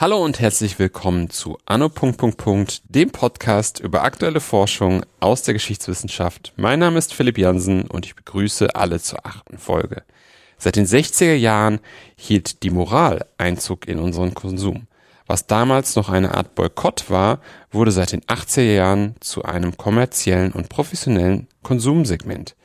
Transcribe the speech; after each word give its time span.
Hallo 0.00 0.24
und 0.24 0.40
herzlich 0.40 0.78
willkommen 0.78 1.28
zu 1.28 1.58
Anno. 1.66 1.90
dem 2.88 3.10
Podcast 3.10 3.80
über 3.80 4.02
aktuelle 4.02 4.40
Forschung 4.40 5.04
aus 5.20 5.42
der 5.42 5.52
Geschichtswissenschaft. 5.52 6.54
Mein 6.56 6.78
Name 6.78 6.98
ist 6.98 7.12
Philipp 7.12 7.36
Jansen 7.36 7.82
und 7.82 8.06
ich 8.06 8.16
begrüße 8.16 8.74
alle 8.74 8.98
zur 8.98 9.26
achten 9.26 9.58
Folge. 9.58 10.02
Seit 10.56 10.76
den 10.76 10.86
60er 10.86 11.34
Jahren 11.34 11.80
hielt 12.16 12.62
die 12.62 12.70
Moral 12.70 13.26
Einzug 13.36 13.86
in 13.86 13.98
unseren 13.98 14.32
Konsum. 14.32 14.86
Was 15.30 15.46
damals 15.46 15.94
noch 15.94 16.08
eine 16.08 16.34
Art 16.34 16.56
Boykott 16.56 17.08
war, 17.08 17.38
wurde 17.70 17.92
seit 17.92 18.10
den 18.10 18.22
80er 18.22 18.74
Jahren 18.74 19.14
zu 19.20 19.44
einem 19.44 19.76
kommerziellen 19.76 20.50
und 20.50 20.68
professionellen 20.68 21.46
Konsumsegment. 21.62 22.56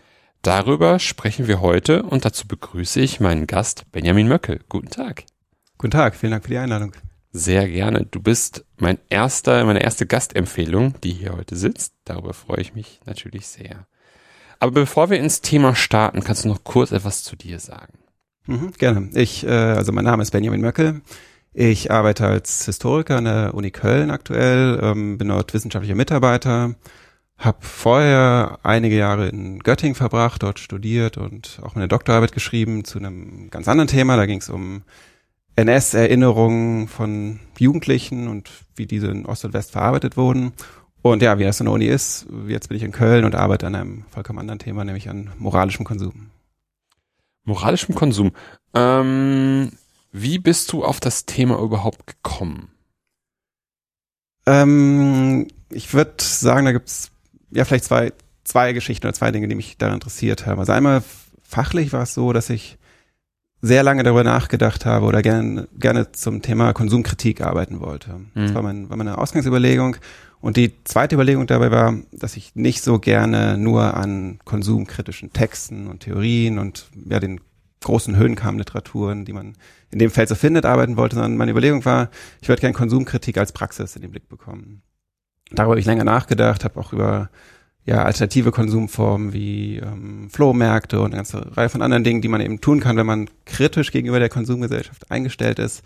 Darüber 0.41 0.97
sprechen 0.97 1.47
wir 1.47 1.61
heute 1.61 2.01
und 2.01 2.25
dazu 2.25 2.47
begrüße 2.47 2.99
ich 3.01 3.19
meinen 3.19 3.45
Gast 3.45 3.85
Benjamin 3.91 4.27
Möckel. 4.27 4.61
Guten 4.67 4.89
Tag. 4.89 5.25
Guten 5.77 5.91
Tag, 5.91 6.15
vielen 6.15 6.31
Dank 6.31 6.41
für 6.41 6.49
die 6.49 6.57
Einladung. 6.57 6.93
Sehr 7.31 7.69
gerne. 7.69 8.07
Du 8.09 8.19
bist 8.19 8.65
mein 8.77 8.97
erster, 9.09 9.63
meine 9.65 9.83
erste 9.83 10.07
Gastempfehlung, 10.07 10.95
die 11.03 11.11
hier 11.11 11.37
heute 11.37 11.55
sitzt. 11.55 11.93
Darüber 12.03 12.33
freue 12.33 12.61
ich 12.61 12.73
mich 12.73 12.99
natürlich 13.05 13.45
sehr. 13.45 13.85
Aber 14.57 14.71
bevor 14.71 15.11
wir 15.11 15.19
ins 15.19 15.41
Thema 15.41 15.75
starten, 15.75 16.23
kannst 16.23 16.45
du 16.45 16.47
noch 16.47 16.63
kurz 16.63 16.91
etwas 16.91 17.23
zu 17.23 17.35
dir 17.35 17.59
sagen? 17.59 17.93
Mhm, 18.47 18.71
gerne. 18.71 19.11
Ich, 19.13 19.45
äh, 19.45 19.51
also 19.51 19.91
mein 19.91 20.05
Name 20.05 20.23
ist 20.23 20.31
Benjamin 20.31 20.61
Möckel. 20.61 21.03
Ich 21.57 21.89
arbeite 21.89 22.27
als 22.27 22.65
Historiker 22.65 23.15
an 23.15 23.23
der 23.23 23.53
Uni 23.53 23.71
Köln 23.71 24.11
aktuell, 24.11 24.77
ähm, 24.83 25.17
bin 25.17 25.29
dort 25.29 25.53
wissenschaftlicher 25.53 25.95
Mitarbeiter, 25.95 26.75
habe 27.37 27.57
vorher 27.61 28.59
einige 28.63 28.97
Jahre 28.97 29.29
in 29.29 29.59
Göttingen 29.59 29.95
verbracht, 29.95 30.43
dort 30.43 30.59
studiert 30.59 31.17
und 31.17 31.61
auch 31.63 31.75
meine 31.75 31.87
Doktorarbeit 31.87 32.33
geschrieben 32.33 32.83
zu 32.83 32.99
einem 32.99 33.49
ganz 33.51 33.69
anderen 33.69 33.87
Thema. 33.87 34.17
Da 34.17 34.25
ging 34.25 34.39
es 34.39 34.49
um 34.49 34.83
NS-Erinnerungen 35.55 36.89
von 36.89 37.39
Jugendlichen 37.57 38.27
und 38.27 38.51
wie 38.75 38.85
diese 38.85 39.07
in 39.07 39.25
Ost 39.25 39.45
und 39.45 39.53
West 39.53 39.71
verarbeitet 39.71 40.17
wurden. 40.17 40.51
Und 41.01 41.21
ja, 41.21 41.39
wie 41.39 41.45
das 41.45 41.61
in 41.61 41.67
der 41.67 41.73
Uni 41.73 41.85
ist, 41.85 42.27
jetzt 42.49 42.67
bin 42.67 42.75
ich 42.75 42.83
in 42.83 42.91
Köln 42.91 43.23
und 43.23 43.33
arbeite 43.33 43.65
an 43.65 43.75
einem 43.75 44.03
vollkommen 44.09 44.39
anderen 44.39 44.59
Thema, 44.59 44.83
nämlich 44.83 45.07
an 45.09 45.31
moralischem 45.37 45.85
Konsum. 45.85 46.31
Moralischem 47.45 47.95
Konsum. 47.95 48.33
Ähm, 48.73 49.71
wie 50.17 50.39
bist 50.39 50.71
du 50.71 50.85
auf 50.85 51.01
das 51.01 51.25
Thema 51.25 51.59
überhaupt 51.59 52.07
gekommen? 52.07 52.69
Ähm, 54.45 55.47
ich 55.69 55.93
würde 55.93 56.13
sagen, 56.19 56.65
da 56.65 56.71
gibt's 56.71 57.11
ja 57.51 57.65
vielleicht 57.65 57.83
zwei, 57.83 58.13
zwei 58.45 58.71
Geschichten 58.71 59.05
oder 59.05 59.13
zwei 59.13 59.31
Dinge, 59.31 59.49
die 59.49 59.55
mich 59.55 59.77
daran 59.77 59.95
interessiert 59.95 60.45
haben. 60.45 60.59
Also 60.59 60.71
einmal 60.71 61.03
fachlich 61.43 61.91
war 61.91 62.03
es 62.03 62.13
so, 62.13 62.31
dass 62.31 62.49
ich 62.49 62.77
sehr 63.61 63.83
lange 63.83 64.03
darüber 64.03 64.23
nachgedacht 64.23 64.85
habe 64.85 65.05
oder 65.05 65.21
gerne, 65.21 65.67
gerne 65.77 66.11
zum 66.13 66.41
Thema 66.41 66.71
Konsumkritik 66.71 67.41
arbeiten 67.41 67.81
wollte. 67.81 68.13
Mhm. 68.13 68.29
Das 68.35 68.53
war, 68.53 68.61
mein, 68.61 68.89
war 68.89 68.95
meine 68.95 69.17
Ausgangsüberlegung. 69.17 69.97
Und 70.39 70.55
die 70.55 70.81
zweite 70.85 71.15
Überlegung 71.15 71.45
dabei 71.45 71.71
war, 71.71 71.93
dass 72.13 72.37
ich 72.37 72.55
nicht 72.55 72.81
so 72.83 72.99
gerne 72.99 73.57
nur 73.57 73.95
an 73.95 74.39
konsumkritischen 74.45 75.33
Texten 75.33 75.87
und 75.87 76.01
Theorien 76.01 76.57
und 76.57 76.89
ja 77.09 77.19
den 77.19 77.41
großen 77.85 78.17
Höhenkamm-Literaturen, 78.17 79.25
die 79.25 79.33
man 79.33 79.53
in 79.91 79.99
dem 79.99 80.11
Feld 80.11 80.27
so 80.27 80.35
findet, 80.35 80.65
arbeiten 80.65 80.97
wollte, 80.97 81.15
sondern 81.15 81.37
meine 81.37 81.51
Überlegung 81.51 81.85
war, 81.85 82.09
ich 82.41 82.49
würde 82.49 82.59
gerne 82.59 82.73
Konsumkritik 82.73 83.37
als 83.37 83.53
Praxis 83.53 83.95
in 83.95 84.01
den 84.01 84.11
Blick 84.11 84.27
bekommen. 84.27 84.81
Darüber 85.51 85.71
habe 85.71 85.79
ich 85.79 85.85
länger 85.85 86.03
nachgedacht, 86.03 86.63
habe 86.63 86.79
auch 86.79 86.91
über 86.91 87.29
ja, 87.85 88.03
alternative 88.03 88.51
Konsumformen 88.51 89.31
wie 89.31 89.77
ähm, 89.77 90.29
Flohmärkte 90.31 90.99
und 90.99 91.07
eine 91.07 91.17
ganze 91.17 91.55
Reihe 91.55 91.69
von 91.69 91.83
anderen 91.83 92.03
Dingen, 92.03 92.21
die 92.21 92.27
man 92.27 92.41
eben 92.41 92.59
tun 92.59 92.79
kann, 92.79 92.97
wenn 92.97 93.05
man 93.05 93.29
kritisch 93.45 93.91
gegenüber 93.91 94.19
der 94.19 94.29
Konsumgesellschaft 94.29 95.11
eingestellt 95.11 95.59
ist, 95.59 95.83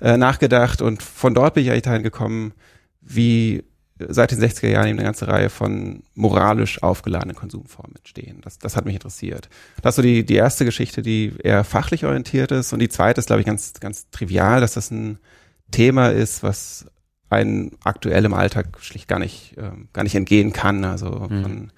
äh, 0.00 0.16
nachgedacht. 0.16 0.80
Und 0.80 1.02
von 1.02 1.34
dort 1.34 1.54
bin 1.54 1.64
ich 1.64 1.70
eigentlich 1.70 1.82
dahin 1.82 2.04
gekommen, 2.04 2.52
wie 3.00 3.64
seit 4.08 4.30
den 4.30 4.40
60er 4.40 4.68
Jahren 4.68 4.88
eben 4.88 4.98
eine 4.98 5.06
ganze 5.06 5.28
Reihe 5.28 5.50
von 5.50 6.02
moralisch 6.14 6.82
aufgeladenen 6.82 7.36
Konsumformen 7.36 7.96
entstehen. 7.96 8.40
Das, 8.42 8.58
das 8.58 8.76
hat 8.76 8.84
mich 8.84 8.94
interessiert. 8.94 9.48
Das 9.82 9.92
ist 9.92 9.96
so 9.96 10.02
die, 10.02 10.24
die 10.24 10.34
erste 10.34 10.64
Geschichte, 10.64 11.02
die 11.02 11.34
eher 11.42 11.64
fachlich 11.64 12.04
orientiert 12.04 12.52
ist. 12.52 12.72
Und 12.72 12.78
die 12.78 12.88
zweite 12.88 13.20
ist, 13.20 13.26
glaube 13.26 13.40
ich, 13.40 13.46
ganz, 13.46 13.74
ganz 13.80 14.10
trivial, 14.10 14.60
dass 14.60 14.74
das 14.74 14.90
ein 14.90 15.18
Thema 15.70 16.08
ist, 16.08 16.42
was 16.42 16.86
einen 17.28 17.72
aktuell 17.84 18.24
im 18.24 18.34
Alltag 18.34 18.78
schlicht 18.80 19.08
gar 19.08 19.18
nicht, 19.18 19.56
äh, 19.56 19.70
gar 19.92 20.02
nicht 20.02 20.16
entgehen 20.16 20.52
kann. 20.52 20.84
Also 20.84 21.28
mhm. 21.30 21.42
von, 21.42 21.72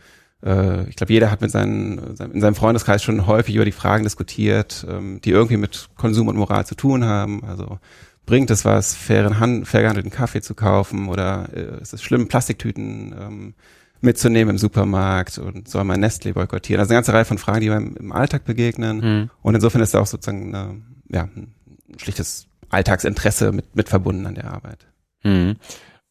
äh, 0.44 0.88
ich 0.88 0.96
glaube, 0.96 1.12
jeder 1.12 1.30
hat 1.30 1.40
mit 1.40 1.50
seinen, 1.50 1.98
in 2.32 2.40
seinem 2.40 2.54
Freundeskreis 2.54 3.02
schon 3.02 3.26
häufig 3.26 3.54
über 3.54 3.64
die 3.64 3.72
Fragen 3.72 4.04
diskutiert, 4.04 4.86
ähm, 4.88 5.20
die 5.22 5.30
irgendwie 5.30 5.58
mit 5.58 5.90
Konsum 5.96 6.28
und 6.28 6.36
Moral 6.36 6.66
zu 6.66 6.74
tun 6.74 7.04
haben. 7.04 7.44
Also 7.44 7.78
bringt 8.26 8.50
es 8.50 8.64
was, 8.64 8.94
fairen 8.94 9.40
Hand, 9.40 9.66
fair 9.66 9.82
gehandelten 9.82 10.10
Kaffee 10.10 10.40
zu 10.40 10.54
kaufen 10.54 11.08
oder 11.08 11.48
äh, 11.54 11.80
ist 11.80 11.92
es 11.92 12.02
schlimm, 12.02 12.28
Plastiktüten 12.28 13.14
ähm, 13.18 13.54
mitzunehmen 14.00 14.56
im 14.56 14.58
Supermarkt 14.58 15.38
und 15.38 15.68
soll 15.68 15.84
man 15.84 16.00
Nestle 16.00 16.32
boykottieren? 16.32 16.80
Also 16.80 16.90
eine 16.90 16.98
ganze 16.98 17.12
Reihe 17.12 17.24
von 17.24 17.38
Fragen, 17.38 17.60
die 17.60 17.70
einem 17.70 17.96
im 17.96 18.12
Alltag 18.12 18.44
begegnen. 18.44 18.96
Mhm. 18.98 19.30
Und 19.42 19.54
insofern 19.54 19.80
ist 19.80 19.94
da 19.94 20.00
auch 20.00 20.06
sozusagen 20.06 20.54
eine, 20.54 20.82
ja, 21.10 21.22
ein 21.22 21.54
schlichtes 21.98 22.48
Alltagsinteresse 22.68 23.52
mit, 23.52 23.76
mit 23.76 23.88
verbunden 23.88 24.26
an 24.26 24.34
der 24.34 24.52
Arbeit. 24.52 24.86
Hm. 25.20 25.56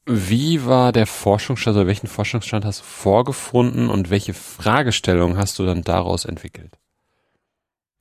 Wie 0.06 0.66
war 0.66 0.92
der 0.92 1.08
Forschungsstand 1.08 1.76
oder 1.76 1.88
welchen 1.88 2.08
Forschungsstand 2.08 2.66
hast 2.66 2.80
du 2.80 2.86
vorgefunden 2.86 3.90
und 3.90 4.10
welche 4.10 4.34
Fragestellungen 4.34 5.38
hast 5.38 5.60
du 5.60 5.66
dann 5.66 5.84
daraus 5.84 6.26
entwickelt? 6.26 6.78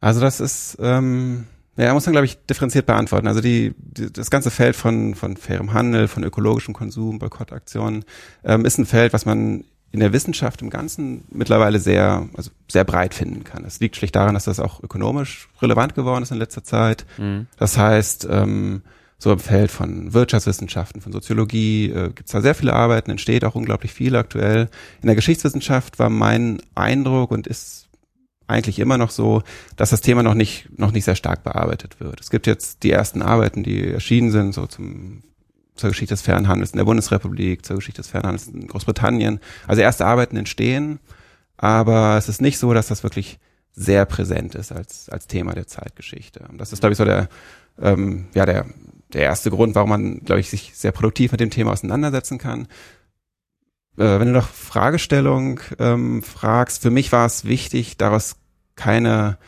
Also 0.01 0.21
das 0.21 0.41
ist, 0.41 0.79
ähm, 0.81 1.47
ja, 1.85 1.95
muss 1.95 2.07
man 2.07 2.13
glaube 2.13 2.27
ich 2.27 2.39
differenziert 2.47 2.87
beantworten. 2.87 3.27
Also 3.27 3.41
die, 3.41 3.75
die, 3.79 4.13
das 4.13 4.31
ganze 4.31 4.51
Feld 4.51 4.77
von 4.77 5.15
von 5.15 5.37
fairem 5.37 5.73
Handel, 5.73 6.09
von 6.09 6.25
ökologischem 6.25 6.75
Konsum, 6.75 7.19
Boykottaktionen 7.19 8.05
ähm, 8.45 8.65
ist 8.65 8.79
ein 8.79 8.87
Feld, 8.87 9.13
was 9.13 9.27
man 9.27 9.65
in 9.93 10.01
der 10.01 10.13
Wissenschaft 10.13 10.63
im 10.63 10.71
Ganzen 10.71 11.25
mittlerweile 11.31 11.81
sehr, 11.81 12.29
also 12.37 12.51
sehr 12.69 12.85
breit 12.85 13.13
finden 13.13 13.43
kann. 13.45 13.65
Es 13.65 13.81
liegt 13.81 13.97
schlicht 13.97 14.15
daran, 14.15 14.35
dass 14.35 14.45
das 14.45 14.61
auch 14.61 14.83
ökonomisch 14.83 15.49
relevant 15.61 15.95
geworden 15.95 16.23
ist 16.23 16.31
in 16.31 16.39
letzter 16.39 16.63
Zeit. 16.63 17.07
Mhm. 17.19 17.49
Das 17.57 17.77
heißt, 17.77 18.29
ähm, 18.31 18.83
so 19.19 19.33
im 19.33 19.39
Feld 19.39 19.71
von 19.71 20.15
Wirtschaftswissenschaften, 20.15 21.01
von 21.01 21.13
Soziologie 21.13 21.91
äh, 21.91 22.07
gibt 22.09 22.27
es 22.27 22.33
da 22.33 22.41
sehr 22.41 22.55
viele 22.55 22.73
Arbeiten, 22.73 23.11
entsteht 23.11 23.45
auch 23.45 23.55
unglaublich 23.55 23.93
viel 23.93 24.17
aktuell. 24.17 24.69
In 25.03 25.09
der 25.09 25.17
Geschichtswissenschaft 25.17 25.99
war 25.99 26.09
mein 26.09 26.63
Eindruck 26.75 27.33
und 27.33 27.47
ist 27.47 27.89
eigentlich 28.51 28.79
immer 28.79 28.99
noch 28.99 29.11
so, 29.11 29.43
dass 29.77 29.91
das 29.91 30.01
Thema 30.01 30.23
noch 30.23 30.35
nicht 30.35 30.69
noch 30.79 30.93
nicht 30.93 31.05
sehr 31.05 31.17
stark 31.17 31.43
bearbeitet 31.45 32.01
wird. 32.01 32.21
Es 32.21 32.31
gibt 32.31 32.47
jetzt 32.47 32.83
die 32.83 32.91
ersten 32.91 33.23
Arbeiten, 33.23 33.63
die 33.63 33.89
erschienen 33.89 34.31
sind, 34.31 34.55
so 34.55 34.67
zum 34.67 35.23
zur 35.77 35.91
Geschichte 35.91 36.13
des 36.13 36.23
Fernhandels 36.23 36.73
in 36.73 36.77
der 36.77 36.85
Bundesrepublik, 36.85 37.65
zur 37.65 37.77
Geschichte 37.77 38.03
des 38.03 38.11
Fernhandels 38.11 38.49
in 38.49 38.67
Großbritannien. 38.67 39.41
Also 39.67 39.81
erste 39.81 40.05
Arbeiten 40.05 40.37
entstehen, 40.37 41.01
aber 41.57 42.19
es 42.19 42.29
ist 42.29 42.43
nicht 42.43 42.59
so, 42.59 42.75
dass 42.75 42.89
das 42.89 43.03
wirklich 43.03 43.39
sehr 43.73 44.05
präsent 44.05 44.55
ist 44.55 44.73
als 44.73 45.09
als 45.09 45.27
Thema 45.27 45.55
der 45.55 45.67
Zeitgeschichte. 45.67 46.45
Das 46.59 46.73
ist 46.73 46.81
glaube 46.81 46.93
ich 46.93 46.99
so 46.99 47.05
der 47.05 47.29
ähm, 47.81 48.27
ja 48.35 48.45
der 48.45 48.67
der 49.13 49.23
erste 49.23 49.51
Grund, 49.51 49.75
warum 49.75 49.91
man, 49.91 50.21
glaube 50.21 50.41
ich, 50.41 50.51
sich 50.51 50.73
sehr 50.75 50.93
produktiv 50.93 51.33
mit 51.33 51.41
dem 51.41 51.51
Thema 51.51 51.73
auseinandersetzen 51.73 52.39
kann. 52.39 52.69
Äh, 53.97 54.21
wenn 54.21 54.29
du 54.29 54.33
nach 54.33 54.49
Fragestellung 54.49 55.61
ähm, 55.79 56.23
fragst, 56.23 56.83
für 56.83 56.91
mich 56.91 57.13
war 57.13 57.27
es 57.27 57.45
wichtig, 57.45 57.97
daraus 57.97 58.37
keine 58.77 59.39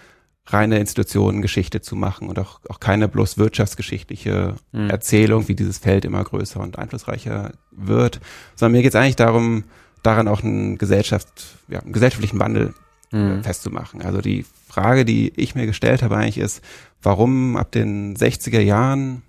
reine 0.47 0.79
Institutionengeschichte 0.79 1.81
zu 1.81 1.95
machen 1.95 2.29
und 2.29 2.39
auch, 2.39 2.61
auch 2.69 2.81
keine 2.81 3.09
bloß 3.09 3.39
wirtschaftsgeschichtliche 3.39 4.57
mhm. 4.73 4.91
Erzählung, 4.91 5.49
wie 5.49 5.55
dieses 5.55 5.79
Feld 5.79 6.05
immer 6.05 6.23
größer 6.23 6.61
und 6.61 6.79
einflussreicher 6.79 7.53
wird, 7.71 8.21
sondern 8.57 8.73
mir 8.73 8.83
geht 8.83 8.93
es 8.93 9.01
eigentlich 9.01 9.17
darum, 9.17 9.65
daran 10.03 10.29
auch 10.29 10.43
einen, 10.43 10.79
Gesellschaft, 10.79 11.29
ja, 11.69 11.81
einen 11.81 11.93
gesellschaftlichen 11.93 12.41
Wandel 12.41 12.75
mhm. 13.13 13.45
festzumachen. 13.45 14.03
Also 14.03 14.21
die 14.21 14.45
Frage, 14.69 15.05
die 15.05 15.33
ich 15.37 15.55
mir 15.55 15.67
gestellt 15.67 16.03
habe 16.03 16.17
eigentlich 16.17 16.39
ist, 16.39 16.63
warum 17.03 17.57
ab 17.57 17.71
den 17.71 18.17
60er 18.17 18.61
Jahren 18.61 19.23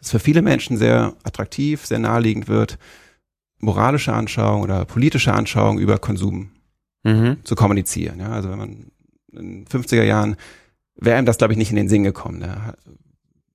es 0.00 0.10
für 0.10 0.18
viele 0.18 0.42
Menschen 0.42 0.78
sehr 0.78 1.14
attraktiv, 1.22 1.84
sehr 1.86 1.98
naheliegend 1.98 2.48
wird, 2.48 2.78
moralische 3.58 4.12
Anschauung 4.12 4.62
oder 4.62 4.84
politische 4.84 5.32
Anschauung 5.32 5.78
über 5.78 5.98
Konsum 5.98 6.50
mhm. 7.04 7.36
zu 7.44 7.54
kommunizieren. 7.54 8.18
Ja, 8.18 8.30
also 8.30 8.50
wenn 8.50 8.58
man 8.58 8.91
in 9.32 9.66
50er 9.66 10.02
Jahren 10.02 10.36
wäre 10.96 11.18
ihm 11.18 11.26
das, 11.26 11.38
glaube 11.38 11.52
ich, 11.52 11.58
nicht 11.58 11.70
in 11.70 11.76
den 11.76 11.88
Sinn 11.88 12.04
gekommen. 12.04 12.40
Da 12.40 12.74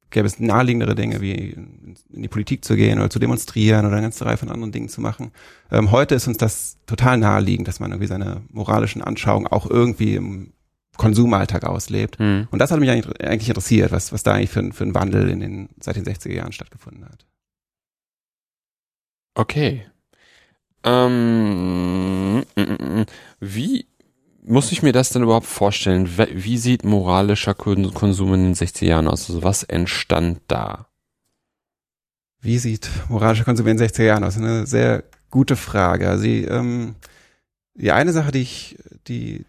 gäbe 0.09 0.27
es 0.27 0.39
naheliegendere 0.39 0.95
Dinge, 0.95 1.21
wie 1.21 1.33
in 1.33 1.95
die 2.09 2.27
Politik 2.27 2.63
zu 2.63 2.75
gehen 2.75 2.99
oder 2.99 3.09
zu 3.09 3.19
demonstrieren 3.19 3.85
oder 3.85 3.95
eine 3.95 4.03
ganze 4.03 4.25
Reihe 4.25 4.37
von 4.37 4.49
anderen 4.49 4.71
Dingen 4.71 4.89
zu 4.89 5.01
machen. 5.01 5.31
Ähm, 5.71 5.91
heute 5.91 6.15
ist 6.15 6.27
uns 6.27 6.37
das 6.37 6.77
total 6.85 7.17
naheliegend, 7.17 7.67
dass 7.67 7.79
man 7.79 7.91
irgendwie 7.91 8.07
seine 8.07 8.41
moralischen 8.49 9.01
Anschauungen 9.01 9.47
auch 9.47 9.69
irgendwie 9.69 10.15
im 10.15 10.53
Konsumalltag 10.97 11.65
auslebt. 11.65 12.19
Mhm. 12.19 12.47
Und 12.51 12.59
das 12.59 12.71
hat 12.71 12.79
mich 12.79 12.89
eigentlich 12.89 13.49
interessiert, 13.49 13.91
was, 13.91 14.11
was 14.11 14.23
da 14.23 14.33
eigentlich 14.33 14.49
für, 14.49 14.71
für 14.73 14.83
ein 14.83 14.95
Wandel 14.95 15.29
in 15.29 15.39
den, 15.39 15.69
seit 15.79 15.95
den 15.95 16.05
60er 16.05 16.33
Jahren 16.33 16.51
stattgefunden 16.51 17.05
hat. 17.05 17.25
Okay. 19.35 19.85
Ähm, 20.83 22.37
mm, 22.37 22.43
mm, 22.55 22.99
mm. 22.99 23.05
wie 23.39 23.85
muss 24.47 24.71
ich 24.71 24.81
mir 24.81 24.93
das 24.93 25.09
denn 25.09 25.23
überhaupt 25.23 25.45
vorstellen? 25.45 26.09
Wie 26.33 26.57
sieht 26.57 26.83
moralischer 26.83 27.53
Konsum 27.53 28.33
in 28.33 28.43
den 28.43 28.55
60er 28.55 28.85
Jahren 28.85 29.07
aus? 29.07 29.29
Also 29.29 29.43
was 29.43 29.63
entstand 29.63 30.39
da? 30.47 30.87
Wie 32.41 32.57
sieht 32.57 32.89
moralischer 33.09 33.43
Konsum 33.43 33.67
in 33.67 33.77
den 33.77 33.87
60er 33.87 34.03
Jahren 34.03 34.23
aus? 34.23 34.37
Eine 34.37 34.65
sehr 34.65 35.03
gute 35.29 35.55
Frage. 35.55 36.09
Also 36.09 36.23
die, 36.23 36.45
ähm, 36.45 36.95
die 37.75 37.91
eine 37.91 38.13
Sache, 38.13 38.31
die 38.31 38.41
ich, 38.41 38.77
die, 39.07 39.45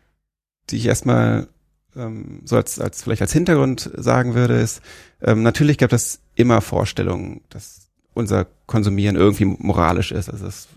die 0.70 0.76
ich 0.76 0.86
erstmal 0.86 1.48
ähm, 1.96 2.42
so 2.44 2.56
als, 2.56 2.80
als 2.80 3.02
vielleicht 3.02 3.22
als 3.22 3.32
Hintergrund 3.32 3.90
sagen 3.96 4.34
würde, 4.34 4.54
ist, 4.54 4.82
ähm, 5.22 5.42
natürlich 5.42 5.78
gab 5.78 5.92
es 5.92 6.20
immer 6.34 6.60
Vorstellungen, 6.60 7.42
dass 7.50 7.88
unser 8.14 8.46
Konsumieren 8.66 9.16
irgendwie 9.16 9.44
moralisch 9.44 10.10
ist. 10.10 10.28
Also 10.28 10.46
es 10.46 10.68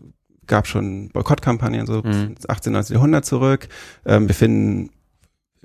gab 0.47 0.67
schon 0.67 1.09
Boykottkampagnen 1.09 1.85
so 1.85 2.01
mhm. 2.01 2.35
18, 2.47 2.73
19. 2.73 2.95
Jahrhundert 2.95 3.25
zurück. 3.25 3.67
Ähm, 4.05 4.27
wir 4.27 4.35
finden 4.35 4.89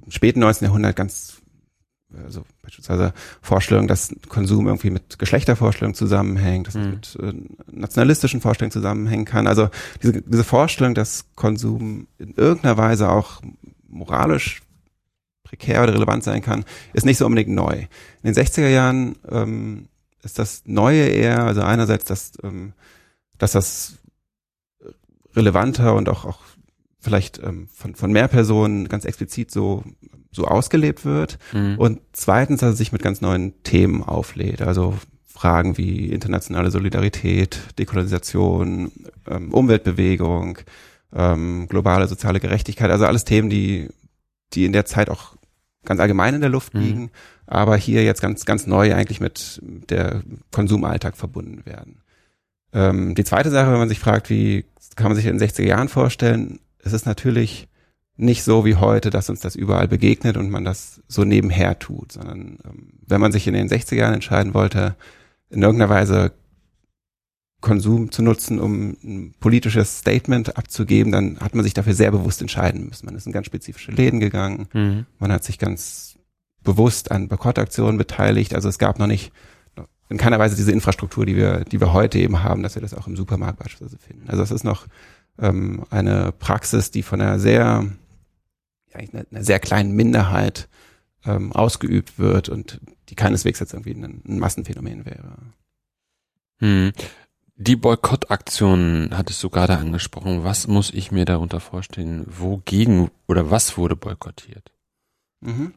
im 0.04 0.10
späten 0.10 0.40
19. 0.40 0.66
Jahrhundert 0.66 0.96
ganz 0.96 1.40
also 2.24 2.44
beispielsweise 2.62 3.12
Vorstellungen, 3.42 3.88
dass 3.88 4.14
Konsum 4.28 4.66
irgendwie 4.66 4.90
mit 4.90 5.18
Geschlechtervorstellungen 5.18 5.94
zusammenhängt, 5.94 6.68
dass 6.68 6.74
mhm. 6.74 6.98
es 7.02 7.18
mit 7.18 7.34
äh, 7.34 7.34
nationalistischen 7.72 8.40
Vorstellungen 8.40 8.72
zusammenhängen 8.72 9.24
kann. 9.24 9.46
Also 9.46 9.68
diese, 10.02 10.22
diese 10.22 10.44
Vorstellung, 10.44 10.94
dass 10.94 11.26
Konsum 11.34 12.06
in 12.18 12.34
irgendeiner 12.34 12.76
Weise 12.76 13.10
auch 13.10 13.42
moralisch 13.88 14.62
prekär 15.42 15.82
oder 15.82 15.94
relevant 15.94 16.24
sein 16.24 16.42
kann, 16.42 16.64
ist 16.92 17.06
nicht 17.06 17.18
so 17.18 17.26
unbedingt 17.26 17.54
neu. 17.54 17.86
In 18.22 18.32
den 18.32 18.34
60er 18.34 18.68
Jahren 18.68 19.16
ähm, 19.28 19.88
ist 20.22 20.38
das 20.38 20.62
Neue 20.66 21.06
eher, 21.06 21.44
also 21.44 21.62
einerseits, 21.62 22.04
dass, 22.04 22.32
ähm, 22.42 22.72
dass 23.38 23.52
das 23.52 23.98
relevanter 25.36 25.94
und 25.94 26.08
auch, 26.08 26.24
auch 26.24 26.40
vielleicht 26.98 27.40
ähm, 27.42 27.68
von, 27.72 27.94
von 27.94 28.10
mehr 28.10 28.28
Personen 28.28 28.88
ganz 28.88 29.04
explizit 29.04 29.50
so, 29.50 29.84
so 30.32 30.46
ausgelebt 30.46 31.04
wird. 31.04 31.38
Mhm. 31.52 31.78
Und 31.78 32.00
zweitens, 32.12 32.60
dass 32.60 32.72
es 32.72 32.78
sich 32.78 32.92
mit 32.92 33.02
ganz 33.02 33.20
neuen 33.20 33.62
Themen 33.62 34.02
auflädt. 34.02 34.62
Also 34.62 34.94
Fragen 35.24 35.76
wie 35.76 36.10
internationale 36.10 36.70
Solidarität, 36.70 37.60
Dekolonisation, 37.78 38.90
ähm, 39.28 39.52
Umweltbewegung, 39.52 40.58
ähm, 41.14 41.66
globale 41.68 42.08
soziale 42.08 42.40
Gerechtigkeit, 42.40 42.90
also 42.90 43.04
alles 43.04 43.24
Themen, 43.24 43.50
die, 43.50 43.88
die 44.54 44.64
in 44.64 44.72
der 44.72 44.86
Zeit 44.86 45.10
auch 45.10 45.36
ganz 45.84 46.00
allgemein 46.00 46.34
in 46.34 46.40
der 46.40 46.50
Luft 46.50 46.74
mhm. 46.74 46.80
liegen, 46.80 47.10
aber 47.46 47.76
hier 47.76 48.02
jetzt 48.02 48.22
ganz, 48.22 48.44
ganz 48.44 48.66
neu 48.66 48.94
eigentlich 48.94 49.20
mit 49.20 49.60
der 49.62 50.22
Konsumalltag 50.50 51.16
verbunden 51.16 51.64
werden. 51.64 52.02
Ähm, 52.72 53.14
die 53.14 53.24
zweite 53.24 53.50
Sache, 53.50 53.70
wenn 53.70 53.78
man 53.78 53.88
sich 53.88 54.00
fragt, 54.00 54.30
wie 54.30 54.64
kann 54.96 55.08
man 55.08 55.16
sich 55.16 55.26
in 55.26 55.38
den 55.38 55.48
60er 55.48 55.64
Jahren 55.64 55.88
vorstellen, 55.88 56.60
es 56.78 56.92
ist 56.92 57.06
natürlich 57.06 57.68
nicht 58.16 58.42
so 58.42 58.64
wie 58.64 58.76
heute, 58.76 59.10
dass 59.10 59.28
uns 59.28 59.40
das 59.40 59.54
überall 59.54 59.88
begegnet 59.88 60.36
und 60.36 60.50
man 60.50 60.64
das 60.64 61.02
so 61.06 61.24
nebenher 61.24 61.78
tut, 61.78 62.12
sondern 62.12 62.58
ähm, 62.64 62.92
wenn 63.06 63.20
man 63.20 63.32
sich 63.32 63.46
in 63.46 63.54
den 63.54 63.68
60er 63.68 63.96
Jahren 63.96 64.14
entscheiden 64.14 64.54
wollte, 64.54 64.96
in 65.50 65.62
irgendeiner 65.62 65.90
Weise 65.90 66.32
Konsum 67.60 68.10
zu 68.10 68.22
nutzen, 68.22 68.60
um 68.60 68.96
ein 69.02 69.34
politisches 69.40 69.98
Statement 69.98 70.56
abzugeben, 70.56 71.12
dann 71.12 71.40
hat 71.40 71.54
man 71.54 71.64
sich 71.64 71.74
dafür 71.74 71.94
sehr 71.94 72.10
bewusst 72.10 72.40
entscheiden 72.40 72.86
müssen. 72.86 73.06
Man 73.06 73.16
ist 73.16 73.26
in 73.26 73.32
ganz 73.32 73.46
spezifische 73.46 73.92
Läden 73.92 74.20
gegangen, 74.20 74.68
mhm. 74.72 75.06
man 75.18 75.32
hat 75.32 75.44
sich 75.44 75.58
ganz 75.58 76.18
bewusst 76.62 77.10
an 77.10 77.28
Boykottaktionen 77.28 77.98
beteiligt. 77.98 78.54
Also 78.54 78.68
es 78.68 78.78
gab 78.78 78.98
noch 78.98 79.06
nicht 79.06 79.32
in 80.08 80.18
keiner 80.18 80.38
Weise 80.38 80.56
diese 80.56 80.72
Infrastruktur, 80.72 81.26
die 81.26 81.36
wir, 81.36 81.64
die 81.64 81.80
wir 81.80 81.92
heute 81.92 82.18
eben 82.18 82.42
haben, 82.42 82.62
dass 82.62 82.74
wir 82.74 82.82
das 82.82 82.94
auch 82.94 83.06
im 83.06 83.16
Supermarkt 83.16 83.58
beispielsweise 83.58 83.98
finden. 83.98 84.28
Also 84.28 84.42
es 84.42 84.50
ist 84.50 84.64
noch 84.64 84.86
ähm, 85.38 85.84
eine 85.90 86.32
Praxis, 86.32 86.90
die 86.90 87.02
von 87.02 87.20
einer 87.20 87.38
sehr, 87.38 87.86
ja, 88.92 89.00
einer, 89.00 89.24
einer 89.30 89.44
sehr 89.44 89.58
kleinen 89.58 89.92
Minderheit 89.92 90.68
ähm, 91.24 91.52
ausgeübt 91.52 92.18
wird 92.18 92.48
und 92.48 92.80
die 93.08 93.16
keineswegs 93.16 93.60
jetzt 93.60 93.72
irgendwie 93.72 93.94
ein, 93.94 94.22
ein 94.26 94.38
Massenphänomen 94.38 95.06
wäre. 95.06 95.36
Hm. 96.58 96.92
Die 97.58 97.76
Boykottaktionen 97.76 99.16
hattest 99.16 99.42
du 99.42 99.48
gerade 99.48 99.78
angesprochen. 99.78 100.44
Was 100.44 100.66
muss 100.66 100.92
ich 100.92 101.10
mir 101.10 101.24
darunter 101.24 101.58
vorstellen? 101.58 102.26
Wogegen 102.28 103.10
oder 103.26 103.50
was 103.50 103.78
wurde 103.78 103.96
boykottiert? 103.96 104.70
Mhm. 105.40 105.72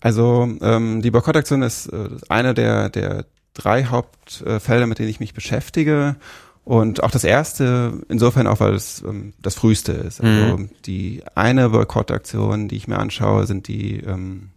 Also 0.00 0.48
ähm, 0.60 1.00
die 1.00 1.12
Boykottaktion 1.12 1.62
ist 1.62 1.86
äh, 1.86 2.08
eine 2.28 2.54
der, 2.54 2.88
der 2.90 3.24
drei 3.54 3.84
Hauptfelder, 3.84 4.86
mit 4.86 4.98
denen 4.98 5.08
ich 5.08 5.20
mich 5.20 5.34
beschäftige. 5.34 6.16
Und 6.64 7.02
auch 7.02 7.10
das 7.10 7.24
erste, 7.24 8.00
insofern 8.08 8.46
auch, 8.46 8.60
weil 8.60 8.74
es 8.74 9.02
ähm, 9.02 9.32
das 9.42 9.56
früheste 9.56 9.92
ist. 9.92 10.20
Also 10.20 10.58
mhm. 10.58 10.70
die 10.84 11.22
eine 11.34 11.70
Boykottaktion, 11.70 12.68
die 12.68 12.76
ich 12.76 12.86
mir 12.86 12.98
anschaue, 12.98 13.46
sind 13.46 13.66
die, 13.66 13.98
ähm, 13.98 14.50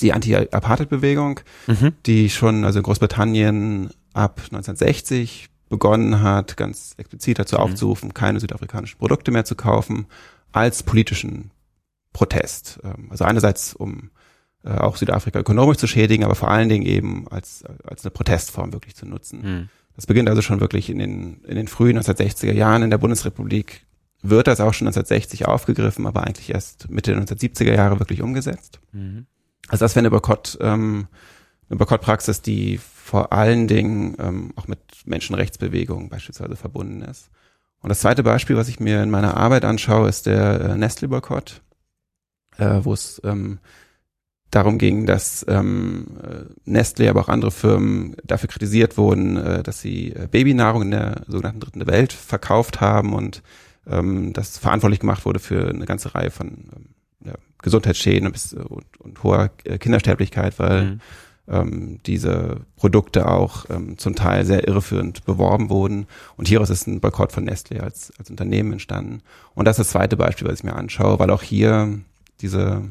die 0.00 0.12
Anti-Apartheid-Bewegung, 0.12 1.40
mhm. 1.66 1.92
die 2.06 2.30
schon 2.30 2.64
also 2.64 2.78
in 2.78 2.84
Großbritannien 2.84 3.90
ab 4.12 4.38
1960 4.44 5.48
begonnen 5.68 6.22
hat, 6.22 6.56
ganz 6.56 6.94
explizit 6.98 7.40
dazu 7.40 7.56
mhm. 7.56 7.62
aufzurufen, 7.62 8.14
keine 8.14 8.38
südafrikanischen 8.38 8.98
Produkte 8.98 9.32
mehr 9.32 9.44
zu 9.44 9.56
kaufen, 9.56 10.06
als 10.52 10.84
politischen 10.84 11.50
Protest. 12.12 12.78
Ähm, 12.84 13.08
also 13.10 13.24
einerseits 13.24 13.74
um 13.74 14.10
äh, 14.64 14.70
auch 14.70 14.96
Südafrika 14.96 15.38
ökonomisch 15.38 15.78
zu 15.78 15.86
schädigen, 15.86 16.24
aber 16.24 16.34
vor 16.34 16.50
allen 16.50 16.68
Dingen 16.68 16.86
eben 16.86 17.28
als, 17.28 17.64
als 17.84 18.04
eine 18.04 18.10
Protestform 18.10 18.72
wirklich 18.72 18.96
zu 18.96 19.06
nutzen. 19.06 19.42
Mhm. 19.42 19.68
Das 19.96 20.06
beginnt 20.06 20.28
also 20.28 20.42
schon 20.42 20.60
wirklich 20.60 20.90
in 20.90 20.98
den, 20.98 21.44
in 21.44 21.56
den 21.56 21.68
frühen 21.68 21.98
1960er 21.98 22.52
Jahren 22.52 22.82
in 22.82 22.90
der 22.90 22.98
Bundesrepublik 22.98 23.86
wird 24.22 24.46
das 24.46 24.60
auch 24.60 24.72
schon 24.72 24.88
1960 24.88 25.46
aufgegriffen, 25.46 26.06
aber 26.06 26.24
eigentlich 26.24 26.52
erst 26.52 26.90
Mitte 26.90 27.12
der 27.12 27.22
1970er 27.22 27.74
Jahre 27.74 28.00
wirklich 28.00 28.22
umgesetzt. 28.22 28.80
Mhm. 28.92 29.26
Also 29.68 29.84
das 29.84 29.94
wäre 29.94 30.00
eine 30.00 30.10
Boykott, 30.10 30.58
ähm, 30.60 31.08
eine 31.68 31.78
Boykottpraxis, 31.78 32.40
die 32.40 32.78
vor 32.78 33.32
allen 33.32 33.68
Dingen 33.68 34.16
ähm, 34.18 34.52
auch 34.56 34.66
mit 34.66 34.78
Menschenrechtsbewegungen 35.04 36.08
beispielsweise 36.08 36.56
verbunden 36.56 37.02
ist. 37.02 37.30
Und 37.80 37.90
das 37.90 38.00
zweite 38.00 38.22
Beispiel, 38.22 38.56
was 38.56 38.68
ich 38.68 38.80
mir 38.80 39.02
in 39.02 39.10
meiner 39.10 39.36
Arbeit 39.36 39.66
anschaue, 39.66 40.08
ist 40.08 40.24
der 40.24 40.60
äh, 40.60 40.76
Nestle-Boykott, 40.76 41.60
äh, 42.56 42.80
wo 42.82 42.94
es 42.94 43.20
ähm, 43.24 43.58
darum 44.54 44.78
ging, 44.78 45.06
dass 45.06 45.44
ähm, 45.48 46.06
Nestle, 46.64 47.10
aber 47.10 47.20
auch 47.20 47.28
andere 47.28 47.50
Firmen 47.50 48.16
dafür 48.24 48.48
kritisiert 48.48 48.96
wurden, 48.96 49.36
äh, 49.36 49.62
dass 49.62 49.80
sie 49.80 50.12
äh, 50.12 50.28
Babynahrung 50.30 50.82
in 50.82 50.90
der 50.92 51.22
sogenannten 51.26 51.60
dritten 51.60 51.86
Welt 51.86 52.12
verkauft 52.12 52.80
haben 52.80 53.12
und 53.14 53.42
ähm, 53.86 54.32
das 54.32 54.58
verantwortlich 54.58 55.00
gemacht 55.00 55.24
wurde 55.24 55.40
für 55.40 55.68
eine 55.68 55.86
ganze 55.86 56.14
Reihe 56.14 56.30
von 56.30 56.48
ähm, 56.48 56.86
ja, 57.24 57.34
Gesundheitsschäden 57.62 58.28
und, 58.28 58.52
und, 58.70 59.00
und 59.00 59.22
hoher 59.22 59.50
äh, 59.64 59.78
Kindersterblichkeit, 59.78 60.58
weil 60.58 60.84
mhm. 60.84 61.00
ähm, 61.48 62.00
diese 62.06 62.60
Produkte 62.76 63.28
auch 63.28 63.66
ähm, 63.70 63.98
zum 63.98 64.14
Teil 64.14 64.44
sehr 64.44 64.66
irreführend 64.68 65.24
beworben 65.24 65.70
wurden. 65.70 66.06
Und 66.36 66.48
hieraus 66.48 66.70
ist 66.70 66.86
ein 66.86 67.00
Boykott 67.00 67.32
von 67.32 67.44
Nestle 67.44 67.82
als, 67.82 68.12
als 68.18 68.30
Unternehmen 68.30 68.72
entstanden. 68.72 69.22
Und 69.54 69.66
das 69.66 69.78
ist 69.78 69.86
das 69.86 69.92
zweite 69.92 70.16
Beispiel, 70.16 70.48
was 70.48 70.60
ich 70.60 70.64
mir 70.64 70.76
anschaue, 70.76 71.18
weil 71.18 71.30
auch 71.30 71.42
hier 71.42 72.00
diese 72.40 72.82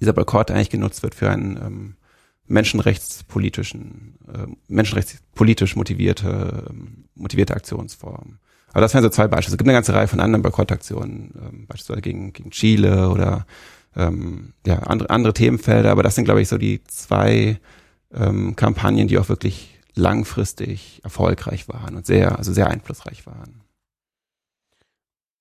dieser 0.00 0.12
Boykott 0.12 0.50
eigentlich 0.50 0.70
genutzt 0.70 1.02
wird 1.02 1.14
für 1.14 1.30
einen 1.30 1.56
ähm, 1.56 1.96
menschenrechtspolitischen, 2.46 4.18
äh, 4.32 4.46
menschenrechtspolitisch 4.68 5.76
motivierte, 5.76 6.66
ähm, 6.70 7.04
motivierte 7.14 7.54
Aktionsform. 7.54 8.38
Aber 8.72 8.80
das 8.80 8.92
wären 8.92 9.04
so 9.04 9.10
zwei 9.10 9.28
Beispiele. 9.28 9.54
Es 9.54 9.58
gibt 9.58 9.68
eine 9.68 9.76
ganze 9.76 9.94
Reihe 9.94 10.08
von 10.08 10.20
anderen 10.20 10.42
Boykottaktionen, 10.42 11.32
ähm, 11.36 11.66
beispielsweise 11.66 12.02
gegen, 12.02 12.32
gegen 12.32 12.50
Chile 12.50 13.08
oder 13.08 13.46
ähm, 13.96 14.52
ja, 14.66 14.80
andere, 14.80 15.10
andere 15.10 15.32
Themenfelder. 15.32 15.90
Aber 15.90 16.02
das 16.02 16.16
sind, 16.16 16.24
glaube 16.24 16.42
ich, 16.42 16.48
so 16.48 16.58
die 16.58 16.82
zwei 16.84 17.60
ähm, 18.12 18.56
Kampagnen, 18.56 19.08
die 19.08 19.18
auch 19.18 19.28
wirklich 19.28 19.78
langfristig 19.94 21.00
erfolgreich 21.04 21.68
waren 21.68 21.94
und 21.94 22.04
sehr, 22.04 22.36
also 22.36 22.52
sehr 22.52 22.68
einflussreich 22.68 23.26
waren. 23.26 23.63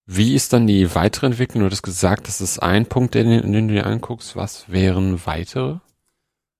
Wie 0.06 0.36
ist 0.36 0.52
dann 0.54 0.68
die 0.68 0.94
weitere 0.96 1.28
Entwicklung? 1.28 1.64
Du 1.64 1.72
hast 1.72 1.82
gesagt, 1.82 2.28
das 2.28 2.42
ist 2.42 2.60
ein 2.60 2.86
Punkt, 2.86 3.16
den, 3.16 3.52
den 3.52 3.68
du 3.68 3.74
dir 3.74 3.86
anguckst. 3.86 4.36
Was 4.36 4.70
wären 4.70 5.26
weitere? 5.26 5.78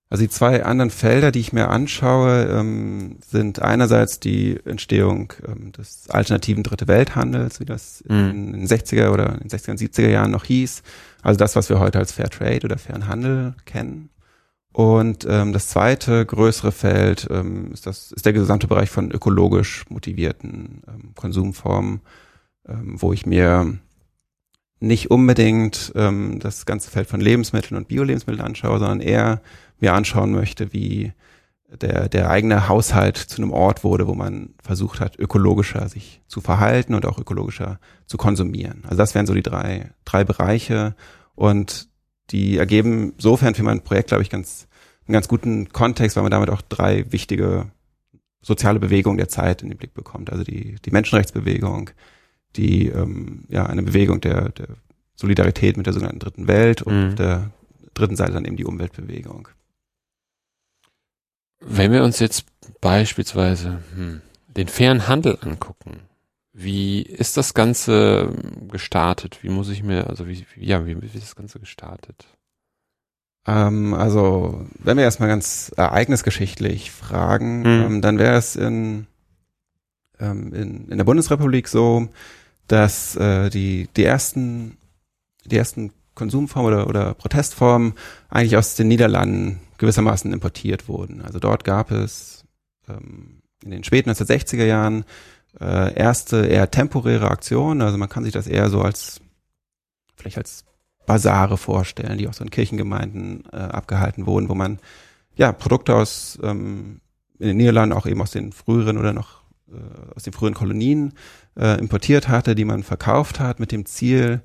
Also 0.08 0.22
die 0.22 0.30
zwei 0.30 0.64
anderen 0.64 0.90
Felder, 0.90 1.32
die 1.32 1.40
ich 1.40 1.52
mir 1.52 1.68
anschaue, 1.68 2.44
ähm, 2.44 3.18
sind 3.26 3.60
einerseits 3.60 4.20
die 4.20 4.60
Entstehung 4.64 5.32
ähm, 5.46 5.72
des 5.72 6.08
alternativen 6.08 6.62
Dritte 6.62 6.86
Welthandels, 6.86 7.58
wie 7.58 7.64
das 7.64 8.04
mhm. 8.06 8.30
in 8.30 8.52
den 8.52 8.66
60er 8.66 9.10
oder 9.10 9.32
in 9.34 9.48
den 9.48 9.50
60er 9.50 9.70
und 9.72 9.80
70er 9.80 10.08
Jahren 10.08 10.30
noch 10.30 10.44
hieß. 10.44 10.82
Also 11.22 11.38
das, 11.38 11.56
was 11.56 11.68
wir 11.68 11.80
heute 11.80 11.98
als 11.98 12.12
Fair 12.12 12.30
Trade 12.30 12.60
oder 12.64 12.78
fairen 12.78 13.08
Handel 13.08 13.54
kennen. 13.64 14.10
Und 14.72 15.26
ähm, 15.28 15.52
das 15.52 15.68
zweite 15.68 16.24
größere 16.24 16.72
Feld 16.72 17.26
ähm, 17.30 17.72
ist, 17.72 17.86
das, 17.86 18.12
ist 18.12 18.24
der 18.24 18.32
gesamte 18.32 18.66
Bereich 18.68 18.90
von 18.90 19.10
ökologisch 19.10 19.84
motivierten 19.88 20.82
ähm, 20.86 21.14
Konsumformen 21.14 22.00
ähm, 22.68 23.00
wo 23.00 23.12
ich 23.12 23.26
mir 23.26 23.78
nicht 24.80 25.10
unbedingt 25.10 25.92
ähm, 25.94 26.38
das 26.40 26.66
ganze 26.66 26.90
Feld 26.90 27.08
von 27.08 27.20
Lebensmitteln 27.20 27.76
und 27.76 27.88
Bio-Lebensmitteln 27.88 28.44
anschaue, 28.44 28.78
sondern 28.78 29.00
eher 29.00 29.40
mir 29.80 29.94
anschauen 29.94 30.32
möchte, 30.32 30.72
wie 30.72 31.12
der, 31.80 32.08
der 32.08 32.30
eigene 32.30 32.68
Haushalt 32.68 33.16
zu 33.16 33.42
einem 33.42 33.50
Ort 33.50 33.82
wurde, 33.84 34.06
wo 34.06 34.14
man 34.14 34.54
versucht 34.62 35.00
hat, 35.00 35.18
ökologischer 35.18 35.88
sich 35.88 36.20
zu 36.28 36.40
verhalten 36.40 36.94
und 36.94 37.06
auch 37.06 37.18
ökologischer 37.18 37.80
zu 38.06 38.16
konsumieren. 38.16 38.82
Also 38.84 38.96
das 38.96 39.14
wären 39.14 39.26
so 39.26 39.34
die 39.34 39.42
drei, 39.42 39.90
drei 40.04 40.24
Bereiche 40.24 40.94
und 41.34 41.88
die 42.30 42.58
ergeben 42.58 43.14
sofern 43.18 43.54
für 43.54 43.62
mein 43.62 43.82
Projekt, 43.82 44.08
glaube 44.08 44.22
ich, 44.22 44.30
ganz, 44.30 44.68
einen 45.06 45.12
ganz 45.14 45.28
guten 45.28 45.70
Kontext, 45.70 46.16
weil 46.16 46.22
man 46.22 46.32
damit 46.32 46.50
auch 46.50 46.62
drei 46.62 47.10
wichtige 47.12 47.70
soziale 48.40 48.78
Bewegungen 48.78 49.18
der 49.18 49.28
Zeit 49.28 49.62
in 49.62 49.70
den 49.70 49.78
Blick 49.78 49.94
bekommt. 49.94 50.30
Also 50.30 50.44
die, 50.44 50.76
die 50.84 50.90
Menschenrechtsbewegung, 50.90 51.90
die 52.56 52.88
ähm, 52.88 53.44
ja 53.48 53.66
eine 53.66 53.82
Bewegung 53.82 54.20
der, 54.20 54.50
der 54.50 54.68
Solidarität 55.16 55.76
mit 55.76 55.86
der 55.86 55.92
sogenannten 55.92 56.20
Dritten 56.20 56.48
Welt 56.48 56.82
und 56.82 56.94
mhm. 56.94 57.08
auf 57.08 57.14
der 57.14 57.50
dritten 57.94 58.16
Seite 58.16 58.32
dann 58.32 58.44
eben 58.44 58.56
die 58.56 58.64
Umweltbewegung. 58.64 59.48
Wenn 61.60 61.92
wir 61.92 62.04
uns 62.04 62.18
jetzt 62.18 62.44
beispielsweise 62.80 63.82
hm, 63.94 64.20
den 64.48 64.68
fairen 64.68 65.08
Handel 65.08 65.38
angucken, 65.40 66.00
wie 66.52 67.02
ist 67.02 67.36
das 67.36 67.54
Ganze 67.54 68.32
gestartet? 68.70 69.38
Wie 69.42 69.48
muss 69.48 69.68
ich 69.70 69.82
mir, 69.82 70.08
also 70.08 70.28
wie, 70.28 70.44
ja, 70.56 70.86
wie, 70.86 70.92
ist 70.92 71.16
das 71.16 71.36
Ganze 71.36 71.58
gestartet? 71.58 72.26
Ähm, 73.46 73.92
also, 73.92 74.64
wenn 74.78 74.96
wir 74.96 75.04
erstmal 75.04 75.28
ganz 75.28 75.72
ereignisgeschichtlich 75.76 76.92
fragen, 76.92 77.60
mhm. 77.60 77.66
ähm, 77.86 78.00
dann 78.02 78.18
wäre 78.18 78.36
es 78.36 78.54
in, 78.54 79.06
ähm, 80.20 80.54
in, 80.54 80.88
in 80.88 80.96
der 80.96 81.04
Bundesrepublik 81.04 81.66
so, 81.66 82.08
dass 82.68 83.16
äh, 83.16 83.50
die, 83.50 83.88
die 83.96 84.04
ersten, 84.04 84.76
die 85.44 85.56
ersten 85.56 85.92
Konsumformen 86.14 86.72
oder, 86.72 86.88
oder 86.88 87.14
Protestformen 87.14 87.94
eigentlich 88.28 88.56
aus 88.56 88.76
den 88.76 88.88
Niederlanden 88.88 89.60
gewissermaßen 89.78 90.32
importiert 90.32 90.88
wurden. 90.88 91.22
Also 91.22 91.38
dort 91.38 91.64
gab 91.64 91.90
es 91.90 92.44
ähm, 92.88 93.42
in 93.62 93.70
den 93.70 93.84
späten 93.84 94.10
1960er 94.10 94.64
Jahren 94.64 95.04
äh, 95.60 95.94
erste 95.94 96.46
eher 96.46 96.70
temporäre 96.70 97.30
Aktionen. 97.30 97.82
Also 97.82 97.98
man 97.98 98.08
kann 98.08 98.24
sich 98.24 98.32
das 98.32 98.46
eher 98.46 98.68
so 98.70 98.80
als 98.82 99.20
vielleicht 100.16 100.38
als 100.38 100.64
Basare 101.06 101.58
vorstellen, 101.58 102.18
die 102.18 102.28
auch 102.28 102.34
so 102.34 102.44
in 102.44 102.50
Kirchengemeinden 102.50 103.44
äh, 103.52 103.56
abgehalten 103.56 104.26
wurden, 104.26 104.48
wo 104.48 104.54
man 104.54 104.78
ja 105.36 105.52
Produkte 105.52 105.94
aus 105.94 106.38
ähm, 106.42 107.00
in 107.38 107.48
den 107.48 107.56
Niederlanden 107.56 107.96
auch 107.96 108.06
eben 108.06 108.22
aus 108.22 108.30
den 108.30 108.52
früheren 108.52 108.96
oder 108.96 109.12
noch 109.12 109.43
aus 110.14 110.22
den 110.22 110.32
früheren 110.32 110.54
Kolonien 110.54 111.14
äh, 111.58 111.78
importiert 111.78 112.28
hatte, 112.28 112.54
die 112.54 112.64
man 112.64 112.82
verkauft 112.82 113.40
hat 113.40 113.60
mit 113.60 113.72
dem 113.72 113.86
Ziel, 113.86 114.42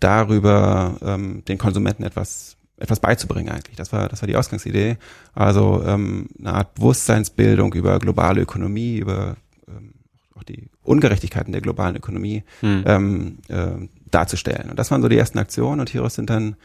darüber 0.00 0.96
ähm, 1.02 1.44
den 1.46 1.58
Konsumenten 1.58 2.02
etwas 2.02 2.56
etwas 2.78 3.00
beizubringen 3.00 3.48
eigentlich. 3.48 3.76
Das 3.76 3.92
war 3.92 4.08
das 4.08 4.20
war 4.20 4.26
die 4.26 4.36
Ausgangsidee. 4.36 4.98
Also 5.34 5.82
ähm, 5.86 6.28
eine 6.38 6.54
Art 6.54 6.74
Bewusstseinsbildung 6.74 7.72
über 7.72 7.98
globale 7.98 8.42
Ökonomie, 8.42 8.98
über 8.98 9.36
ähm, 9.66 9.94
auch 10.34 10.42
die 10.42 10.68
Ungerechtigkeiten 10.82 11.52
der 11.52 11.62
globalen 11.62 11.96
Ökonomie 11.96 12.44
hm. 12.60 12.84
ähm, 12.86 13.38
äh, 13.48 13.88
darzustellen. 14.10 14.68
Und 14.68 14.78
das 14.78 14.90
waren 14.90 15.00
so 15.00 15.08
die 15.08 15.16
ersten 15.16 15.38
Aktionen 15.38 15.80
und 15.80 15.88
hieraus 15.88 16.14
sind 16.14 16.28
dann 16.28 16.56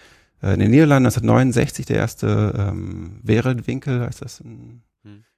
äh, 0.44 0.54
in 0.54 0.60
den 0.60 0.72
Niederlanden 0.72 1.08
1969 1.08 1.86
der 1.86 1.98
erste 1.98 2.54
ähm, 2.58 3.20
Wehrewinkel, 3.24 4.02
heißt 4.02 4.22
das 4.22 4.42
in. 4.42 4.82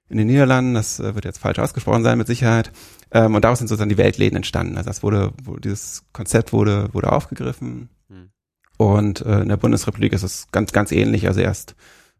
In 0.08 0.18
den 0.18 0.26
Niederlanden, 0.26 0.74
das 0.74 1.00
äh, 1.00 1.14
wird 1.14 1.24
jetzt 1.24 1.38
falsch 1.38 1.58
ausgesprochen 1.58 2.02
sein 2.02 2.18
mit 2.18 2.26
Sicherheit. 2.26 2.72
Ähm, 3.10 3.34
und 3.34 3.44
daraus 3.44 3.58
sind 3.58 3.68
sozusagen 3.68 3.88
die 3.88 3.98
Weltläden 3.98 4.36
entstanden. 4.36 4.76
Also 4.76 4.88
das 4.88 5.02
wurde, 5.02 5.32
dieses 5.62 6.04
Konzept 6.12 6.52
wurde, 6.52 6.88
wurde 6.92 7.12
aufgegriffen. 7.12 7.88
Hm. 8.08 8.30
Und 8.76 9.20
äh, 9.22 9.40
in 9.40 9.48
der 9.48 9.56
Bundesrepublik 9.56 10.12
ist 10.12 10.22
es 10.22 10.48
ganz, 10.52 10.72
ganz 10.72 10.92
ähnlich. 10.92 11.26
Also 11.26 11.40
erst 11.40 11.74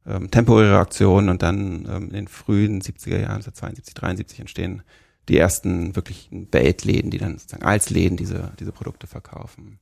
ähm, 0.06 0.30
temporäre 0.30 0.78
Aktionen 0.78 1.28
und 1.28 1.42
dann 1.42 1.86
ähm, 1.90 2.04
in 2.04 2.12
den 2.12 2.28
frühen 2.28 2.80
70er 2.80 3.20
Jahren, 3.20 3.36
also 3.36 3.50
72, 3.50 3.94
73 3.94 4.40
entstehen 4.40 4.82
die 5.28 5.38
ersten 5.38 5.96
wirklich 5.96 6.28
Weltläden, 6.30 7.10
die 7.10 7.18
dann 7.18 7.38
sozusagen 7.38 7.64
als 7.64 7.90
Läden 7.90 8.16
diese, 8.16 8.52
diese 8.60 8.72
Produkte 8.72 9.06
verkaufen. 9.06 9.78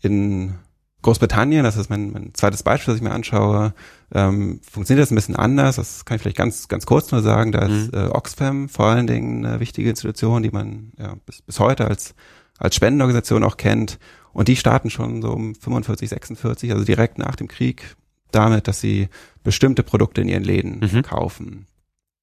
In 0.00 0.54
Großbritannien, 1.02 1.64
das 1.64 1.76
ist 1.76 1.90
mein, 1.90 2.12
mein 2.12 2.34
zweites 2.34 2.62
Beispiel, 2.62 2.92
das 2.92 2.98
ich 2.98 3.02
mir 3.02 3.12
anschaue, 3.12 3.74
ähm, 4.14 4.60
funktioniert 4.68 5.02
das 5.04 5.10
ein 5.10 5.16
bisschen 5.16 5.36
anders. 5.36 5.76
Das 5.76 6.04
kann 6.04 6.16
ich 6.16 6.22
vielleicht 6.22 6.36
ganz, 6.36 6.68
ganz 6.68 6.86
kurz 6.86 7.10
nur 7.10 7.22
sagen. 7.22 7.52
Da 7.52 7.66
ist 7.66 7.92
mhm. 7.92 7.98
äh, 7.98 8.06
Oxfam 8.06 8.68
vor 8.68 8.86
allen 8.86 9.06
Dingen 9.06 9.44
eine 9.44 9.60
wichtige 9.60 9.90
Institution, 9.90 10.42
die 10.42 10.50
man 10.50 10.92
ja, 10.98 11.16
bis, 11.26 11.42
bis 11.42 11.58
heute 11.58 11.86
als, 11.86 12.14
als 12.58 12.76
Spendenorganisation 12.76 13.42
auch 13.42 13.56
kennt. 13.56 13.98
Und 14.32 14.48
die 14.48 14.56
starten 14.56 14.90
schon 14.90 15.22
so 15.22 15.32
um 15.32 15.54
45, 15.54 16.08
46, 16.08 16.72
also 16.72 16.84
direkt 16.84 17.18
nach 17.18 17.36
dem 17.36 17.48
Krieg, 17.48 17.96
damit, 18.30 18.68
dass 18.68 18.80
sie 18.80 19.08
bestimmte 19.42 19.82
Produkte 19.82 20.20
in 20.20 20.28
ihren 20.28 20.44
Läden 20.44 20.80
mhm. 20.80 21.02
kaufen. 21.02 21.66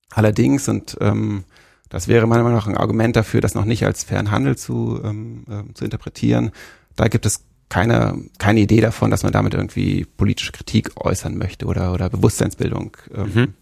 Allerdings, 0.10 0.68
und 0.70 0.98
ähm, 1.02 1.44
das 1.90 2.08
wäre 2.08 2.28
meiner 2.28 2.44
Meinung 2.44 2.58
nach 2.58 2.68
ein 2.68 2.78
Argument 2.78 3.16
dafür, 3.16 3.42
das 3.42 3.56
noch 3.56 3.66
nicht 3.66 3.86
als 3.86 4.04
fairen 4.04 4.32
Handel 4.32 4.58
zu, 4.58 5.02
ähm, 5.04 5.44
äh, 5.50 5.74
zu 5.74 5.84
interpretieren. 5.84 6.52
Da 6.96 7.08
gibt 7.08 7.26
es 7.26 7.46
keine, 7.70 8.26
keine 8.40 8.60
Idee 8.60 8.82
davon, 8.82 9.12
dass 9.12 9.24
man 9.24 9.32
damit 9.32 9.54
irgendwie 9.54 10.06
politische 10.06 10.52
Kritik 10.52 10.92
äußern 10.96 11.38
möchte 11.38 11.66
oder, 11.68 11.94
oder 11.94 12.10
Bewusstseinsbildung 12.10 12.98
ähm, 13.14 13.32
mhm. 13.34 13.54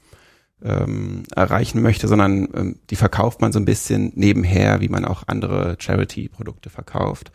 ähm, 0.64 1.24
erreichen 1.36 1.82
möchte, 1.82 2.08
sondern 2.08 2.48
ähm, 2.54 2.80
die 2.90 2.96
verkauft 2.96 3.42
man 3.42 3.52
so 3.52 3.60
ein 3.60 3.66
bisschen 3.66 4.14
nebenher, 4.16 4.80
wie 4.80 4.90
man 4.90 5.06
auch 5.06 5.24
andere 5.28 5.76
Charity-Produkte 5.78 6.70
verkauft. 6.70 7.32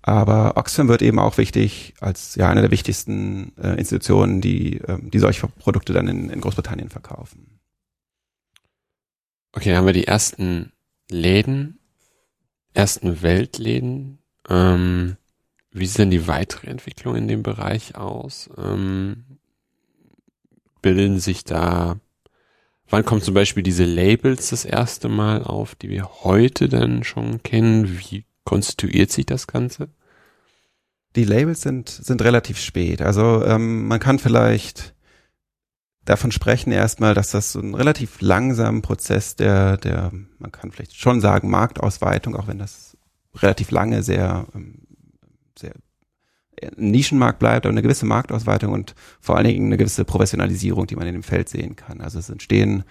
Aber 0.00 0.56
Oxfam 0.56 0.88
wird 0.88 1.02
eben 1.02 1.18
auch 1.18 1.38
wichtig 1.38 1.94
als 2.00 2.34
ja 2.34 2.48
eine 2.50 2.60
der 2.62 2.70
wichtigsten 2.70 3.52
äh, 3.56 3.78
Institutionen, 3.78 4.40
die, 4.40 4.78
ähm, 4.86 5.10
die 5.10 5.18
solche 5.18 5.46
Produkte 5.48 5.92
dann 5.92 6.08
in, 6.08 6.30
in 6.30 6.40
Großbritannien 6.40 6.90
verkaufen. 6.90 7.60
Okay, 9.52 9.70
dann 9.70 9.78
haben 9.78 9.86
wir 9.86 9.92
die 9.92 10.06
ersten 10.06 10.72
Läden, 11.10 11.78
ersten 12.74 13.22
Weltläden. 13.22 14.18
Ähm, 14.48 15.16
wie 15.74 15.86
sieht 15.86 15.98
denn 15.98 16.10
die 16.10 16.28
weitere 16.28 16.68
Entwicklung 16.68 17.16
in 17.16 17.28
dem 17.28 17.42
Bereich 17.42 17.96
aus? 17.96 18.48
Ähm, 18.56 19.24
bilden 20.80 21.18
sich 21.18 21.44
da, 21.44 21.96
wann 22.88 23.04
kommen 23.04 23.22
zum 23.22 23.34
Beispiel 23.34 23.64
diese 23.64 23.84
Labels 23.84 24.50
das 24.50 24.64
erste 24.64 25.08
Mal 25.08 25.42
auf, 25.42 25.74
die 25.74 25.90
wir 25.90 26.08
heute 26.22 26.68
dann 26.68 27.02
schon 27.02 27.42
kennen? 27.42 27.98
Wie 27.98 28.24
konstituiert 28.44 29.10
sich 29.10 29.26
das 29.26 29.48
Ganze? 29.48 29.88
Die 31.16 31.24
Labels 31.24 31.62
sind, 31.62 31.88
sind 31.88 32.22
relativ 32.22 32.60
spät. 32.60 33.02
Also 33.02 33.44
ähm, 33.44 33.88
man 33.88 33.98
kann 33.98 34.18
vielleicht 34.18 34.94
davon 36.04 36.30
sprechen 36.30 36.70
erstmal, 36.70 37.14
dass 37.14 37.30
das 37.30 37.52
so 37.52 37.60
ein 37.60 37.74
relativ 37.74 38.20
langsamer 38.20 38.80
Prozess 38.80 39.36
der, 39.36 39.76
der, 39.78 40.12
man 40.38 40.52
kann 40.52 40.70
vielleicht 40.70 40.96
schon 40.96 41.20
sagen, 41.20 41.50
Marktausweitung, 41.50 42.36
auch 42.36 42.46
wenn 42.46 42.58
das 42.58 42.96
relativ 43.34 43.70
lange 43.70 44.02
sehr, 44.02 44.46
ähm, 44.54 44.82
sehr 45.58 45.72
Nischenmarkt 46.76 47.38
bleibt, 47.38 47.66
aber 47.66 47.72
eine 47.72 47.82
gewisse 47.82 48.06
Marktausweitung 48.06 48.72
und 48.72 48.94
vor 49.20 49.36
allen 49.36 49.46
Dingen 49.46 49.66
eine 49.66 49.76
gewisse 49.76 50.04
Professionalisierung, 50.04 50.86
die 50.86 50.96
man 50.96 51.06
in 51.06 51.14
dem 51.14 51.22
Feld 51.22 51.48
sehen 51.48 51.76
kann. 51.76 52.00
Also 52.00 52.18
es 52.18 52.30
entstehen 52.30 52.84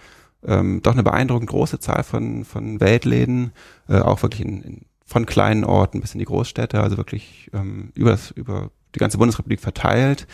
ähm, 0.46 0.80
doch 0.82 0.92
eine 0.92 1.02
beeindruckend 1.02 1.48
große 1.48 1.78
Zahl 1.78 2.04
von, 2.04 2.44
von 2.44 2.80
Weltläden, 2.80 3.52
äh, 3.88 3.98
auch 3.98 4.22
wirklich 4.22 4.42
in, 4.42 4.62
in, 4.62 4.80
von 5.06 5.26
kleinen 5.26 5.64
Orten 5.64 6.00
bis 6.00 6.12
in 6.12 6.18
die 6.18 6.24
Großstädte, 6.26 6.80
also 6.80 6.96
wirklich 6.96 7.50
ähm, 7.52 7.90
über, 7.94 8.10
das, 8.10 8.30
über 8.32 8.70
die 8.94 8.98
ganze 8.98 9.18
Bundesrepublik 9.18 9.60
verteilt. 9.60 10.26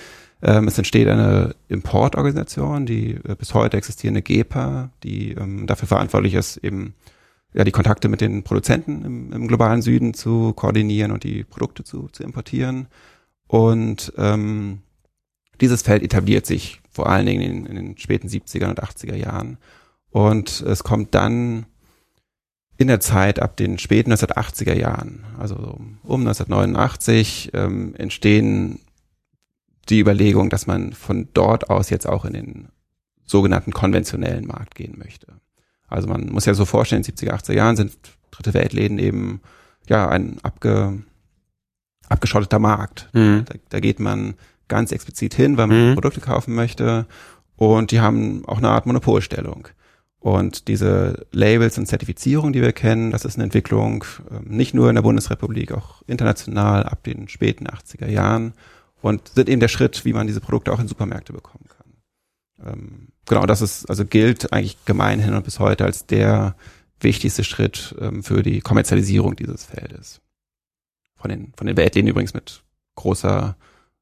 Ähm, 0.43 0.69
es 0.69 0.79
entsteht 0.79 1.09
eine 1.09 1.55
Importorganisation, 1.69 2.87
die 2.87 3.13
äh, 3.13 3.37
bis 3.37 3.55
heute 3.55 3.77
existierende 3.77 4.23
GEPA, 4.23 4.91
die 5.03 5.33
ähm, 5.33 5.67
dafür 5.67 5.87
verantwortlich 5.87 6.35
ist, 6.35 6.57
eben 6.59 6.95
ja 7.53 7.65
die 7.65 7.73
Kontakte 7.73 8.09
mit 8.09 8.21
den 8.21 8.43
Produzenten 8.43 9.05
im, 9.05 9.33
im 9.33 9.49
globalen 9.49 9.83
Süden 9.83 10.15
zu 10.15 10.53
koordinieren 10.53 11.11
und 11.11 11.25
die 11.25 11.45
Produkte 11.45 11.85
zu, 11.85 12.09
zu 12.09 12.23
importieren. 12.23 12.89
Und 13.47 14.13
ähm, 14.17 14.81
dieses 15.61 15.83
Feld 15.83 16.03
etabliert 16.03 16.47
sich 16.47 16.81
vor 16.91 17.09
allen 17.09 17.27
Dingen 17.27 17.43
in, 17.43 17.67
in 17.67 17.77
den 17.77 17.99
späten 17.99 18.29
70er 18.29 18.69
und 18.69 18.83
80er 18.83 19.17
Jahren. 19.17 19.59
Und 20.11 20.61
es 20.63 20.83
kommt 20.85 21.15
dann 21.15 21.67
in 22.77 22.89
der 22.89 23.01
Zeit 23.01 23.41
ab 23.41 23.57
den 23.57 23.79
späten 23.79 24.13
1980er 24.13 24.75
Jahren, 24.75 25.25
also 25.39 25.79
um 26.03 26.21
1989, 26.21 27.51
ähm, 27.53 27.95
entstehen 27.97 28.81
die 29.89 30.01
Überlegung, 30.01 30.49
dass 30.49 30.67
man 30.67 30.93
von 30.93 31.29
dort 31.35 31.69
aus 31.69 31.91
jetzt 31.91 32.07
auch 32.09 32.25
in 32.25 32.33
den 32.33 32.69
sogenannten 33.27 33.73
konventionellen 33.73 34.47
Markt 34.47 34.75
gehen 34.75 34.95
möchte. 34.97 35.40
Also 35.91 36.09
man 36.09 36.31
muss 36.31 36.47
ja 36.47 36.55
so 36.55 36.65
vorstellen, 36.65 37.03
in 37.03 37.15
den 37.15 37.29
70er, 37.29 37.35
80er 37.35 37.53
Jahren 37.53 37.77
sind 37.77 37.93
dritte 38.31 38.55
Weltläden 38.55 38.99
eben 38.99 39.41
ja 39.89 40.09
ein 40.09 40.39
abge, 40.43 41.03
abgeschotteter 42.09 42.61
Markt. 42.61 43.09
Mhm. 43.13 43.45
Da, 43.47 43.55
da, 43.69 43.81
geht 43.81 43.99
man 43.99 44.35
ganz 44.69 44.93
explizit 44.93 45.35
hin, 45.35 45.57
weil 45.57 45.67
man 45.67 45.91
mhm. 45.91 45.95
Produkte 45.95 46.21
kaufen 46.21 46.55
möchte 46.55 47.07
und 47.57 47.91
die 47.91 48.01
haben 48.01 48.45
auch 48.47 48.59
eine 48.59 48.69
Art 48.69 48.87
Monopolstellung. 48.87 49.69
Und 50.21 50.69
diese 50.69 51.27
Labels 51.33 51.79
und 51.79 51.87
Zertifizierung, 51.87 52.53
die 52.53 52.61
wir 52.61 52.73
kennen, 52.73 53.11
das 53.11 53.25
ist 53.25 53.37
eine 53.37 53.45
Entwicklung 53.45 54.05
äh, 54.31 54.41
nicht 54.45 54.75
nur 54.75 54.91
in 54.91 54.95
der 54.95 55.03
Bundesrepublik, 55.03 55.73
auch 55.73 56.03
international 56.07 56.85
ab 56.85 57.03
den 57.05 57.29
späten 57.29 57.67
80er 57.67 58.07
Jahren 58.07 58.53
und 59.01 59.29
sind 59.29 59.49
eben 59.49 59.61
der 59.61 59.69
Schritt, 59.69 60.05
wie 60.05 60.13
man 60.13 60.27
diese 60.27 60.41
Produkte 60.41 60.73
auch 60.73 60.79
in 60.79 60.89
Supermärkte 60.89 61.33
bekommen 61.33 61.65
kann. 61.69 63.09
Genau, 63.31 63.47
das 63.47 63.63
ist, 63.63 63.89
also 63.89 64.05
gilt 64.05 64.53
eigentlich 64.53 64.85
gemeinhin 64.87 65.35
und 65.35 65.45
bis 65.45 65.61
heute 65.61 65.85
als 65.85 66.05
der 66.05 66.57
wichtigste 66.99 67.45
Schritt 67.45 67.95
ähm, 68.01 68.25
für 68.25 68.43
die 68.43 68.61
Kommerzialisierung 68.61 69.37
dieses 69.37 69.67
Feldes. 69.67 70.21
Von 71.15 71.31
den, 71.31 71.53
von 71.57 71.69
den 71.69 71.77
Weltläden 71.77 72.11
übrigens 72.11 72.35
mit 72.35 72.65
großer 72.97 73.57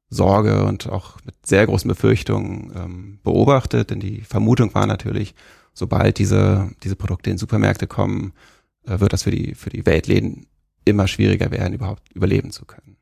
Sorge 0.09 0.65
und 0.65 0.89
auch 0.89 1.23
mit 1.25 1.35
sehr 1.45 1.67
großen 1.67 1.87
Befürchtungen 1.87 2.73
ähm, 2.75 3.19
beobachtet, 3.21 3.91
denn 3.91 3.99
die 3.99 4.21
Vermutung 4.21 4.73
war 4.73 4.87
natürlich, 4.87 5.35
sobald 5.75 6.17
diese, 6.17 6.71
diese 6.81 6.95
Produkte 6.95 7.29
in 7.29 7.37
Supermärkte 7.37 7.85
kommen, 7.85 8.33
äh, 8.87 8.99
wird 8.99 9.13
das 9.13 9.21
für 9.21 9.31
die, 9.31 9.53
für 9.53 9.69
die 9.69 9.85
Weltläden 9.85 10.47
immer 10.85 11.07
schwieriger 11.07 11.51
werden, 11.51 11.75
überhaupt 11.75 12.01
überleben 12.15 12.49
zu 12.49 12.65
können. 12.65 12.97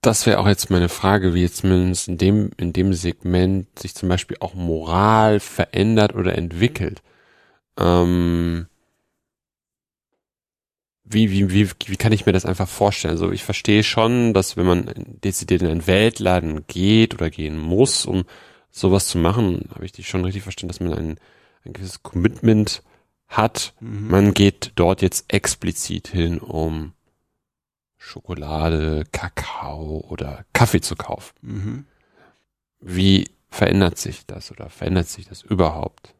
Das 0.00 0.24
wäre 0.24 0.38
auch 0.38 0.48
jetzt 0.48 0.70
meine 0.70 0.88
Frage, 0.88 1.34
wie 1.34 1.42
jetzt 1.42 1.58
zumindest 1.58 2.08
in 2.08 2.16
dem, 2.16 2.50
in 2.56 2.72
dem 2.72 2.94
Segment 2.94 3.78
sich 3.78 3.94
zum 3.94 4.08
Beispiel 4.08 4.38
auch 4.40 4.54
Moral 4.54 5.40
verändert 5.40 6.14
oder 6.14 6.36
entwickelt. 6.38 7.02
Ähm, 7.78 8.66
wie, 11.04 11.30
wie, 11.30 11.52
wie, 11.52 11.68
wie 11.86 11.96
kann 11.96 12.12
ich 12.12 12.24
mir 12.24 12.32
das 12.32 12.46
einfach 12.46 12.68
vorstellen? 12.68 13.12
Also 13.12 13.32
ich 13.32 13.44
verstehe 13.44 13.82
schon, 13.82 14.32
dass 14.32 14.56
wenn 14.56 14.66
man 14.66 14.90
dezidiert 14.96 15.60
in 15.62 15.68
einen 15.68 15.86
Weltladen 15.86 16.66
geht 16.66 17.14
oder 17.14 17.30
gehen 17.30 17.58
muss, 17.58 18.06
um 18.06 18.24
sowas 18.70 19.08
zu 19.08 19.18
machen, 19.18 19.68
habe 19.74 19.84
ich 19.84 19.92
dich 19.92 20.08
schon 20.08 20.24
richtig 20.24 20.44
verstanden, 20.44 20.68
dass 20.68 20.80
man 20.80 20.94
ein, 20.94 21.18
ein 21.64 21.72
gewisses 21.72 22.02
Commitment 22.02 22.82
hat. 23.28 23.74
Mhm. 23.80 24.08
Man 24.08 24.34
geht 24.34 24.72
dort 24.76 25.02
jetzt 25.02 25.32
explizit 25.32 26.08
hin, 26.08 26.38
um 26.38 26.92
Schokolade, 28.00 29.04
Kakao 29.12 30.04
oder 30.08 30.46
Kaffee 30.54 30.80
zu 30.80 30.96
kaufen. 30.96 31.34
Mhm. 31.42 31.84
Wie 32.80 33.28
verändert 33.50 33.98
sich 33.98 34.26
das 34.26 34.50
oder 34.50 34.70
verändert 34.70 35.06
sich 35.06 35.28
das 35.28 35.42
überhaupt? 35.42 36.14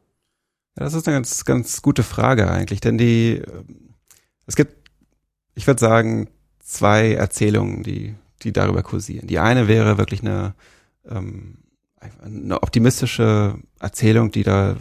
Ja, 0.77 0.85
das 0.85 0.93
ist 0.93 1.07
eine 1.07 1.17
ganz, 1.17 1.43
ganz 1.43 1.81
gute 1.81 2.03
Frage 2.03 2.49
eigentlich, 2.49 2.81
denn 2.81 2.99
die, 2.99 3.41
ähm, 3.45 3.95
es 4.45 4.55
gibt, 4.55 4.91
ich 5.55 5.65
würde 5.65 5.79
sagen, 5.79 6.29
zwei 6.59 7.13
Erzählungen, 7.13 7.81
die, 7.81 8.13
die 8.43 8.53
darüber 8.53 8.83
kursieren. 8.83 9.25
Die 9.25 9.39
eine 9.39 9.67
wäre 9.67 9.97
wirklich 9.97 10.21
eine, 10.21 10.53
ähm, 11.09 11.57
eine 12.23 12.61
optimistische 12.61 13.55
Erzählung, 13.79 14.31
die 14.31 14.43
da, 14.43 14.75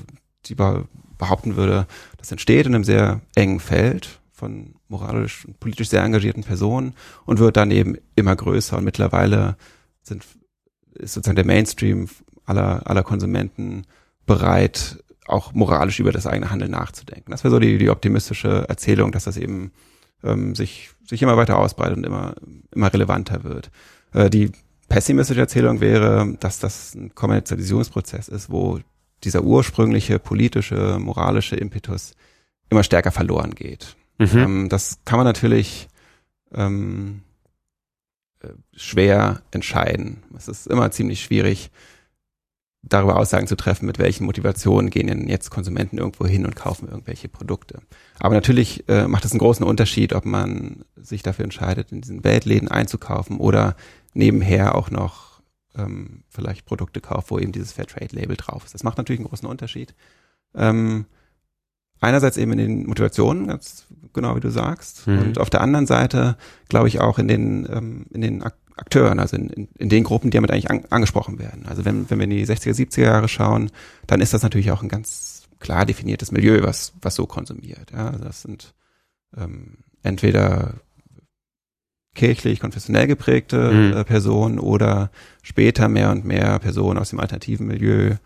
die 0.44 0.54
behaupten 0.54 1.56
würde, 1.56 1.86
das 2.18 2.30
entsteht 2.30 2.66
in 2.66 2.74
einem 2.74 2.84
sehr 2.84 3.22
engen 3.34 3.58
Feld 3.58 4.19
von 4.40 4.74
moralisch 4.88 5.44
und 5.44 5.60
politisch 5.60 5.90
sehr 5.90 6.02
engagierten 6.02 6.42
Personen 6.42 6.94
und 7.26 7.38
wird 7.38 7.56
dann 7.56 7.70
eben 7.70 7.96
immer 8.16 8.34
größer 8.34 8.78
und 8.78 8.84
mittlerweile 8.84 9.56
sind, 10.02 10.24
ist 10.94 11.14
sozusagen 11.14 11.36
der 11.36 11.46
Mainstream 11.46 12.08
aller, 12.46 12.82
aller 12.86 13.02
Konsumenten 13.02 13.84
bereit, 14.26 15.04
auch 15.26 15.52
moralisch 15.52 16.00
über 16.00 16.10
das 16.10 16.26
eigene 16.26 16.50
Handeln 16.50 16.72
nachzudenken. 16.72 17.30
Das 17.30 17.44
wäre 17.44 17.52
so 17.52 17.60
die, 17.60 17.78
die 17.78 17.90
optimistische 17.90 18.64
Erzählung, 18.68 19.12
dass 19.12 19.24
das 19.24 19.36
eben 19.36 19.70
ähm, 20.24 20.54
sich, 20.54 20.90
sich 21.06 21.22
immer 21.22 21.36
weiter 21.36 21.58
ausbreitet 21.58 21.98
und 21.98 22.04
immer, 22.04 22.34
immer 22.74 22.92
relevanter 22.92 23.44
wird. 23.44 23.70
Äh, 24.12 24.30
die 24.30 24.50
pessimistische 24.88 25.40
Erzählung 25.40 25.80
wäre, 25.80 26.36
dass 26.40 26.58
das 26.58 26.94
ein 26.94 27.14
Kommerzialisierungsprozess 27.14 28.28
ist, 28.28 28.50
wo 28.50 28.80
dieser 29.22 29.44
ursprüngliche 29.44 30.18
politische, 30.18 30.98
moralische 30.98 31.56
Impetus 31.56 32.14
immer 32.70 32.82
stärker 32.82 33.10
verloren 33.12 33.54
geht. 33.54 33.96
Mhm. 34.20 34.38
Ähm, 34.38 34.68
das 34.68 34.98
kann 35.06 35.18
man 35.18 35.26
natürlich 35.26 35.88
ähm, 36.52 37.22
äh, 38.40 38.48
schwer 38.76 39.40
entscheiden. 39.50 40.22
Es 40.36 40.46
ist 40.46 40.66
immer 40.66 40.90
ziemlich 40.90 41.22
schwierig, 41.22 41.70
darüber 42.82 43.16
Aussagen 43.16 43.46
zu 43.46 43.56
treffen, 43.56 43.86
mit 43.86 43.98
welchen 43.98 44.24
Motivationen 44.26 44.90
gehen 44.90 45.06
denn 45.06 45.28
jetzt 45.28 45.50
Konsumenten 45.50 45.98
irgendwo 45.98 46.26
hin 46.26 46.44
und 46.44 46.54
kaufen 46.54 46.88
irgendwelche 46.88 47.28
Produkte. 47.28 47.80
Aber 48.18 48.34
natürlich 48.34 48.88
äh, 48.88 49.08
macht 49.08 49.24
es 49.24 49.32
einen 49.32 49.38
großen 49.38 49.64
Unterschied, 49.64 50.12
ob 50.12 50.26
man 50.26 50.84
sich 50.96 51.22
dafür 51.22 51.44
entscheidet, 51.44 51.90
in 51.90 52.02
diesen 52.02 52.22
Weltläden 52.22 52.68
einzukaufen 52.68 53.38
oder 53.38 53.74
nebenher 54.12 54.74
auch 54.74 54.90
noch 54.90 55.40
ähm, 55.76 56.24
vielleicht 56.28 56.66
Produkte 56.66 57.00
kauft, 57.00 57.30
wo 57.30 57.38
eben 57.38 57.52
dieses 57.52 57.72
Fairtrade-Label 57.72 58.36
drauf 58.36 58.64
ist. 58.64 58.74
Das 58.74 58.82
macht 58.82 58.98
natürlich 58.98 59.20
einen 59.20 59.28
großen 59.28 59.48
Unterschied. 59.48 59.94
Ähm, 60.54 61.06
einerseits 62.00 62.36
eben 62.36 62.52
in 62.52 62.58
den 62.58 62.86
Motivationen, 62.86 63.46
ganz 63.46 63.86
genau 64.12 64.36
wie 64.36 64.40
du 64.40 64.50
sagst, 64.50 65.06
mhm. 65.06 65.18
und 65.18 65.38
auf 65.38 65.50
der 65.50 65.60
anderen 65.60 65.86
Seite 65.86 66.36
glaube 66.68 66.88
ich 66.88 67.00
auch 67.00 67.18
in 67.18 67.28
den 67.28 67.68
ähm, 67.70 68.06
in 68.10 68.20
den 68.20 68.42
Akteuren, 68.80 69.18
also 69.18 69.36
in, 69.36 69.50
in, 69.50 69.68
in 69.78 69.88
den 69.88 70.04
Gruppen, 70.04 70.30
die 70.30 70.36
damit 70.36 70.50
eigentlich 70.50 70.70
an, 70.70 70.84
angesprochen 70.88 71.38
werden. 71.38 71.66
Also 71.66 71.84
wenn, 71.84 72.08
wenn 72.08 72.18
wir 72.18 72.24
in 72.24 72.30
die 72.30 72.46
60er, 72.46 72.74
70er 72.74 73.02
Jahre 73.02 73.28
schauen, 73.28 73.70
dann 74.06 74.20
ist 74.20 74.32
das 74.32 74.42
natürlich 74.42 74.70
auch 74.70 74.82
ein 74.82 74.88
ganz 74.88 75.42
klar 75.58 75.84
definiertes 75.84 76.32
Milieu, 76.32 76.62
was, 76.62 76.94
was 77.02 77.14
so 77.14 77.26
konsumiert. 77.26 77.92
Ja, 77.92 78.08
also 78.08 78.24
das 78.24 78.42
sind 78.42 78.74
ähm, 79.36 79.78
entweder 80.02 80.74
kirchlich, 82.14 82.60
konfessionell 82.60 83.06
geprägte 83.06 83.70
mhm. 83.70 83.92
äh, 83.92 84.04
Personen 84.04 84.58
oder 84.58 85.10
später 85.42 85.88
mehr 85.88 86.10
und 86.10 86.24
mehr 86.24 86.58
Personen 86.58 86.98
aus 86.98 87.10
dem 87.10 87.20
alternativen 87.20 87.66
Milieu, 87.66 88.16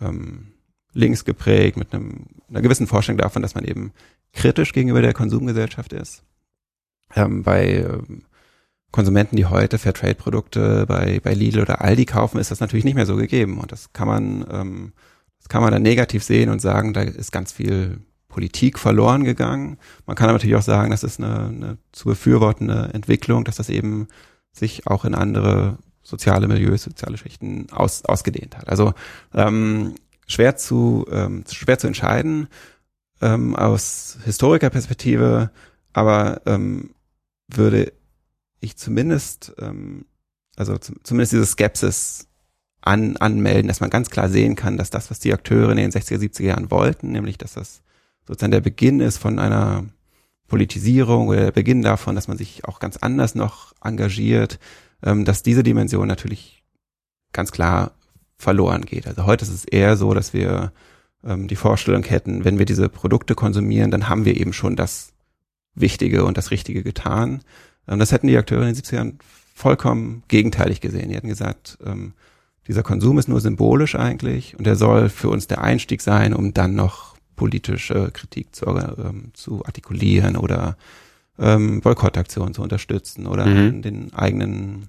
ähm, 0.00 0.52
links 0.92 1.24
geprägt, 1.24 1.76
mit 1.76 1.92
einem, 1.92 2.26
einer 2.48 2.62
gewissen 2.62 2.86
Vorstellung 2.86 3.18
davon, 3.18 3.42
dass 3.42 3.54
man 3.54 3.64
eben 3.64 3.92
kritisch 4.32 4.72
gegenüber 4.72 5.02
der 5.02 5.14
Konsumgesellschaft 5.14 5.92
ist. 5.92 6.22
Ähm, 7.14 7.42
bei 7.42 7.76
ähm, 7.76 8.24
Konsumenten, 8.90 9.36
die 9.36 9.46
heute 9.46 9.78
Fairtrade-Produkte 9.78 10.86
bei, 10.86 11.20
bei 11.22 11.34
Lidl 11.34 11.60
oder 11.60 11.82
Aldi 11.82 12.06
kaufen, 12.06 12.38
ist 12.38 12.50
das 12.50 12.60
natürlich 12.60 12.84
nicht 12.84 12.94
mehr 12.94 13.06
so 13.06 13.16
gegeben. 13.16 13.58
Und 13.58 13.72
das 13.72 13.92
kann 13.92 14.08
man, 14.08 14.46
ähm, 14.50 14.92
das 15.38 15.48
kann 15.48 15.62
man 15.62 15.72
dann 15.72 15.82
negativ 15.82 16.24
sehen 16.24 16.50
und 16.50 16.60
sagen, 16.60 16.94
da 16.94 17.02
ist 17.02 17.32
ganz 17.32 17.52
viel 17.52 18.00
Politik 18.28 18.78
verloren 18.78 19.24
gegangen. 19.24 19.78
Man 20.06 20.16
kann 20.16 20.28
aber 20.28 20.34
natürlich 20.34 20.56
auch 20.56 20.62
sagen, 20.62 20.90
das 20.90 21.02
ist 21.02 21.18
eine, 21.18 21.48
eine 21.48 21.78
zu 21.92 22.08
befürwortende 22.08 22.90
Entwicklung, 22.92 23.44
dass 23.44 23.56
das 23.56 23.68
eben 23.68 24.08
sich 24.52 24.86
auch 24.86 25.04
in 25.04 25.14
andere 25.14 25.78
soziale 26.02 26.48
Milieus, 26.48 26.84
soziale 26.84 27.18
Schichten 27.18 27.66
aus, 27.70 28.04
ausgedehnt 28.04 28.56
hat. 28.56 28.68
Also 28.68 28.94
ähm, 29.34 29.94
schwer 30.28 30.56
zu 30.56 31.06
ähm, 31.10 31.44
schwer 31.50 31.78
zu 31.78 31.88
entscheiden 31.88 32.48
ähm, 33.20 33.56
aus 33.56 34.18
Historikerperspektive, 34.24 35.50
aber 35.92 36.42
ähm, 36.46 36.90
würde 37.48 37.92
ich 38.60 38.76
zumindest 38.76 39.52
ähm, 39.58 40.04
also 40.56 40.76
zumindest 40.78 41.32
diese 41.32 41.46
Skepsis 41.46 42.28
an, 42.80 43.16
anmelden, 43.16 43.68
dass 43.68 43.80
man 43.80 43.90
ganz 43.90 44.10
klar 44.10 44.28
sehen 44.28 44.56
kann, 44.56 44.76
dass 44.76 44.90
das, 44.90 45.10
was 45.10 45.18
die 45.18 45.32
Akteure 45.32 45.70
in 45.70 45.76
den 45.76 45.90
60er, 45.90 46.18
70er 46.18 46.42
Jahren 46.42 46.70
wollten, 46.70 47.12
nämlich 47.12 47.38
dass 47.38 47.54
das 47.54 47.82
sozusagen 48.26 48.52
der 48.52 48.60
Beginn 48.60 49.00
ist 49.00 49.18
von 49.18 49.38
einer 49.38 49.84
Politisierung 50.48 51.28
oder 51.28 51.46
der 51.46 51.52
Beginn 51.52 51.82
davon, 51.82 52.14
dass 52.14 52.28
man 52.28 52.38
sich 52.38 52.64
auch 52.64 52.80
ganz 52.80 52.96
anders 52.96 53.34
noch 53.34 53.72
engagiert, 53.82 54.58
ähm, 55.02 55.24
dass 55.24 55.42
diese 55.42 55.62
Dimension 55.62 56.08
natürlich 56.08 56.64
ganz 57.32 57.52
klar 57.52 57.92
verloren 58.38 58.82
geht. 58.82 59.06
Also 59.06 59.26
heute 59.26 59.44
ist 59.44 59.52
es 59.52 59.64
eher 59.64 59.96
so, 59.96 60.14
dass 60.14 60.32
wir 60.32 60.72
ähm, 61.24 61.48
die 61.48 61.56
Vorstellung 61.56 62.04
hätten, 62.04 62.44
wenn 62.44 62.58
wir 62.58 62.66
diese 62.66 62.88
Produkte 62.88 63.34
konsumieren, 63.34 63.90
dann 63.90 64.08
haben 64.08 64.24
wir 64.24 64.36
eben 64.36 64.52
schon 64.52 64.76
das 64.76 65.12
Wichtige 65.74 66.24
und 66.24 66.38
das 66.38 66.50
Richtige 66.50 66.82
getan. 66.82 67.42
Ähm, 67.88 67.98
das 67.98 68.12
hätten 68.12 68.28
die 68.28 68.36
Akteure 68.36 68.66
in 68.66 68.74
den 68.74 68.82
70ern 68.82 69.14
vollkommen 69.54 70.22
gegenteilig 70.28 70.80
gesehen. 70.80 71.08
Die 71.08 71.16
hätten 71.16 71.28
gesagt, 71.28 71.78
ähm, 71.84 72.12
dieser 72.68 72.82
Konsum 72.82 73.18
ist 73.18 73.28
nur 73.28 73.40
symbolisch 73.40 73.94
eigentlich 73.94 74.56
und 74.58 74.66
er 74.66 74.76
soll 74.76 75.08
für 75.08 75.30
uns 75.30 75.46
der 75.46 75.62
Einstieg 75.62 76.02
sein, 76.02 76.34
um 76.34 76.54
dann 76.54 76.74
noch 76.74 77.16
politische 77.34 78.10
Kritik 78.12 78.54
zu, 78.54 78.66
ähm, 78.66 79.30
zu 79.32 79.64
artikulieren 79.64 80.36
oder 80.36 80.76
ähm, 81.38 81.80
Boykottaktionen 81.80 82.52
zu 82.52 82.62
unterstützen 82.62 83.26
oder 83.26 83.46
mhm. 83.46 83.82
den 83.82 84.12
eigenen 84.12 84.88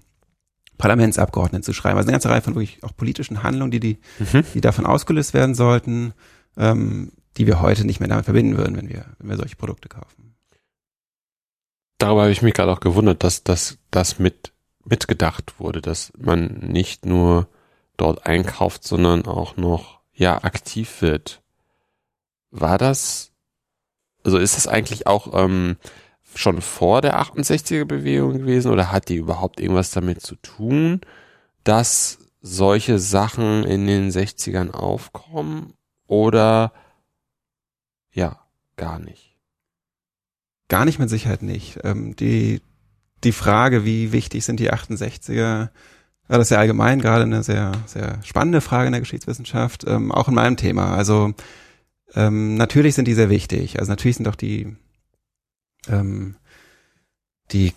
Parlamentsabgeordneten 0.79 1.61
zu 1.61 1.73
schreiben. 1.73 1.97
Also 1.97 2.07
eine 2.07 2.13
ganze 2.13 2.29
Reihe 2.29 2.41
von 2.41 2.55
wirklich 2.55 2.83
auch 2.83 2.95
politischen 2.95 3.43
Handlungen, 3.43 3.69
die, 3.69 3.79
die, 3.79 3.97
mhm. 4.17 4.43
die 4.55 4.61
davon 4.61 4.87
ausgelöst 4.87 5.35
werden 5.35 5.53
sollten, 5.53 6.13
ähm, 6.57 7.11
die 7.37 7.45
wir 7.45 7.61
heute 7.61 7.85
nicht 7.85 7.99
mehr 7.99 8.09
damit 8.09 8.25
verbinden 8.25 8.57
würden, 8.57 8.75
wenn 8.75 8.89
wir, 8.89 9.05
wenn 9.19 9.29
wir 9.29 9.37
solche 9.37 9.57
Produkte 9.57 9.89
kaufen. 9.89 10.35
Darüber 11.99 12.21
habe 12.21 12.31
ich 12.31 12.41
mich 12.41 12.53
gerade 12.53 12.71
auch 12.71 12.79
gewundert, 12.79 13.23
dass 13.23 13.43
dass 13.43 13.77
das 13.91 14.17
mit 14.17 14.53
mitgedacht 14.85 15.59
wurde, 15.59 15.81
dass 15.81 16.13
man 16.17 16.47
nicht 16.61 17.05
nur 17.05 17.47
dort 17.97 18.25
einkauft, 18.25 18.85
sondern 18.85 19.25
auch 19.25 19.57
noch 19.57 19.99
ja 20.13 20.43
aktiv 20.43 21.01
wird. 21.01 21.41
War 22.51 22.77
das 22.77 23.29
also 24.23 24.37
ist 24.37 24.55
das 24.55 24.67
eigentlich 24.67 25.07
auch 25.07 25.33
ähm, 25.33 25.77
schon 26.35 26.61
vor 26.61 27.01
der 27.01 27.21
68er 27.21 27.85
Bewegung 27.85 28.39
gewesen 28.39 28.71
oder 28.71 28.91
hat 28.91 29.09
die 29.09 29.15
überhaupt 29.15 29.59
irgendwas 29.59 29.91
damit 29.91 30.21
zu 30.21 30.35
tun, 30.35 31.01
dass 31.63 32.19
solche 32.41 32.99
Sachen 32.99 33.63
in 33.63 33.85
den 33.87 34.09
60ern 34.09 34.71
aufkommen 34.71 35.73
oder 36.07 36.73
ja, 38.11 38.39
gar 38.77 38.99
nicht? 38.99 39.35
Gar 40.67 40.85
nicht 40.85 40.99
mit 40.99 41.09
Sicherheit 41.09 41.41
nicht. 41.41 41.79
Ähm, 41.83 42.15
die, 42.15 42.61
die 43.23 43.31
Frage, 43.31 43.85
wie 43.85 44.11
wichtig 44.11 44.45
sind 44.45 44.59
die 44.59 44.71
68er, 44.71 45.69
Ja, 46.29 46.37
das 46.37 46.47
ist 46.47 46.51
ja 46.51 46.59
allgemein 46.59 47.01
gerade 47.01 47.23
eine 47.23 47.43
sehr, 47.43 47.71
sehr 47.85 48.19
spannende 48.23 48.61
Frage 48.61 48.87
in 48.87 48.93
der 48.93 49.01
Geschichtswissenschaft, 49.01 49.85
ähm, 49.87 50.11
auch 50.11 50.27
in 50.27 50.35
meinem 50.35 50.57
Thema. 50.57 50.95
Also 50.95 51.33
ähm, 52.13 52.55
natürlich 52.55 52.95
sind 52.95 53.07
die 53.07 53.13
sehr 53.15 53.29
wichtig. 53.29 53.79
Also 53.79 53.91
natürlich 53.91 54.17
sind 54.17 54.27
auch 54.27 54.35
die, 54.35 54.75
ähm, 55.89 56.35
die 57.51 57.73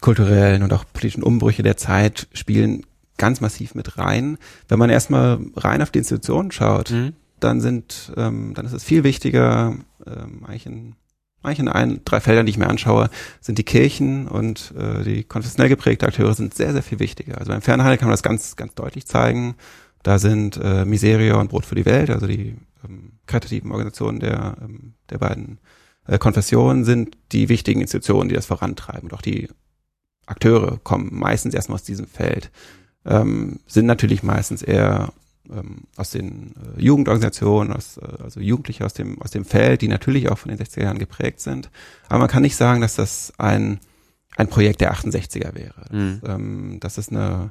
kulturellen 0.00 0.62
und 0.62 0.72
auch 0.72 0.84
politischen 0.92 1.22
Umbrüche 1.22 1.62
der 1.62 1.76
Zeit 1.76 2.28
spielen 2.32 2.84
ganz 3.16 3.40
massiv 3.40 3.74
mit 3.74 3.96
rein. 3.96 4.38
Wenn 4.68 4.78
man 4.78 4.90
erstmal 4.90 5.38
rein 5.56 5.82
auf 5.82 5.90
die 5.90 5.98
Institutionen 5.98 6.50
schaut, 6.50 6.90
mhm. 6.90 7.12
dann 7.40 7.60
sind, 7.60 8.12
ähm, 8.16 8.52
dann 8.54 8.66
ist 8.66 8.72
es 8.72 8.84
viel 8.84 9.04
wichtiger, 9.04 9.76
ähm, 10.06 10.44
eigentlich 10.44 10.66
in 10.66 10.96
eigentlich 11.44 11.58
in 11.58 11.68
ein, 11.68 12.00
drei 12.04 12.20
Feldern, 12.20 12.46
die 12.46 12.50
ich 12.50 12.58
mir 12.58 12.68
anschaue, 12.68 13.10
sind 13.40 13.58
die 13.58 13.64
Kirchen 13.64 14.26
und 14.28 14.72
äh, 14.78 15.04
die 15.04 15.24
konfessionell 15.24 15.68
geprägte 15.68 16.06
Akteure 16.06 16.32
sind 16.32 16.54
sehr, 16.54 16.72
sehr 16.72 16.82
viel 16.82 17.00
wichtiger. 17.00 17.38
Also 17.38 17.52
beim 17.52 17.60
Fernhandel 17.60 17.98
kann 17.98 18.08
man 18.08 18.14
das 18.14 18.22
ganz, 18.22 18.56
ganz 18.56 18.74
deutlich 18.74 19.06
zeigen. 19.06 19.54
Da 20.02 20.18
sind 20.18 20.58
äh, 20.62 20.84
Miseria 20.86 21.36
und 21.36 21.50
Brot 21.50 21.66
für 21.66 21.74
die 21.74 21.84
Welt, 21.84 22.10
also 22.10 22.26
die 22.26 22.56
ähm, 22.82 23.12
karitativen 23.26 23.70
Organisationen 23.72 24.20
der, 24.20 24.56
ähm, 24.62 24.94
der 25.10 25.18
beiden 25.18 25.58
äh, 26.06 26.18
Konfessionen, 26.18 26.84
sind 26.84 27.16
die 27.32 27.48
wichtigen 27.48 27.80
Institutionen, 27.80 28.28
die 28.28 28.34
das 28.34 28.46
vorantreiben. 28.46 29.10
Und 29.10 29.14
auch 29.14 29.22
die 29.22 29.48
Akteure 30.26 30.78
kommen 30.78 31.10
meistens 31.12 31.54
erstmal 31.54 31.76
aus 31.76 31.84
diesem 31.84 32.06
Feld, 32.06 32.50
ähm, 33.04 33.60
sind 33.66 33.86
natürlich 33.86 34.22
meistens 34.22 34.62
eher 34.62 35.12
ähm, 35.50 35.82
aus 35.96 36.10
den 36.10 36.54
äh, 36.56 36.82
Jugendorganisationen, 36.82 37.72
aus, 37.72 37.98
äh, 37.98 38.22
also 38.22 38.40
Jugendliche 38.40 38.84
aus 38.84 38.94
dem, 38.94 39.20
aus 39.20 39.30
dem 39.30 39.44
Feld, 39.44 39.82
die 39.82 39.88
natürlich 39.88 40.30
auch 40.30 40.38
von 40.38 40.50
den 40.50 40.58
60er 40.58 40.82
Jahren 40.82 40.98
geprägt 40.98 41.40
sind. 41.40 41.70
Aber 42.08 42.20
man 42.20 42.28
kann 42.28 42.42
nicht 42.42 42.56
sagen, 42.56 42.80
dass 42.80 42.94
das 42.94 43.32
ein, 43.38 43.80
ein 44.36 44.48
Projekt 44.48 44.80
der 44.80 44.94
68er 44.94 45.54
wäre. 45.54 45.74
Das, 45.82 45.90
mhm. 45.92 46.20
ähm, 46.26 46.76
das 46.80 46.98
ist 46.98 47.12
eine 47.12 47.50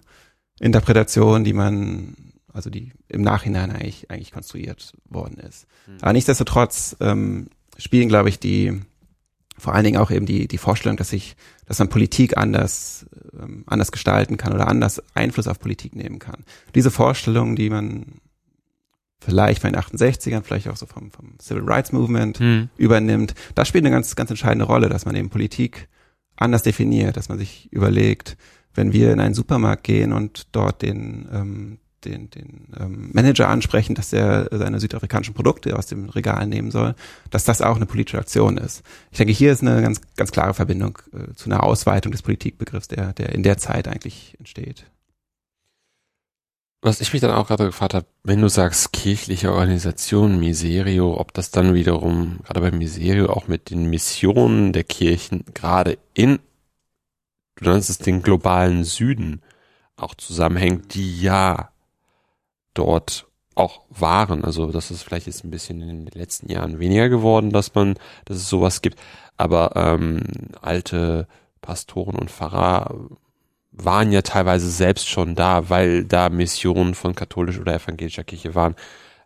Interpretation, 0.60 1.44
die 1.44 1.54
man, 1.54 2.16
also 2.52 2.70
die 2.70 2.94
im 3.10 3.22
Nachhinein 3.22 3.72
eigentlich, 3.72 4.10
eigentlich 4.10 4.32
konstruiert 4.32 4.94
worden 5.06 5.38
ist. 5.38 5.68
Mhm. 5.86 5.98
Aber 6.02 6.14
nichtsdestotrotz 6.14 6.96
ähm, 7.00 7.48
spielen, 7.84 8.08
glaube 8.08 8.30
ich, 8.30 8.40
die 8.40 8.82
vor 9.58 9.76
allen 9.76 9.84
Dingen 9.84 9.98
auch 9.98 10.10
eben 10.10 10.26
die, 10.26 10.48
die 10.48 10.58
Vorstellung, 10.58 10.98
dass 10.98 11.10
sich, 11.10 11.36
dass 11.66 11.80
man 11.80 11.90
Politik 11.90 12.38
anders, 12.38 13.06
ähm, 13.40 13.64
anders 13.68 13.92
gestalten 13.92 14.38
kann 14.38 14.54
oder 14.54 14.68
anders 14.68 15.02
Einfluss 15.16 15.48
auf 15.48 15.60
Politik 15.60 15.96
nehmen 15.96 16.20
kann. 16.20 16.44
Diese 16.76 16.92
Vorstellung, 16.92 17.56
die 17.56 17.70
man 17.70 18.22
vielleicht 19.20 19.62
von 19.62 19.72
den 19.72 19.82
68ern, 19.82 20.44
vielleicht 20.44 20.70
auch 20.70 20.78
so 20.78 20.86
vom, 20.86 21.12
vom 21.12 21.38
Civil 21.40 21.64
Rights 21.66 21.92
Movement 21.92 22.40
hm. 22.40 22.70
übernimmt, 22.78 23.36
das 23.54 23.68
spielt 23.68 23.86
eine 23.86 23.94
ganz, 23.94 24.16
ganz 24.16 24.30
entscheidende 24.30 24.66
Rolle, 24.66 24.90
dass 24.90 25.06
man 25.06 25.16
eben 25.16 25.30
Politik 25.30 25.88
anders 26.36 26.64
definiert, 26.64 27.16
dass 27.16 27.30
man 27.30 27.38
sich 27.38 27.72
überlegt, 27.72 28.38
wenn 28.74 28.92
wir 28.92 29.12
in 29.12 29.20
einen 29.20 29.36
Supermarkt 29.36 29.84
gehen 29.84 30.14
und 30.14 30.48
dort 30.52 30.82
den, 30.82 31.30
ähm, 31.32 31.78
den, 32.06 32.30
den 32.30 32.68
ähm, 32.80 33.10
Manager 33.14 33.50
ansprechen, 33.50 33.96
dass 33.96 34.14
er 34.14 34.48
seine 34.52 34.80
südafrikanischen 34.80 35.34
Produkte 35.34 35.78
aus 35.78 35.88
dem 35.88 36.10
Regal 36.10 36.48
nehmen 36.48 36.72
soll, 36.72 36.96
dass 37.30 37.44
das 37.44 37.62
auch 37.62 37.76
eine 37.76 37.86
politische 37.86 38.20
Aktion 38.20 38.58
ist. 38.58 38.84
Ich 39.12 39.18
denke, 39.18 39.34
hier 39.34 39.52
ist 39.52 39.62
eine 39.62 39.82
ganz, 39.82 40.02
ganz 40.16 40.32
klare 40.32 40.54
Verbindung 40.54 41.00
äh, 41.14 41.34
zu 41.36 41.50
einer 41.50 41.64
Ausweitung 41.64 42.12
des 42.12 42.22
Politikbegriffs, 42.22 42.88
der, 42.88 43.14
der 43.14 43.30
in 43.30 43.44
der 43.44 43.58
Zeit 43.58 43.88
eigentlich 43.88 44.36
entsteht. 44.40 44.86
Was 46.86 47.00
ich 47.00 47.14
mich 47.14 47.22
dann 47.22 47.32
auch 47.32 47.48
gerade 47.48 47.68
gefragt 47.68 47.94
habe, 47.94 48.06
wenn 48.24 48.42
du 48.42 48.50
sagst 48.50 48.92
kirchliche 48.92 49.54
Organisation, 49.54 50.38
Miserio, 50.38 51.18
ob 51.18 51.34
das 51.34 51.50
dann 51.50 51.74
wiederum, 51.74 52.40
gerade 52.44 52.60
bei 52.60 52.72
Miserio, 52.72 53.30
auch 53.30 53.48
mit 53.48 53.70
den 53.70 53.90
Missionen 53.90 54.74
der 54.74 54.84
Kirchen, 54.84 55.46
gerade 55.54 55.98
in, 56.14 56.40
du 57.56 57.70
nennst 57.70 57.90
es 57.90 58.00
den 58.00 58.22
globalen 58.22 58.84
Süden, 58.84 59.42
auch 59.96 60.14
zusammenhängt, 60.16 60.94
die 60.94 61.22
ja 61.22 61.70
dort 62.74 63.28
auch 63.56 63.82
waren. 63.90 64.44
Also 64.44 64.72
das 64.72 64.92
ist 64.92 65.04
vielleicht 65.04 65.28
jetzt 65.28 65.44
ein 65.44 65.52
bisschen 65.52 65.82
in 65.82 66.06
den 66.06 66.20
letzten 66.20 66.50
Jahren 66.50 66.80
weniger 66.80 67.10
geworden, 67.10 67.52
dass 67.52 67.76
man, 67.76 67.96
dass 68.26 68.38
es 68.38 68.50
sowas 68.50 68.82
gibt. 68.82 69.00
Aber 69.38 69.74
ähm, 69.76 70.22
alte 70.62 71.28
Pastoren 71.62 72.16
und 72.16 72.32
Pfarrer 72.32 72.96
waren 73.72 74.12
ja 74.12 74.22
teilweise 74.22 74.70
selbst 74.70 75.08
schon 75.08 75.36
da, 75.36 75.70
weil 75.70 76.06
da 76.06 76.30
Missionen 76.30 76.94
von 76.94 77.16
katholischer 77.16 77.62
oder 77.62 77.76
evangelischer 77.76 78.24
Kirche 78.24 78.56
waren. 78.56 78.76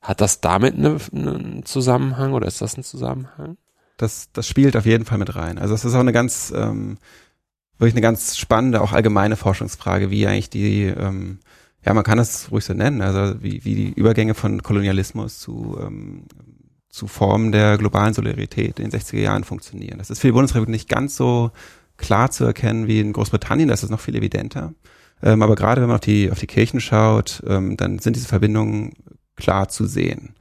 Hat 0.02 0.22
das 0.22 0.40
damit 0.40 0.76
einen 0.76 1.02
eine 1.14 1.64
Zusammenhang 1.64 2.34
oder 2.34 2.48
ist 2.48 2.62
das 2.62 2.78
ein 2.78 2.84
Zusammenhang? 2.84 3.58
Das, 3.98 4.30
das 4.32 4.48
spielt 4.48 4.78
auf 4.78 4.86
jeden 4.86 5.06
Fall 5.06 5.18
mit 5.18 5.36
rein. 5.36 5.58
Also 5.58 5.74
es 5.74 5.84
ist 5.84 5.96
auch 5.96 6.00
eine 6.00 6.14
ganz, 6.14 6.54
ähm, 6.56 6.98
wirklich 7.78 7.96
eine 7.96 8.02
ganz 8.02 8.38
spannende, 8.38 8.82
auch 8.82 8.94
allgemeine 8.94 9.36
Forschungsfrage, 9.36 10.12
wie 10.12 10.28
eigentlich 10.28 10.50
die 10.50 10.84
ähm, 10.84 11.40
ja, 11.86 11.94
man 11.94 12.04
kann 12.04 12.20
es 12.20 12.52
ruhig 12.52 12.66
so 12.66 12.74
nennen, 12.74 13.02
also 13.02 13.42
wie, 13.42 13.64
wie 13.64 13.76
die 13.76 13.94
Übergänge 13.94 14.34
von 14.34 14.62
Kolonialismus 14.62 15.40
zu, 15.40 15.78
ähm, 15.82 16.26
zu 16.90 17.08
Formen 17.08 17.52
der 17.52 17.78
globalen 17.78 18.14
Solidarität 18.14 18.80
in 18.80 18.90
den 18.90 19.00
60er 19.00 19.20
Jahren 19.20 19.44
funktionieren. 19.44 19.98
Das 19.98 20.10
ist 20.10 20.20
für 20.20 20.28
die 20.28 20.34
Bundesrepublik 20.34 20.72
nicht 20.72 20.90
ganz 20.90 21.16
so 21.16 21.52
klar 21.98 22.32
zu 22.32 22.46
erkennen 22.46 22.88
wie 22.88 23.00
in 23.00 23.14
Großbritannien, 23.14 23.70
das 23.70 23.84
ist 23.84 23.90
noch 23.90 24.00
viel 24.00 24.16
evidenter. 24.16 24.74
Ähm, 25.22 25.42
aber 25.42 25.56
gerade 25.56 25.82
wenn 25.82 25.88
man 25.88 25.96
auf 25.96 26.02
die, 26.02 26.32
auf 26.32 26.40
die 26.40 26.48
Kirchen 26.48 26.80
schaut, 26.80 27.44
ähm, 27.48 27.78
dann 27.78 28.00
sind 28.00 28.16
diese 28.16 28.28
Verbindungen 28.28 28.94
klar 29.36 29.70
zu 29.70 29.86
sehen. 29.86 30.36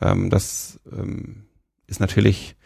Ähm, 0.00 0.30
das 0.30 0.80
ähm, 0.90 1.44
ist 1.86 2.00
natürlich, 2.00 2.56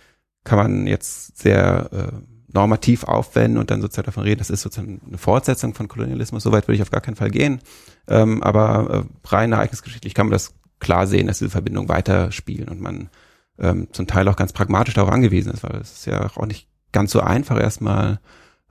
kann 0.44 0.58
man 0.58 0.86
jetzt 0.86 1.38
sehr 1.38 1.90
äh, 1.92 2.35
normativ 2.56 3.04
aufwenden 3.04 3.58
und 3.58 3.70
dann 3.70 3.82
sozusagen 3.82 4.06
davon 4.06 4.22
reden, 4.22 4.38
das 4.38 4.48
ist 4.48 4.62
sozusagen 4.62 5.02
eine 5.06 5.18
Fortsetzung 5.18 5.74
von 5.74 5.88
Kolonialismus. 5.88 6.42
Soweit 6.42 6.66
würde 6.66 6.76
ich 6.76 6.82
auf 6.82 6.90
gar 6.90 7.02
keinen 7.02 7.16
Fall 7.16 7.30
gehen. 7.30 7.60
Ähm, 8.08 8.42
aber 8.42 9.06
äh, 9.06 9.28
rein 9.28 9.52
ereignisgeschichtlich 9.52 10.14
kann 10.14 10.26
man 10.26 10.32
das 10.32 10.54
klar 10.80 11.06
sehen, 11.06 11.26
dass 11.26 11.38
diese 11.38 11.50
Verbindungen 11.50 11.90
weiterspielen 11.90 12.68
und 12.68 12.80
man 12.80 13.10
ähm, 13.58 13.88
zum 13.92 14.06
Teil 14.06 14.26
auch 14.28 14.36
ganz 14.36 14.54
pragmatisch 14.54 14.94
darauf 14.94 15.12
angewiesen 15.12 15.52
ist, 15.52 15.62
weil 15.62 15.76
es 15.80 15.92
ist 15.92 16.06
ja 16.06 16.30
auch 16.34 16.46
nicht 16.46 16.66
ganz 16.92 17.12
so 17.12 17.20
einfach 17.20 17.60
erstmal, 17.60 18.20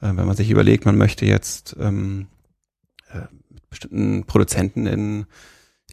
äh, 0.02 0.08
wenn 0.08 0.26
man 0.26 0.36
sich 0.36 0.50
überlegt, 0.50 0.86
man 0.86 0.98
möchte 0.98 1.28
jetzt 1.28 1.76
ähm, 1.80 2.28
äh, 3.12 3.20
mit 3.50 3.70
bestimmten 3.70 4.26
Produzenten 4.26 4.88
in 4.88 5.26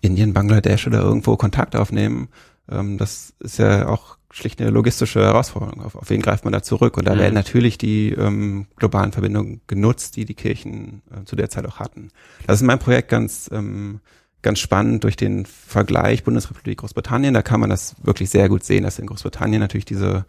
Indien, 0.00 0.33
Bangladesch 0.33 0.87
oder 0.87 1.00
irgendwo 1.00 1.37
Kontakt 1.37 1.76
aufnehmen. 1.76 2.28
Ähm, 2.70 2.96
das 2.96 3.35
ist 3.40 3.59
ja 3.59 3.87
auch 3.87 4.16
schlicht 4.32 4.60
eine 4.60 4.70
logistische 4.70 5.20
Herausforderung. 5.20 5.82
Auf, 5.82 5.94
auf 5.94 6.10
wen 6.10 6.22
greift 6.22 6.44
man 6.44 6.52
da 6.52 6.62
zurück? 6.62 6.96
Und 6.96 7.06
da 7.06 7.14
mhm. 7.14 7.20
werden 7.20 7.34
natürlich 7.34 7.78
die 7.78 8.10
ähm, 8.10 8.66
globalen 8.76 9.12
Verbindungen 9.12 9.60
genutzt, 9.66 10.16
die 10.16 10.24
die 10.24 10.34
Kirchen 10.34 11.02
äh, 11.10 11.24
zu 11.24 11.36
der 11.36 11.50
Zeit 11.50 11.66
auch 11.66 11.78
hatten. 11.78 12.08
Das 12.46 12.56
ist 12.56 12.62
in 12.62 12.66
meinem 12.66 12.78
Projekt 12.78 13.08
ganz 13.10 13.48
ähm, 13.52 14.00
ganz 14.40 14.58
spannend 14.58 15.04
durch 15.04 15.16
den 15.16 15.46
Vergleich 15.46 16.24
Bundesrepublik 16.24 16.78
Großbritannien. 16.78 17.32
Da 17.32 17.42
kann 17.42 17.60
man 17.60 17.70
das 17.70 17.94
wirklich 18.02 18.30
sehr 18.30 18.48
gut 18.48 18.64
sehen, 18.64 18.82
dass 18.82 18.98
in 18.98 19.06
Großbritannien 19.06 19.60
natürlich 19.60 19.84
diese 19.84 20.26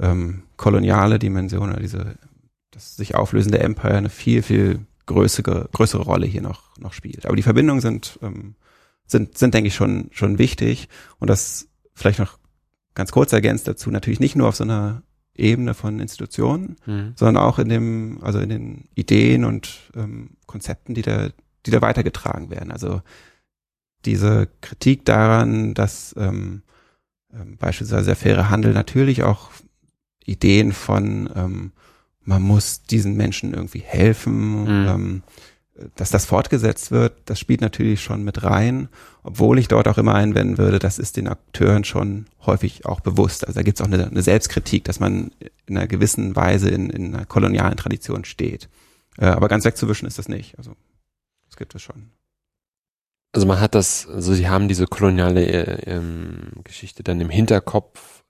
ähm, 0.00 0.42
koloniale 0.56 1.18
Dimension 1.18 1.70
oder 1.70 1.80
diese 1.80 2.16
das 2.72 2.96
sich 2.96 3.14
auflösende 3.14 3.60
Empire 3.60 3.94
eine 3.94 4.10
viel 4.10 4.42
viel 4.42 4.80
größere 5.06 5.68
größere 5.72 6.02
Rolle 6.02 6.26
hier 6.26 6.42
noch 6.42 6.76
noch 6.78 6.94
spielt. 6.94 7.26
Aber 7.26 7.36
die 7.36 7.42
Verbindungen 7.42 7.80
sind 7.80 8.18
ähm, 8.22 8.56
sind 9.06 9.38
sind 9.38 9.54
denke 9.54 9.68
ich 9.68 9.74
schon 9.74 10.08
schon 10.12 10.38
wichtig 10.38 10.88
und 11.18 11.28
das 11.28 11.68
vielleicht 11.94 12.18
noch 12.18 12.38
ganz 12.94 13.12
kurz 13.12 13.32
ergänzt 13.32 13.68
dazu, 13.68 13.90
natürlich 13.90 14.20
nicht 14.20 14.36
nur 14.36 14.48
auf 14.48 14.56
so 14.56 14.64
einer 14.64 15.02
Ebene 15.34 15.74
von 15.74 15.98
Institutionen, 15.98 16.76
mhm. 16.86 17.12
sondern 17.16 17.42
auch 17.42 17.58
in 17.58 17.68
dem, 17.68 18.18
also 18.22 18.38
in 18.38 18.48
den 18.48 18.84
Ideen 18.94 19.44
und 19.44 19.90
ähm, 19.96 20.30
Konzepten, 20.46 20.94
die 20.94 21.02
da, 21.02 21.28
die 21.66 21.70
da 21.70 21.82
weitergetragen 21.82 22.50
werden. 22.50 22.70
Also 22.70 23.02
diese 24.04 24.48
Kritik 24.60 25.04
daran, 25.04 25.74
dass 25.74 26.14
ähm, 26.16 26.62
ähm, 27.32 27.56
beispielsweise 27.56 28.06
der 28.06 28.16
faire 28.16 28.50
Handel 28.50 28.72
natürlich 28.72 29.22
auch 29.22 29.50
Ideen 30.24 30.72
von 30.72 31.28
ähm, 31.34 31.72
man 32.24 32.42
muss 32.42 32.82
diesen 32.82 33.16
Menschen 33.16 33.52
irgendwie 33.52 33.80
helfen, 33.80 34.62
mhm. 34.62 34.88
ähm, 34.88 35.22
dass 35.96 36.10
das 36.10 36.24
fortgesetzt 36.24 36.92
wird, 36.92 37.14
das 37.24 37.40
spielt 37.40 37.60
natürlich 37.60 38.00
schon 38.00 38.22
mit 38.22 38.44
rein, 38.44 38.88
obwohl 39.24 39.58
ich 39.58 39.66
dort 39.66 39.88
auch 39.88 39.98
immer 39.98 40.14
einwenden 40.14 40.56
würde, 40.56 40.78
das 40.78 40.98
ist 40.98 41.16
den 41.16 41.26
Akteuren 41.26 41.84
schon 41.84 42.26
häufig 42.46 42.86
auch 42.86 43.00
bewusst. 43.00 43.46
Also 43.46 43.58
da 43.58 43.62
gibt 43.62 43.80
es 43.80 43.82
auch 43.84 43.90
eine, 43.90 44.06
eine, 44.06 44.22
Selbstkritik, 44.22 44.84
dass 44.84 45.00
man 45.00 45.32
in 45.66 45.76
einer 45.76 45.88
gewissen 45.88 46.36
Weise 46.36 46.68
in, 46.68 46.90
in 46.90 47.14
einer 47.14 47.26
kolonialen 47.26 47.76
Tradition 47.76 48.24
steht. 48.24 48.68
Äh, 49.18 49.26
aber 49.26 49.48
ganz 49.48 49.64
wegzuwischen 49.64 50.06
ist 50.06 50.18
das 50.18 50.28
nicht. 50.28 50.56
Also 50.58 50.76
das 51.48 51.56
gibt 51.56 51.74
es 51.74 51.82
schon. 51.82 52.10
Also 53.32 53.46
man 53.46 53.58
hat 53.58 53.74
das, 53.74 54.06
also 54.08 54.32
sie 54.32 54.48
haben 54.48 54.68
diese 54.68 54.86
koloniale 54.86 55.44
äh, 55.44 55.90
ähm, 55.90 56.52
Geschichte 56.62 57.02
dann 57.02 57.20
im 57.20 57.30
Hinterkopf, 57.30 58.22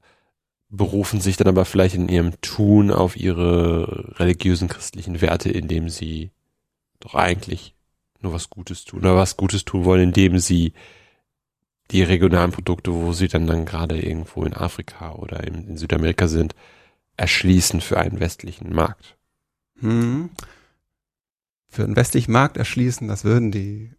berufen 0.70 1.20
sich 1.20 1.36
dann 1.36 1.48
aber 1.48 1.66
vielleicht 1.66 1.94
in 1.94 2.08
ihrem 2.08 2.40
Tun 2.40 2.90
auf 2.90 3.16
ihre 3.16 4.18
religiösen 4.18 4.68
christlichen 4.68 5.20
Werte, 5.20 5.50
indem 5.50 5.90
sie 5.90 6.30
doch 7.04 7.14
eigentlich 7.14 7.74
nur 8.20 8.32
was 8.32 8.50
Gutes 8.50 8.84
tun 8.84 9.00
oder 9.00 9.16
was 9.16 9.36
Gutes 9.36 9.64
tun 9.64 9.84
wollen, 9.84 10.02
indem 10.02 10.38
sie 10.38 10.72
die 11.90 12.02
regionalen 12.02 12.50
Produkte, 12.50 12.92
wo 12.92 13.12
sie 13.12 13.28
dann 13.28 13.46
dann 13.46 13.66
gerade 13.66 14.00
irgendwo 14.00 14.42
in 14.44 14.54
Afrika 14.54 15.12
oder 15.12 15.44
in, 15.44 15.68
in 15.68 15.76
Südamerika 15.76 16.28
sind, 16.28 16.54
erschließen 17.16 17.80
für 17.80 17.98
einen 17.98 18.20
westlichen 18.20 18.74
Markt. 18.74 19.16
Hm. 19.80 20.30
für 21.68 21.82
den 21.84 21.96
westlichen 21.96 22.30
Markt 22.30 22.56
erschließen, 22.56 23.08
das 23.08 23.24
würden 23.24 23.50
die 23.50 23.92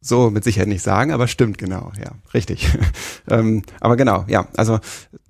so 0.00 0.30
mit 0.30 0.42
Sicherheit 0.42 0.68
nicht 0.68 0.82
sagen, 0.82 1.12
aber 1.12 1.28
stimmt 1.28 1.58
genau, 1.58 1.92
ja, 2.02 2.12
richtig. 2.32 2.66
ähm, 3.28 3.62
aber 3.78 3.96
genau, 3.96 4.24
ja, 4.26 4.48
also 4.56 4.80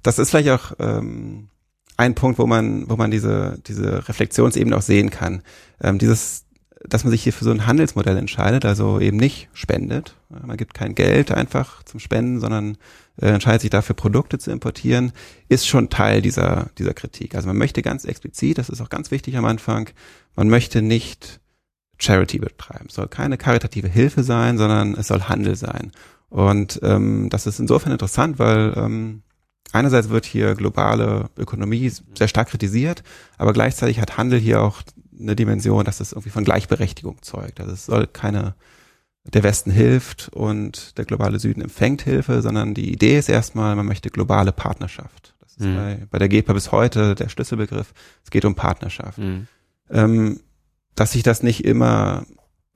das 0.03 0.19
ist 0.19 0.31
vielleicht 0.31 0.51
auch 0.51 0.73
ähm, 0.79 1.49
ein 1.97 2.15
Punkt, 2.15 2.39
wo 2.39 2.47
man, 2.47 2.89
wo 2.89 2.97
man 2.97 3.11
diese, 3.11 3.59
diese 3.67 4.09
Reflexionsebene 4.09 4.77
auch 4.77 4.83
sehen 4.83 5.11
kann. 5.11 5.43
Ähm, 5.81 5.99
dieses, 5.99 6.45
dass 6.87 7.05
man 7.05 7.11
sich 7.11 7.23
hier 7.23 7.33
für 7.33 7.45
so 7.45 7.51
ein 7.51 7.67
Handelsmodell 7.67 8.17
entscheidet, 8.17 8.65
also 8.65 9.01
eben 9.01 9.17
nicht 9.17 9.49
spendet. 9.53 10.17
Man 10.29 10.57
gibt 10.57 10.75
kein 10.75 10.95
Geld 10.95 11.33
einfach 11.33 11.83
zum 11.83 11.99
Spenden, 11.99 12.41
sondern 12.41 12.77
äh, 13.21 13.27
entscheidet 13.27 13.63
sich 13.63 13.71
dafür, 13.71 13.97
Produkte 13.97 14.39
zu 14.39 14.51
importieren, 14.51 15.13
ist 15.49 15.67
schon 15.67 15.91
Teil 15.91 16.23
dieser, 16.23 16.71
dieser 16.79 16.95
Kritik. 16.95 17.35
Also 17.35 17.49
man 17.49 17.57
möchte 17.57 17.83
ganz 17.83 18.05
explizit, 18.05 18.59
das 18.59 18.69
ist 18.69 18.81
auch 18.81 18.91
ganz 18.91 19.11
wichtig 19.11 19.37
am 19.37 19.45
Anfang, 19.45 19.91
man 20.37 20.49
möchte 20.49 20.83
nicht 20.83 21.41
Charity 21.99 22.39
betreiben. 22.39 22.87
Es 22.89 22.95
soll 22.95 23.09
keine 23.09 23.39
karitative 23.39 23.89
Hilfe 23.89 24.23
sein, 24.23 24.57
sondern 24.57 24.95
es 24.95 25.09
soll 25.09 25.23
Handel 25.23 25.57
sein. 25.57 25.91
Und 26.29 26.79
ähm, 26.83 27.29
das 27.29 27.47
ist 27.47 27.59
insofern 27.59 27.93
interessant, 27.93 28.39
weil 28.39 28.75
ähm, 28.77 29.23
einerseits 29.73 30.11
wird 30.11 30.27
hier 30.27 30.55
globale 30.55 31.31
Ökonomie 31.37 31.91
sehr 32.15 32.29
stark 32.29 32.49
kritisiert, 32.49 33.03
aber 33.37 33.53
gleichzeitig 33.53 34.01
hat 34.01 34.17
Handel 34.17 34.39
hier 34.39 34.63
auch 34.63 34.83
eine 35.19 35.37
Dimension, 35.37 35.85
dass 35.85 36.01
es 36.01 36.13
irgendwie 36.13 36.31
von 36.31 36.45
Gleichberechtigung 36.45 37.23
zeugt. 37.23 37.61
Also 37.61 37.73
es 37.73 37.87
soll 37.87 38.07
keine, 38.07 38.55
der 39.25 39.43
Westen 39.43 39.71
hilft 39.71 40.29
und 40.31 40.97
der 40.99 41.05
globale 41.05 41.39
Süden 41.39 41.61
empfängt 41.61 42.03
Hilfe, 42.03 42.43
sondern 42.43 42.75
die 42.75 42.93
Idee 42.93 43.19
ist 43.19 43.29
erstmal, 43.29 43.77
man 43.77 43.87
möchte 43.87 44.11
globale 44.11 44.53
Partnerschaft. 44.53 45.35
Das 45.41 45.57
ist 45.57 45.67
mhm. 45.67 45.77
bei, 45.77 46.07
bei 46.11 46.19
der 46.19 46.29
GEPA 46.29 46.53
bis 46.53 46.73
heute 46.73 47.15
der 47.15 47.29
Schlüsselbegriff. 47.29 47.93
Es 48.25 48.31
geht 48.31 48.45
um 48.45 48.55
Partnerschaft. 48.55 49.19
Mhm. 49.19 49.47
Ähm, 49.91 50.41
dass 50.95 51.13
sich 51.13 51.23
das 51.23 51.43
nicht 51.43 51.65
immer 51.65 52.27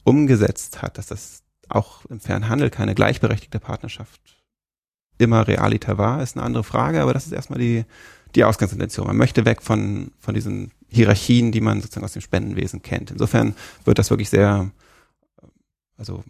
umgesetzt 0.05 0.83
hat, 0.83 0.99
dass 0.99 1.07
das 1.07 1.43
auch 1.69 2.05
im 2.07 2.21
Fernhandel 2.21 2.71
keine 2.71 2.95
gleichberechtigte 2.95 3.61
Partnerschaft 3.61 4.21
immer 5.19 5.47
realiter 5.47 5.99
war, 5.99 6.23
ist 6.23 6.37
eine 6.37 6.45
andere 6.45 6.65
Frage, 6.65 7.03
aber 7.03 7.13
das 7.13 7.27
ist 7.27 7.33
erstmal 7.33 7.59
die, 7.59 7.85
die 8.35 8.45
Ausgangsintention. 8.45 9.07
Man 9.07 9.17
möchte 9.17 9.45
weg 9.45 9.63
von, 9.63 10.13
von 10.19 10.35
diesen 10.35 10.73
Hierarchien, 10.93 11.53
die 11.53 11.61
man 11.61 11.81
sozusagen 11.81 12.05
aus 12.05 12.13
dem 12.13 12.23
Spendenwesen 12.23 12.83
kennt. 12.83 13.11
Insofern 13.11 13.55
wird 13.85 13.99
das 13.99 14.11
wirklich 14.11 14.31
sehr, 14.31 14.71
also 15.97 16.23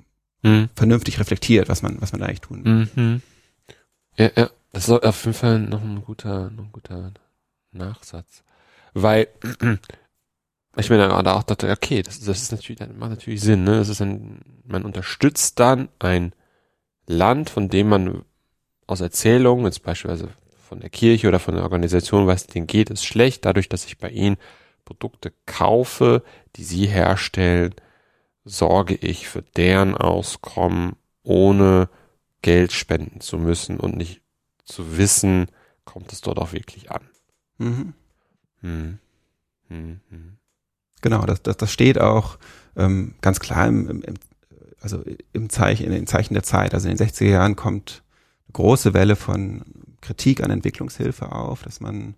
mhm. 0.42 0.68
vernünftig 0.74 1.18
reflektiert, 1.18 1.68
was 1.68 1.82
man, 1.82 2.00
was 2.00 2.12
man 2.12 2.20
da 2.20 2.26
eigentlich 2.26 2.40
tun 2.40 2.88
mhm. 2.94 3.22
Ja, 4.16 4.30
ja, 4.36 4.50
das 4.72 4.88
ist 4.88 4.90
auf 4.90 5.24
jeden 5.24 5.36
Fall 5.36 5.58
noch 5.58 5.82
ein 5.82 6.02
guter, 6.04 6.50
noch 6.50 6.64
ein 6.64 6.72
guter 6.72 7.12
Nachsatz. 7.72 8.42
Weil 8.94 9.28
ich 10.76 10.90
mir 10.90 10.98
dann 10.98 11.26
auch 11.26 11.42
dachte, 11.42 11.70
okay, 11.70 12.02
das, 12.02 12.20
das 12.20 12.42
ist 12.42 12.52
natürlich, 12.52 12.78
das 12.78 12.88
macht 12.96 13.10
natürlich 13.10 13.40
Sinn, 13.40 13.64
ne? 13.64 13.78
Das 13.78 13.88
ist 13.88 14.02
ein, 14.02 14.40
man 14.64 14.84
unterstützt 14.84 15.58
dann 15.60 15.88
ein 15.98 16.34
Land, 17.06 17.50
von 17.50 17.68
dem 17.68 17.88
man 17.88 18.24
aus 18.86 19.00
Erzählungen, 19.00 19.64
jetzt 19.64 19.82
beispielsweise 19.82 20.28
von 20.72 20.80
der 20.80 20.88
Kirche 20.88 21.28
oder 21.28 21.38
von 21.38 21.54
der 21.54 21.64
Organisation, 21.64 22.26
was 22.26 22.46
denen 22.46 22.66
geht, 22.66 22.88
ist 22.88 23.04
schlecht, 23.04 23.44
dadurch, 23.44 23.68
dass 23.68 23.84
ich 23.84 23.98
bei 23.98 24.08
ihnen 24.08 24.38
Produkte 24.86 25.34
kaufe, 25.44 26.22
die 26.56 26.64
sie 26.64 26.86
herstellen, 26.86 27.74
sorge 28.46 28.94
ich 28.94 29.28
für 29.28 29.42
deren 29.42 29.94
Auskommen, 29.94 30.96
ohne 31.22 31.90
Geld 32.40 32.72
spenden 32.72 33.20
zu 33.20 33.36
müssen 33.36 33.78
und 33.78 33.98
nicht 33.98 34.22
zu 34.64 34.96
wissen, 34.96 35.48
kommt 35.84 36.10
es 36.10 36.22
dort 36.22 36.38
auch 36.38 36.52
wirklich 36.52 36.90
an. 36.90 37.02
Mhm. 37.58 37.92
Hm. 38.62 38.98
Hm, 39.68 40.00
hm. 40.08 40.38
Genau, 41.02 41.26
das, 41.26 41.42
das, 41.42 41.58
das 41.58 41.70
steht 41.70 42.00
auch 42.00 42.38
ähm, 42.76 43.16
ganz 43.20 43.40
klar 43.40 43.68
im, 43.68 43.90
im, 43.90 44.02
im, 44.04 44.14
also 44.80 45.04
im 45.34 45.50
Zeichen, 45.50 45.84
in 45.84 45.92
den 45.92 46.06
Zeichen 46.06 46.32
der 46.32 46.44
Zeit. 46.44 46.72
Also 46.72 46.88
in 46.88 46.96
den 46.96 47.06
60er 47.06 47.28
Jahren 47.28 47.56
kommt 47.56 48.02
eine 48.46 48.52
große 48.54 48.94
Welle 48.94 49.16
von 49.16 49.62
Kritik 50.02 50.42
an 50.42 50.50
Entwicklungshilfe 50.50 51.32
auf, 51.32 51.62
dass 51.62 51.80
man 51.80 52.14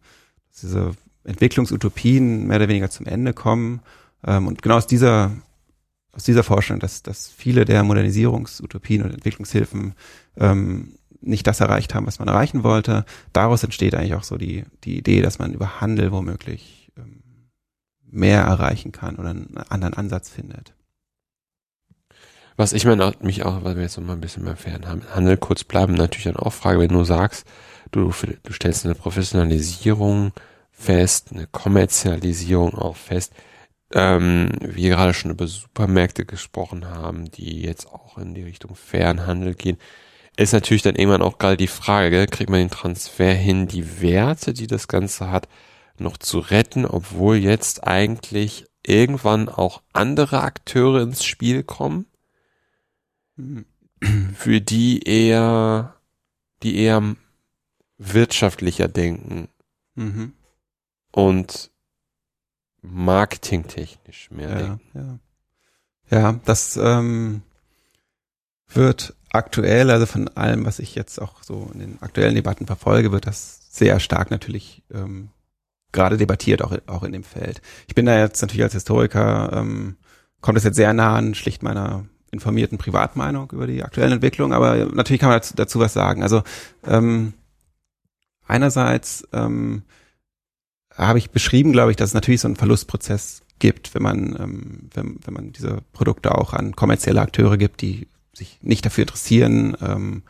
dass 0.51 0.63
diese 0.63 0.97
Entwicklungsutopien 1.23 2.47
mehr 2.47 2.57
oder 2.57 2.69
weniger 2.69 2.91
zum 2.91 3.07
Ende 3.07 3.33
kommen. 3.33 3.81
Ähm, 4.27 4.49
und 4.49 4.63
genau 4.63 4.77
aus 4.77 4.89
dieser 4.89 5.31
aus 6.13 6.25
dieser 6.25 6.45
Vorstellung, 6.45 6.81
dass, 6.81 7.03
dass 7.03 7.29
viele 7.29 7.65
der 7.65 7.83
Modernisierungsutopien 7.83 9.03
und 9.03 9.13
Entwicklungshilfen 9.13 9.95
ähm, 10.37 10.95
nicht 11.21 11.47
das 11.47 11.61
erreicht 11.61 11.95
haben, 11.95 12.07
was 12.07 12.19
man 12.19 12.29
erreichen 12.29 12.63
wollte. 12.63 13.05
Daraus 13.33 13.65
entsteht 13.65 13.95
eigentlich 13.95 14.15
auch 14.15 14.23
so 14.23 14.37
die, 14.37 14.65
die 14.85 14.99
Idee, 14.99 15.23
dass 15.23 15.39
man 15.39 15.53
über 15.53 15.81
Handel 15.81 16.13
womöglich 16.13 16.85
mehr 18.15 18.43
erreichen 18.43 18.93
kann 18.93 19.17
oder 19.17 19.31
einen 19.31 19.59
anderen 19.69 19.95
Ansatz 19.95 20.31
findet. 20.31 20.73
Was 22.57 22.73
ich 22.73 22.85
meine, 22.85 23.13
mich 23.21 23.43
auch, 23.43 23.65
weil 23.65 23.75
wir 23.75 23.83
jetzt 23.83 23.99
noch 23.99 24.07
mal 24.07 24.13
ein 24.13 24.21
bisschen 24.21 24.45
beim 24.45 24.57
Fernhandel 24.57 25.37
kurz 25.37 25.65
bleiben, 25.65 25.95
natürlich 25.95 26.25
dann 26.25 26.37
auch 26.37 26.53
frage, 26.53 26.79
wenn 26.79 26.89
du 26.89 27.03
sagst, 27.03 27.47
du, 27.91 28.13
du 28.43 28.53
stellst 28.53 28.85
eine 28.85 28.95
Professionalisierung 28.95 30.33
fest, 30.71 31.29
eine 31.33 31.47
Kommerzialisierung 31.47 32.75
auch 32.75 32.97
fest, 32.97 33.33
ähm, 33.93 34.51
wir 34.61 34.91
gerade 34.91 35.15
schon 35.15 35.31
über 35.31 35.47
Supermärkte 35.47 36.25
gesprochen 36.25 36.87
haben, 36.87 37.31
die 37.31 37.63
jetzt 37.63 37.87
auch 37.87 38.19
in 38.19 38.35
die 38.35 38.43
Richtung 38.43 38.75
Fernhandel 38.75 39.55
gehen, 39.55 39.79
ist 40.37 40.53
natürlich 40.53 40.83
dann 40.83 40.97
irgendwann 40.97 41.23
auch 41.23 41.39
gerade 41.39 41.57
die 41.57 41.69
Frage, 41.69 42.27
kriegt 42.27 42.51
man 42.51 42.59
den 42.59 42.71
Transfer 42.71 43.33
hin, 43.33 43.69
die 43.69 44.01
Werte, 44.01 44.53
die 44.53 44.67
das 44.67 44.89
Ganze 44.89 45.31
hat, 45.31 45.49
noch 45.99 46.17
zu 46.17 46.41
retten, 46.41 46.87
obwohl 46.87 47.37
jetzt 47.37 47.87
eigentlich 47.87 48.67
irgendwann 48.85 49.49
auch 49.49 49.83
andere 49.93 50.41
Akteure 50.43 51.03
ins 51.03 51.25
Spiel 51.25 51.63
kommen, 51.63 52.07
für 54.35 54.61
die 54.61 55.03
eher, 55.05 55.95
die 56.63 56.77
eher 56.79 57.15
wirtschaftlicher 57.99 58.89
denken 58.89 59.49
mhm. 59.95 60.33
und 61.13 61.71
marketingtechnisch 62.83 64.31
mehr 64.31 64.51
ja, 64.51 64.57
denken. 64.57 65.21
Ja. 66.11 66.19
ja, 66.19 66.41
das 66.45 66.77
ähm, 66.77 67.43
wird 68.69 69.15
aktuell, 69.31 69.91
also 69.91 70.07
von 70.07 70.29
allem, 70.29 70.65
was 70.65 70.79
ich 70.79 70.95
jetzt 70.95 71.21
auch 71.21 71.43
so 71.43 71.71
in 71.73 71.81
den 71.81 72.03
aktuellen 72.03 72.35
Debatten 72.35 72.67
verfolge, 72.67 73.13
wird 73.13 73.27
das 73.27 73.61
sehr 73.71 73.99
stark 74.01 74.31
natürlich 74.31 74.83
ähm, 74.93 75.31
gerade 75.93 76.17
debattiert, 76.17 76.63
auch, 76.63 76.77
auch 76.87 77.03
in 77.03 77.13
dem 77.13 77.25
Feld. 77.25 77.63
Ich 77.89 77.95
bin 77.95 78.07
da 78.07 78.19
jetzt 78.19 78.43
natürlich 78.43 78.63
als 78.63 78.75
Historiker, 78.75 79.51
ähm, 79.53 79.97
kommt 80.41 80.59
es 80.59 80.65
jetzt 80.65 80.77
sehr 80.77 80.93
nah 80.93 81.17
an 81.17 81.35
schlicht 81.35 81.63
meiner 81.63 82.05
informierten 82.31 82.79
Privatmeinung 82.79 83.51
über 83.53 83.67
die 83.67 83.83
aktuellen 83.83 84.13
Entwicklungen, 84.13 84.53
aber 84.53 84.87
natürlich 84.87 85.21
kann 85.21 85.31
man 85.31 85.39
dazu, 85.39 85.55
dazu 85.55 85.79
was 85.81 85.93
sagen. 85.93 86.23
Also 86.23 86.43
ähm, 86.85 87.33
einerseits 88.47 89.27
ähm, 89.33 89.83
habe 90.97 91.19
ich 91.19 91.31
beschrieben, 91.31 91.73
glaube 91.73 91.91
ich, 91.91 91.97
dass 91.97 92.11
es 92.11 92.15
natürlich 92.15 92.41
so 92.41 92.49
einen 92.49 92.57
Verlustprozess 92.57 93.43
gibt, 93.59 93.95
wenn 93.95 94.03
man, 94.03 94.37
ähm, 94.39 94.91
wenn, 94.95 95.19
wenn 95.25 95.35
man 95.35 95.53
diese 95.53 95.79
Produkte 95.93 96.35
auch 96.35 96.53
an 96.53 96.77
kommerzielle 96.77 97.21
Akteure 97.21 97.57
gibt, 97.57 97.81
die 97.81 98.09
sich 98.33 98.59
nicht 98.63 98.85
dafür 98.85 99.03
interessieren, 99.03 99.77
ähm, 99.81 100.23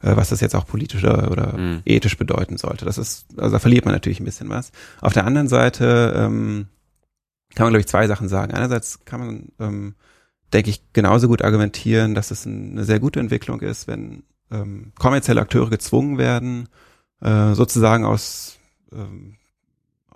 äh, 0.00 0.16
was 0.16 0.28
das 0.28 0.40
jetzt 0.40 0.54
auch 0.54 0.66
politisch 0.66 1.04
oder, 1.04 1.56
mhm. 1.56 1.82
ethisch 1.84 2.16
bedeuten 2.16 2.56
sollte. 2.56 2.84
Das 2.84 2.98
ist, 2.98 3.26
also 3.36 3.52
da 3.52 3.58
verliert 3.58 3.84
man 3.84 3.94
natürlich 3.94 4.20
ein 4.20 4.24
bisschen 4.24 4.48
was. 4.48 4.72
Auf 5.00 5.12
der 5.12 5.26
anderen 5.26 5.48
Seite 5.48 6.14
ähm, 6.16 6.68
kann 7.54 7.64
man, 7.64 7.72
glaube 7.72 7.80
ich, 7.80 7.88
zwei 7.88 8.06
Sachen 8.06 8.28
sagen. 8.28 8.52
Einerseits 8.52 9.04
kann 9.04 9.20
man, 9.20 9.52
ähm, 9.58 9.94
denke 10.52 10.70
ich, 10.70 10.92
genauso 10.92 11.28
gut 11.28 11.42
argumentieren, 11.42 12.14
dass 12.14 12.30
es 12.30 12.46
eine 12.46 12.84
sehr 12.84 13.00
gute 13.00 13.20
Entwicklung 13.20 13.60
ist, 13.60 13.88
wenn 13.88 14.24
ähm, 14.50 14.92
kommerzielle 14.98 15.40
Akteure 15.40 15.70
gezwungen 15.70 16.18
werden, 16.18 16.68
äh, 17.20 17.54
sozusagen 17.54 18.04
aus 18.04 18.58
ähm, 18.92 19.36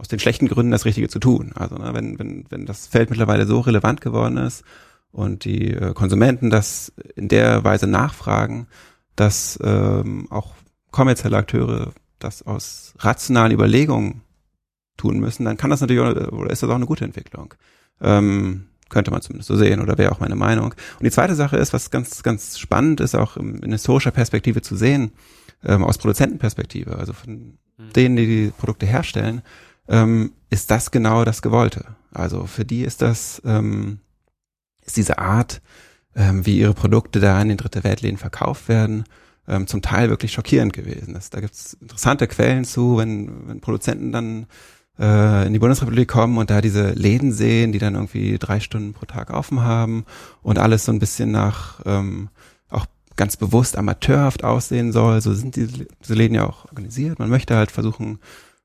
aus 0.00 0.08
den 0.08 0.18
schlechten 0.18 0.48
Gründen 0.48 0.72
das 0.72 0.86
Richtige 0.86 1.08
zu 1.08 1.18
tun. 1.18 1.52
Also 1.54 1.76
ne, 1.76 1.92
wenn, 1.92 2.18
wenn, 2.18 2.46
wenn 2.48 2.64
das 2.64 2.86
Feld 2.86 3.10
mittlerweile 3.10 3.46
so 3.46 3.60
relevant 3.60 4.00
geworden 4.00 4.38
ist 4.38 4.64
und 5.12 5.44
die 5.44 5.72
äh, 5.72 5.92
Konsumenten 5.92 6.48
das 6.48 6.92
in 7.16 7.28
der 7.28 7.64
Weise 7.64 7.86
nachfragen, 7.86 8.66
dass 9.14 9.58
ähm, 9.62 10.26
auch 10.30 10.54
kommerzielle 10.90 11.36
Akteure 11.36 11.92
das 12.18 12.42
aus 12.42 12.94
rationalen 12.98 13.52
Überlegungen 13.52 14.22
tun 14.96 15.20
müssen, 15.20 15.44
dann 15.44 15.58
kann 15.58 15.70
das 15.70 15.82
natürlich 15.82 16.02
auch, 16.02 16.32
oder 16.32 16.50
ist 16.50 16.62
das 16.62 16.70
auch 16.70 16.74
eine 16.74 16.86
gute 16.86 17.04
Entwicklung. 17.04 17.54
Ähm, 18.00 18.66
könnte 18.88 19.10
man 19.10 19.22
zumindest 19.22 19.48
so 19.48 19.56
sehen 19.56 19.80
oder 19.80 19.98
wäre 19.98 20.12
auch 20.12 20.20
meine 20.20 20.34
Meinung. 20.34 20.72
Und 20.72 21.04
die 21.04 21.10
zweite 21.10 21.34
Sache 21.34 21.56
ist, 21.58 21.72
was 21.72 21.90
ganz, 21.90 22.22
ganz 22.22 22.58
spannend 22.58 23.00
ist, 23.00 23.14
auch 23.14 23.36
in 23.36 23.70
historischer 23.70 24.10
Perspektive 24.10 24.62
zu 24.62 24.76
sehen, 24.76 25.12
ähm, 25.64 25.84
aus 25.84 25.98
Produzentenperspektive, 25.98 26.96
also 26.96 27.12
von 27.12 27.58
mhm. 27.76 27.92
denen, 27.94 28.16
die 28.16 28.26
die 28.26 28.52
Produkte 28.56 28.86
herstellen, 28.86 29.42
ähm, 29.88 30.32
ist 30.50 30.70
das 30.70 30.90
genau 30.90 31.24
das 31.24 31.42
Gewollte. 31.42 31.96
Also 32.12 32.46
für 32.46 32.64
die 32.64 32.82
ist 32.82 33.02
das, 33.02 33.40
ähm, 33.44 34.00
ist 34.84 34.96
diese 34.96 35.18
Art, 35.18 35.60
ähm, 36.14 36.44
wie 36.46 36.58
ihre 36.58 36.74
Produkte 36.74 37.20
da 37.20 37.40
in 37.40 37.48
den 37.48 37.56
dritte 37.56 37.84
Weltläden 37.84 38.18
verkauft 38.18 38.68
werden, 38.68 39.04
ähm, 39.46 39.66
zum 39.66 39.82
Teil 39.82 40.10
wirklich 40.10 40.32
schockierend 40.32 40.72
gewesen. 40.72 41.14
Das, 41.14 41.30
da 41.30 41.40
gibt 41.40 41.54
es 41.54 41.74
interessante 41.74 42.26
Quellen 42.26 42.64
zu, 42.64 42.96
wenn, 42.98 43.48
wenn 43.48 43.60
Produzenten 43.60 44.12
dann 44.12 44.46
äh, 44.98 45.46
in 45.46 45.52
die 45.52 45.58
Bundesrepublik 45.58 46.08
kommen 46.08 46.38
und 46.38 46.50
da 46.50 46.60
diese 46.60 46.90
Läden 46.90 47.32
sehen, 47.32 47.72
die 47.72 47.78
dann 47.78 47.94
irgendwie 47.94 48.38
drei 48.38 48.60
Stunden 48.60 48.92
pro 48.92 49.06
Tag 49.06 49.30
offen 49.30 49.62
haben 49.62 50.04
und 50.42 50.58
alles 50.58 50.84
so 50.84 50.92
ein 50.92 50.98
bisschen 50.98 51.30
nach 51.30 51.80
ähm, 51.84 52.28
ganz 53.20 53.36
bewusst 53.36 53.76
amateurhaft 53.76 54.44
aussehen 54.44 54.92
soll. 54.92 55.20
So 55.20 55.34
sind 55.34 55.54
diese, 55.54 56.14
Läden 56.14 56.34
ja 56.34 56.48
auch 56.48 56.64
organisiert. 56.64 57.18
Man 57.18 57.28
möchte 57.28 57.54
halt 57.54 57.70
versuchen, 57.70 58.18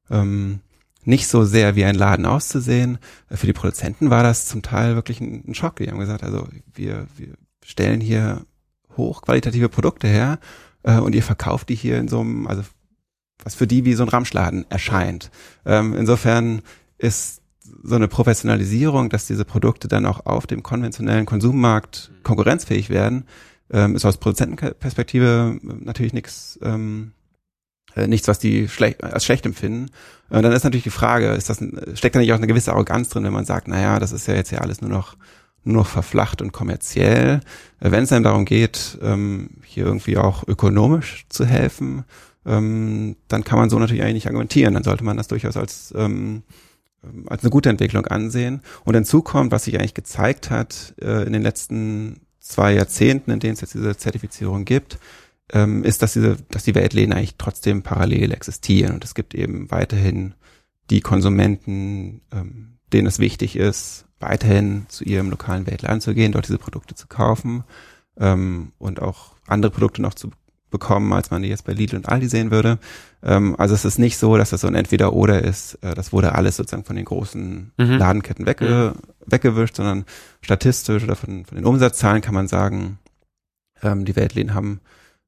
ähm, 0.10 0.62
nicht 1.04 1.28
so 1.28 1.44
sehr 1.44 1.76
wie 1.76 1.84
ein 1.84 1.96
Laden 1.96 2.26
auszusehen. 2.26 2.98
Äh, 3.30 3.36
für 3.36 3.48
die 3.48 3.54
Produzenten 3.54 4.10
war 4.10 4.24
das 4.24 4.46
zum 4.46 4.62
Teil 4.62 4.96
wirklich 4.96 5.20
ein, 5.20 5.44
ein 5.46 5.56
Schock. 5.56 5.76
Die 5.76 5.90
haben 5.90 6.00
gesagt, 6.00 6.24
also 6.24 6.48
wir, 6.74 7.08
wir 7.18 7.34
stellen 7.66 8.00
hier 8.00 8.46
hochqualitative 8.96 9.68
Produkte 9.68 10.08
her 10.08 10.40
äh, 10.84 11.00
und 11.00 11.14
ihr 11.16 11.24
verkauft 11.24 11.68
die 11.68 11.76
hier 11.76 11.98
in 11.98 12.08
so 12.08 12.22
einem, 12.22 12.48
also 12.48 12.64
was 13.44 13.56
für 13.56 13.68
die 13.68 13.84
wie 13.84 13.94
so 13.94 14.04
ein 14.04 14.10
Ramschladen 14.10 14.66
erscheint. 14.70 15.32
Ähm, 15.66 15.94
insofern 15.96 16.62
ist 16.98 17.42
so 17.84 17.96
eine 17.96 18.08
Professionalisierung, 18.08 19.10
dass 19.10 19.28
diese 19.28 19.44
Produkte 19.44 19.90
dann 19.90 20.06
auch 20.06 20.26
auf 20.26 20.48
dem 20.48 20.64
konventionellen 20.64 21.26
Konsummarkt 21.26 22.12
konkurrenzfähig 22.24 22.90
werden, 22.90 23.26
ähm, 23.72 23.96
ist 23.96 24.06
aus 24.06 24.18
Produzentenperspektive 24.18 25.60
natürlich 25.62 26.14
nichts 26.14 26.60
ähm, 26.62 27.14
äh, 27.96 28.08
nichts, 28.08 28.28
was 28.28 28.40
die 28.40 28.68
schlecht, 28.68 29.04
als 29.04 29.24
schlecht 29.24 29.46
empfinden. 29.46 29.90
Und 30.30 30.44
dann 30.44 30.52
ist 30.52 30.64
natürlich 30.64 30.84
die 30.84 30.90
Frage, 30.90 31.30
ist 31.30 31.50
das, 31.50 31.64
steckt 31.94 32.16
da 32.16 32.20
nicht 32.20 32.34
auch 32.34 32.38
eine 32.38 32.48
gewisse 32.48 32.74
Arroganz 32.74 33.10
drin, 33.10 33.24
wenn 33.24 33.34
man 33.34 33.46
sagt, 33.46 33.68
naja, 33.68 34.00
das 34.00 34.12
ist 34.12 34.28
ja 34.28 34.36
jetzt 34.36 34.52
ja 34.52 34.60
alles 34.60 34.82
nur 34.82 34.90
noch 34.90 35.16
nur 35.68 35.78
noch 35.78 35.88
verflacht 35.88 36.44
und 36.44 36.52
kommerziell. 36.52 37.42
Äh, 37.80 37.92
wenn 37.92 38.04
es 38.04 38.12
einem 38.12 38.24
darum 38.24 38.46
geht, 38.46 39.00
ähm, 39.02 39.50
hier 39.64 39.86
irgendwie 39.86 40.18
auch 40.18 40.48
ökonomisch 40.48 41.26
zu 41.30 41.46
helfen, 41.46 42.06
ähm, 42.46 43.16
dann 43.28 43.44
kann 43.44 43.58
man 43.58 43.70
so 43.70 43.80
natürlich 43.80 44.04
eigentlich 44.04 44.16
nicht 44.16 44.28
argumentieren. 44.28 44.76
Dann 44.76 44.84
sollte 44.84 45.04
man 45.04 45.18
das 45.18 45.28
durchaus 45.28 45.58
als 45.58 45.92
ähm, 45.98 46.44
als 47.28 47.44
eine 47.44 47.52
gute 47.52 47.70
Entwicklung 47.70 48.06
ansehen. 48.08 48.62
Und 48.84 48.96
hinzu 48.96 49.22
kommt, 49.22 49.52
was 49.52 49.66
sich 49.66 49.78
eigentlich 49.80 49.94
gezeigt 49.94 50.50
hat 50.50 50.96
äh, 51.02 51.24
in 51.26 51.34
den 51.34 51.44
letzten 51.44 52.22
zwei 52.46 52.74
Jahrzehnten, 52.74 53.32
in 53.32 53.40
denen 53.40 53.54
es 53.54 53.62
jetzt 53.62 53.74
diese 53.74 53.98
Zertifizierung 53.98 54.66
gibt, 54.66 55.00
ähm, 55.52 55.84
ist, 55.84 56.02
dass 56.02 56.14
diese, 56.14 56.38
dass 56.52 56.64
die 56.64 56.76
Weltläden 56.76 57.14
eigentlich 57.14 57.36
trotzdem 57.38 57.82
parallel 57.82 58.32
existieren. 58.32 58.94
Und 58.94 59.04
es 59.04 59.16
gibt 59.16 59.34
eben 59.34 59.72
weiterhin 59.72 60.36
die 60.90 61.02
Konsumenten, 61.02 62.22
ähm, 62.32 62.78
denen 62.94 63.08
es 63.08 63.20
wichtig 63.20 63.56
ist, 63.56 64.06
weiterhin 64.20 64.86
zu 64.90 65.04
ihrem 65.04 65.30
lokalen 65.30 65.68
Weltladen 65.68 66.02
zu 66.02 66.14
gehen, 66.14 66.32
dort 66.32 66.48
diese 66.48 66.60
Produkte 66.60 66.96
zu 66.96 67.08
kaufen 67.08 67.64
ähm, 68.18 68.72
und 68.78 69.02
auch 69.02 69.34
andere 69.48 69.72
Produkte 69.72 70.02
noch 70.02 70.14
zu 70.14 70.30
bekommen, 70.70 71.14
als 71.14 71.32
man 71.32 71.42
die 71.42 71.50
jetzt 71.50 71.66
bei 71.66 71.74
Lidl 71.74 71.96
und 71.96 72.10
Aldi 72.10 72.28
sehen 72.28 72.52
würde. 72.52 72.80
Ähm, 73.24 73.56
also 73.58 73.74
es 73.74 73.86
ist 73.86 73.98
nicht 73.98 74.18
so, 74.18 74.38
dass 74.38 74.50
das 74.50 74.62
so 74.62 74.68
ein 74.68 74.76
Entweder-Oder 74.76 75.44
ist. 75.44 75.76
Äh, 75.82 75.96
das 75.96 76.12
wurde 76.12 76.36
alles 76.36 76.58
sozusagen 76.58 76.84
von 76.84 76.96
den 76.96 77.06
großen 77.06 77.72
mhm. 77.78 77.98
Ladenketten 77.98 78.46
wegge 78.46 78.94
mhm. 78.96 79.15
Weggewischt, 79.28 79.76
sondern 79.76 80.06
statistisch 80.42 81.04
oder 81.04 81.16
von, 81.16 81.46
von 81.46 81.56
den 81.56 81.66
Umsatzzahlen 81.66 82.22
kann 82.22 82.34
man 82.34 82.48
sagen, 82.48 83.00
ähm, 83.82 84.06
die 84.06 84.16
Weltläden 84.16 84.54
haben 84.54 84.82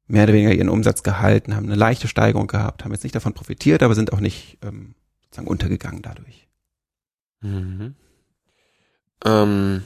mehr 0.07 0.23
oder 0.23 0.33
weniger 0.33 0.53
ihren 0.53 0.69
Umsatz 0.69 1.03
gehalten, 1.03 1.55
haben 1.55 1.65
eine 1.65 1.75
leichte 1.75 2.07
Steigerung 2.07 2.47
gehabt, 2.47 2.83
haben 2.83 2.91
jetzt 2.93 3.03
nicht 3.03 3.15
davon 3.15 3.33
profitiert, 3.33 3.83
aber 3.83 3.95
sind 3.95 4.13
auch 4.13 4.19
nicht 4.19 4.57
ähm, 4.63 4.95
sozusagen 5.23 5.47
untergegangen 5.47 6.01
dadurch. 6.01 6.47
Mhm. 7.41 7.95
Ähm, 9.25 9.83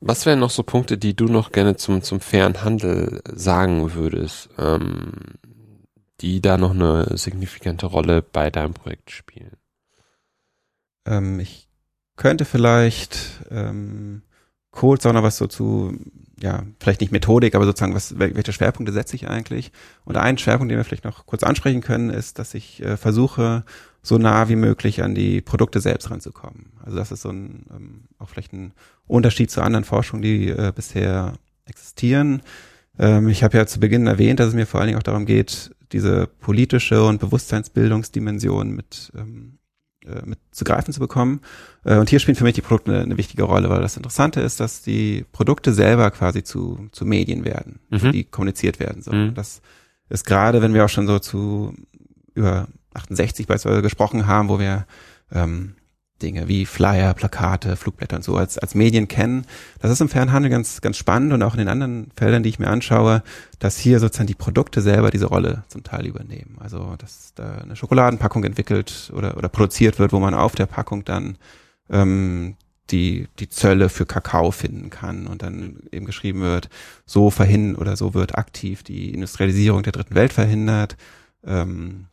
was 0.00 0.26
wären 0.26 0.40
noch 0.40 0.50
so 0.50 0.62
Punkte, 0.62 0.98
die 0.98 1.14
du 1.14 1.26
noch 1.26 1.52
gerne 1.52 1.76
zum, 1.76 2.02
zum 2.02 2.20
fairen 2.20 2.62
Handel 2.62 3.22
sagen 3.32 3.94
würdest, 3.94 4.50
ähm, 4.58 5.12
die 6.20 6.40
da 6.40 6.58
noch 6.58 6.72
eine 6.72 7.16
signifikante 7.16 7.86
Rolle 7.86 8.22
bei 8.22 8.50
deinem 8.50 8.74
Projekt 8.74 9.10
spielen? 9.10 9.56
Ähm, 11.06 11.40
ich 11.40 11.65
könnte 12.16 12.44
vielleicht 12.44 13.44
ähm, 13.50 14.22
auch 14.72 14.82
noch 15.04 15.22
was 15.22 15.38
so 15.38 15.46
zu, 15.46 15.96
ja, 16.38 16.64
vielleicht 16.80 17.00
nicht 17.00 17.12
Methodik, 17.12 17.54
aber 17.54 17.64
sozusagen, 17.64 17.94
was, 17.94 18.18
welche 18.18 18.52
Schwerpunkte 18.52 18.92
setze 18.92 19.16
ich 19.16 19.28
eigentlich? 19.28 19.72
Und 20.04 20.16
ein 20.18 20.36
Schwerpunkt, 20.36 20.70
den 20.70 20.78
wir 20.78 20.84
vielleicht 20.84 21.04
noch 21.04 21.24
kurz 21.24 21.42
ansprechen 21.42 21.80
können, 21.80 22.10
ist, 22.10 22.38
dass 22.38 22.52
ich 22.52 22.82
äh, 22.82 22.96
versuche, 22.98 23.64
so 24.02 24.18
nah 24.18 24.48
wie 24.48 24.56
möglich 24.56 25.02
an 25.02 25.14
die 25.14 25.40
Produkte 25.40 25.80
selbst 25.80 26.10
ranzukommen. 26.10 26.72
Also 26.84 26.96
das 26.96 27.10
ist 27.10 27.22
so 27.22 27.30
ein, 27.30 27.66
ähm, 27.74 28.00
auch 28.18 28.28
vielleicht 28.28 28.52
ein 28.52 28.72
Unterschied 29.06 29.50
zu 29.50 29.62
anderen 29.62 29.84
Forschungen, 29.84 30.22
die 30.22 30.48
äh, 30.48 30.72
bisher 30.74 31.34
existieren. 31.64 32.42
Ähm, 32.98 33.28
ich 33.28 33.42
habe 33.42 33.56
ja 33.56 33.66
zu 33.66 33.80
Beginn 33.80 34.06
erwähnt, 34.06 34.38
dass 34.38 34.48
es 34.48 34.54
mir 34.54 34.66
vor 34.66 34.80
allen 34.80 34.88
Dingen 34.88 34.98
auch 34.98 35.04
darum 35.04 35.26
geht, 35.26 35.74
diese 35.92 36.26
politische 36.26 37.04
und 37.04 37.20
Bewusstseinsbildungsdimension 37.20 38.70
mit, 38.70 39.12
ähm, 39.16 39.58
äh, 39.58 39.65
mit 40.24 40.38
zu 40.50 40.64
greifen 40.64 40.92
zu 40.92 41.00
bekommen. 41.00 41.40
Äh, 41.84 41.98
und 41.98 42.10
hier 42.10 42.18
spielen 42.18 42.36
für 42.36 42.44
mich 42.44 42.54
die 42.54 42.62
Produkte 42.62 42.92
eine, 42.92 43.02
eine, 43.02 43.18
wichtige 43.18 43.44
Rolle, 43.44 43.68
weil 43.68 43.82
das 43.82 43.96
Interessante 43.96 44.40
ist, 44.40 44.60
dass 44.60 44.82
die 44.82 45.24
Produkte 45.32 45.72
selber 45.72 46.10
quasi 46.10 46.42
zu, 46.42 46.88
zu 46.92 47.04
Medien 47.04 47.44
werden, 47.44 47.80
mhm. 47.90 48.12
die 48.12 48.24
kommuniziert 48.24 48.80
werden 48.80 49.02
sollen. 49.02 49.28
Mhm. 49.28 49.34
Das 49.34 49.62
ist 50.08 50.24
gerade, 50.24 50.62
wenn 50.62 50.74
wir 50.74 50.84
auch 50.84 50.88
schon 50.88 51.06
so 51.06 51.18
zu 51.18 51.74
über 52.34 52.68
68 52.94 53.46
beispielsweise 53.46 53.82
gesprochen 53.82 54.26
haben, 54.26 54.48
wo 54.48 54.58
wir 54.58 54.86
ähm, 55.32 55.74
Dinge 56.22 56.48
wie 56.48 56.64
Flyer, 56.64 57.12
Plakate, 57.14 57.76
Flugblätter 57.76 58.16
und 58.16 58.22
so 58.22 58.36
als, 58.36 58.58
als 58.58 58.74
Medien 58.74 59.08
kennen. 59.08 59.46
Das 59.80 59.90
ist 59.90 60.00
im 60.00 60.08
Fernhandel 60.08 60.50
ganz, 60.50 60.80
ganz 60.80 60.96
spannend 60.96 61.32
und 61.32 61.42
auch 61.42 61.54
in 61.54 61.58
den 61.58 61.68
anderen 61.68 62.10
Feldern, 62.16 62.42
die 62.42 62.48
ich 62.48 62.58
mir 62.58 62.68
anschaue, 62.68 63.22
dass 63.58 63.78
hier 63.78 64.00
sozusagen 64.00 64.26
die 64.26 64.34
Produkte 64.34 64.80
selber 64.80 65.10
diese 65.10 65.26
Rolle 65.26 65.64
zum 65.68 65.82
Teil 65.82 66.06
übernehmen. 66.06 66.56
Also, 66.58 66.96
dass 66.96 67.32
da 67.34 67.58
eine 67.58 67.76
Schokoladenpackung 67.76 68.44
entwickelt 68.44 69.12
oder, 69.14 69.36
oder 69.36 69.48
produziert 69.48 69.98
wird, 69.98 70.12
wo 70.12 70.20
man 70.20 70.34
auf 70.34 70.54
der 70.54 70.66
Packung 70.66 71.04
dann 71.04 71.36
ähm, 71.90 72.56
die, 72.90 73.28
die 73.38 73.48
Zölle 73.48 73.88
für 73.88 74.06
Kakao 74.06 74.50
finden 74.50 74.90
kann 74.90 75.26
und 75.26 75.42
dann 75.42 75.80
eben 75.92 76.06
geschrieben 76.06 76.40
wird, 76.40 76.68
so 77.04 77.30
verhindert 77.30 77.80
oder 77.80 77.96
so 77.96 78.14
wird 78.14 78.38
aktiv 78.38 78.82
die 78.82 79.12
Industrialisierung 79.12 79.82
der 79.82 79.92
dritten 79.92 80.14
Welt 80.14 80.32
verhindert. 80.32 80.96
Ähm, 81.44 82.06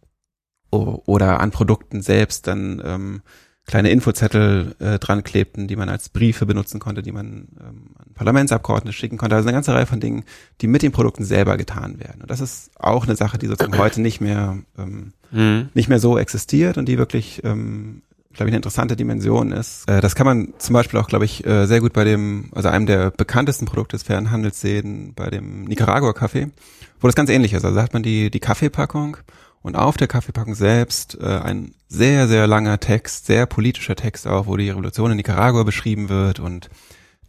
oder 0.72 1.40
an 1.40 1.52
Produkten 1.52 2.02
selbst 2.02 2.48
dann 2.48 2.82
ähm, 2.84 3.22
kleine 3.66 3.92
Infozettel 3.92 4.76
äh, 4.80 5.00
dran 5.00 5.24
klebten, 5.24 5.68
die 5.68 5.76
man 5.76 5.90
als 5.90 6.10
Briefe 6.10 6.46
benutzen 6.46 6.80
konnte, 6.80 7.02
die 7.02 7.12
man 7.12 7.48
ähm, 7.60 7.96
an 7.98 8.14
Parlamentsabgeordnete 8.14 8.96
schicken 8.96 9.18
konnte. 9.18 9.36
Also 9.36 9.48
eine 9.48 9.56
ganze 9.56 9.74
Reihe 9.74 9.86
von 9.86 10.00
Dingen, 10.00 10.24
die 10.62 10.68
mit 10.68 10.82
den 10.82 10.92
Produkten 10.92 11.24
selber 11.24 11.56
getan 11.58 12.00
werden. 12.00 12.22
Und 12.22 12.30
das 12.30 12.42
ist 12.42 12.72
auch 12.78 13.06
eine 13.06 13.16
Sache, 13.16 13.38
die 13.38 13.48
sozusagen 13.48 13.78
heute 13.78 14.02
nicht 14.02 14.20
mehr 14.20 14.58
ähm, 14.78 15.14
mhm. 15.34 15.70
nicht 15.74 15.90
mehr 15.90 16.00
so 16.00 16.18
existiert 16.18 16.78
und 16.78 16.88
die 16.88 16.98
wirklich, 16.98 17.42
ähm, 17.44 18.02
glaube 18.34 18.50
ich, 18.50 18.54
eine 18.54 18.58
interessante 18.58 18.96
Dimension 18.96 19.52
ist. 19.52 19.90
Äh, 19.90 20.02
das 20.02 20.16
kann 20.16 20.26
man 20.26 20.54
zum 20.58 20.74
Beispiel 20.74 21.00
auch, 21.00 21.08
glaube 21.08 21.26
ich, 21.26 21.46
äh, 21.46 21.66
sehr 21.66 21.82
gut 21.82 21.94
bei 21.94 22.04
dem, 22.04 22.50
also 22.54 22.70
einem 22.70 22.86
der 22.86 23.12
bekanntesten 23.12 23.66
Produkte 23.66 23.96
des 23.96 24.04
fairen 24.04 24.32
Handels 24.32 24.62
sehen, 24.62 25.14
bei 25.16 25.30
dem 25.30 25.66
Nicaragua-Kaffee, 25.66 26.50
wo 27.00 27.08
das 27.08 27.16
ganz 27.16 27.30
ähnlich 27.30 27.54
ist. 27.54 27.66
Also 27.66 27.76
da 27.76 27.84
hat 27.84 27.94
man 27.94 28.04
die, 28.04 28.30
die 28.30 28.40
Kaffeepackung 28.40 29.18
und 29.64 29.76
auf 29.76 29.98
der 29.98 30.08
Kaffeepackung 30.08 30.54
selbst 30.54 31.18
äh, 31.20 31.26
ein 31.26 31.74
sehr, 31.88 32.28
sehr 32.28 32.46
langer 32.48 32.80
Text, 32.80 33.26
sehr 33.26 33.46
politischer 33.46 33.96
Text 33.96 34.28
auch, 34.28 34.46
wo 34.46 34.58
die 34.58 34.70
Revolution 34.70 35.12
in 35.12 35.18
Nicaragua 35.18 35.64
beschrieben 35.64 36.10
wird 36.10 36.40
und 36.40 36.70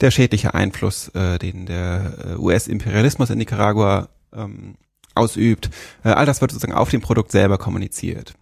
der 0.00 0.10
schädliche 0.10 0.52
Einfluss, 0.52 1.08
äh, 1.14 1.38
den 1.38 1.66
der 1.66 2.34
äh, 2.34 2.34
US-Imperialismus 2.36 3.30
in 3.30 3.38
Nicaragua 3.38 4.08
ähm, 4.34 4.74
ausübt. 5.14 5.70
Äh, 6.02 6.10
all 6.10 6.26
das 6.26 6.40
wird 6.40 6.50
sozusagen 6.50 6.76
auf 6.76 6.90
dem 6.90 7.00
Produkt 7.00 7.30
selber 7.30 7.56
kommuniziert. 7.56 8.34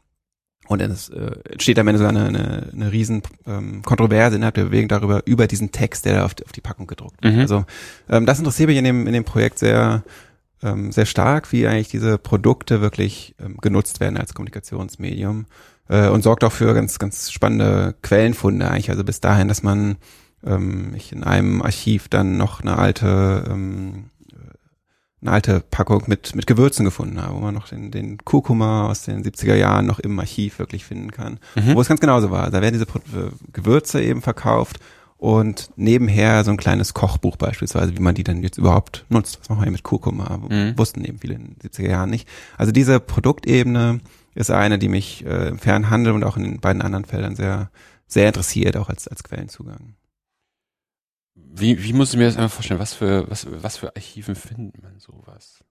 Und 0.69 0.81
es 0.81 1.11
äh, 1.11 1.33
entsteht 1.51 1.79
am 1.79 1.89
Ende 1.89 1.99
so 1.99 2.07
eine, 2.07 2.27
eine, 2.27 2.71
eine 2.73 2.93
riesen 2.93 3.23
ähm, 3.47 3.83
Kontroverse 3.83 4.37
innerhalb 4.37 4.55
der 4.55 4.65
Bewegung 4.65 4.89
darüber, 4.89 5.23
über 5.27 5.47
diesen 5.47 5.71
Text, 5.71 6.07
der 6.07 6.15
da 6.15 6.25
auf, 6.25 6.35
auf 6.43 6.53
die 6.53 6.63
Packung 6.63 6.87
gedruckt 6.87 7.23
wird. 7.23 7.35
Mhm. 7.35 7.41
Also 7.41 7.65
ähm, 8.09 8.25
das 8.25 8.39
interessiert 8.39 8.69
mich 8.69 8.79
in 8.79 8.85
dem, 8.85 9.07
in 9.07 9.13
dem 9.13 9.25
Projekt 9.25 9.59
sehr, 9.59 10.03
ähm, 10.63 10.93
sehr 10.93 11.07
stark, 11.07 11.53
wie 11.53 11.67
eigentlich 11.67 11.89
diese 11.89 12.19
Produkte 12.19 12.81
wirklich 12.81 13.35
ähm, 13.41 13.57
genutzt 13.61 14.01
werden 14.01 14.17
als 14.17 14.35
Kommunikationsmedium 14.35 15.47
äh, 15.89 16.09
und 16.09 16.23
sorgt 16.23 16.45
auch 16.45 16.53
für 16.53 16.75
ganz, 16.75 16.99
ganz 16.99 17.31
spannende 17.31 17.95
Quellenfunde 18.03 18.69
eigentlich. 18.71 18.91
Also 18.91 19.05
bis 19.05 19.21
dahin, 19.21 19.49
dass 19.49 19.63
man 19.63 19.97
ähm, 20.45 20.95
ich 20.97 21.13
in 21.13 21.25
einem 21.25 21.63
Archiv 21.63 22.09
dann 22.09 22.37
noch 22.37 22.61
eine 22.61 22.79
alte 22.79 23.45
ähm, 23.51 24.11
eine 25.23 25.31
alte 25.31 25.61
Packung 25.61 26.03
mit, 26.09 26.35
mit 26.35 26.47
Gewürzen 26.47 26.85
gefunden 26.85 27.23
habe, 27.23 27.37
wo 27.37 27.41
man 27.41 27.55
noch 27.55 27.69
den, 27.69 27.93
den 27.93 28.19
Kurkuma 28.19 28.89
aus 28.89 29.03
den 29.05 29.23
70er 29.23 29.55
Jahren 29.55 29.87
noch 29.87 30.01
im 30.01 30.19
Archiv 30.19 30.59
wirklich 30.59 30.85
finden 30.85 31.13
kann. 31.13 31.39
Mhm. 31.55 31.77
Wo 31.77 31.81
es 31.81 31.89
ganz 31.89 32.01
genauso 32.01 32.31
war. 32.31 32.51
Da 32.51 32.61
werden 32.61 32.75
diese 32.75 32.87
Gewürze 33.53 34.03
eben 34.03 34.21
verkauft 34.21 34.81
und 35.23 35.71
nebenher 35.77 36.43
so 36.43 36.51
ein 36.51 36.57
kleines 36.57 36.95
Kochbuch 36.95 37.37
beispielsweise, 37.37 37.97
wie 37.97 38.03
man 38.03 38.17
die 38.17 38.25
dann 38.25 38.43
jetzt 38.43 38.59
überhaupt 38.59 39.07
nutzt. 39.09 39.39
Was 39.39 39.49
machen 39.49 39.61
wir 39.61 39.67
hier 39.67 39.71
mit 39.73 39.85
Kurkuma? 39.85 40.37
Mhm. 40.51 40.77
Wussten 40.77 41.05
eben 41.05 41.21
viele 41.21 41.35
in 41.35 41.55
den 41.55 41.71
70er 41.71 41.89
Jahren 41.89 42.11
nicht. 42.11 42.29
Also 42.59 42.73
diese 42.73 42.99
Produktebene 42.99 44.01
ist 44.35 44.51
eine, 44.51 44.81
die 44.81 44.89
mich 44.89 45.25
äh, 45.25 45.51
im 45.51 45.61
Fernhandel 45.61 46.13
und 46.13 46.25
auch 46.25 46.37
in 46.37 46.43
den 46.43 46.59
beiden 46.59 46.83
anderen 46.83 47.05
Feldern 47.05 47.37
sehr, 47.37 47.71
sehr 48.09 48.27
interessiert, 48.27 48.77
auch 48.77 48.89
als, 48.89 49.07
als 49.07 49.23
Quellenzugang. 49.23 49.95
Wie, 51.37 51.81
wie 51.85 51.93
muss 51.93 52.13
ich 52.13 52.19
mir 52.19 52.25
das 52.25 52.37
einfach 52.37 52.57
vorstellen? 52.57 52.81
Was 52.81 52.93
für, 52.93 53.31
was, 53.31 53.47
was 53.49 53.77
für 53.77 53.95
Archiven 53.95 54.35
findet 54.35 54.83
man 54.83 54.99
sowas? 54.99 55.63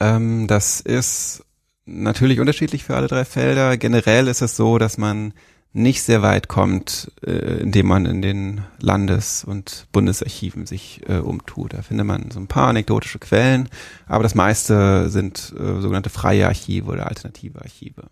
Ähm, 0.00 0.48
das 0.48 0.80
ist 0.80 1.44
natürlich 1.84 2.40
unterschiedlich 2.40 2.82
für 2.82 2.96
alle 2.96 3.06
drei 3.06 3.24
Felder. 3.24 3.76
Generell 3.76 4.26
ist 4.26 4.42
es 4.42 4.56
so, 4.56 4.78
dass 4.78 4.98
man 4.98 5.34
nicht 5.72 6.02
sehr 6.02 6.20
weit 6.20 6.48
kommt, 6.48 7.10
äh, 7.24 7.60
indem 7.60 7.86
man 7.86 8.04
in 8.04 8.20
den 8.20 8.60
Landes- 8.78 9.42
und 9.44 9.86
Bundesarchiven 9.92 10.66
sich 10.66 11.00
äh, 11.08 11.18
umtut. 11.18 11.72
Da 11.72 11.82
findet 11.82 12.06
man 12.06 12.30
so 12.30 12.40
ein 12.40 12.46
paar 12.46 12.68
anekdotische 12.68 13.18
Quellen, 13.18 13.68
aber 14.06 14.22
das 14.22 14.34
meiste 14.34 15.08
sind 15.08 15.54
äh, 15.58 15.80
sogenannte 15.80 16.10
freie 16.10 16.46
Archive 16.46 16.90
oder 16.90 17.06
alternative 17.06 17.62
Archive. 17.62 18.02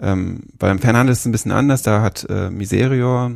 Ähm, 0.00 0.42
beim 0.58 0.80
Fernhandel 0.80 1.12
ist 1.12 1.20
es 1.20 1.26
ein 1.26 1.32
bisschen 1.32 1.52
anders. 1.52 1.82
Da 1.82 2.02
hat 2.02 2.26
äh, 2.28 2.50
Miserior 2.50 3.32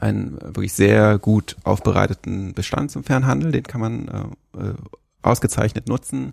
einen 0.00 0.38
wirklich 0.40 0.72
sehr 0.72 1.18
gut 1.18 1.56
aufbereiteten 1.62 2.54
Bestand 2.54 2.90
zum 2.90 3.04
Fernhandel. 3.04 3.52
Den 3.52 3.64
kann 3.64 3.80
man 3.80 4.08
äh, 4.08 4.58
äh 4.58 4.74
ausgezeichnet 5.20 5.88
nutzen. 5.88 6.32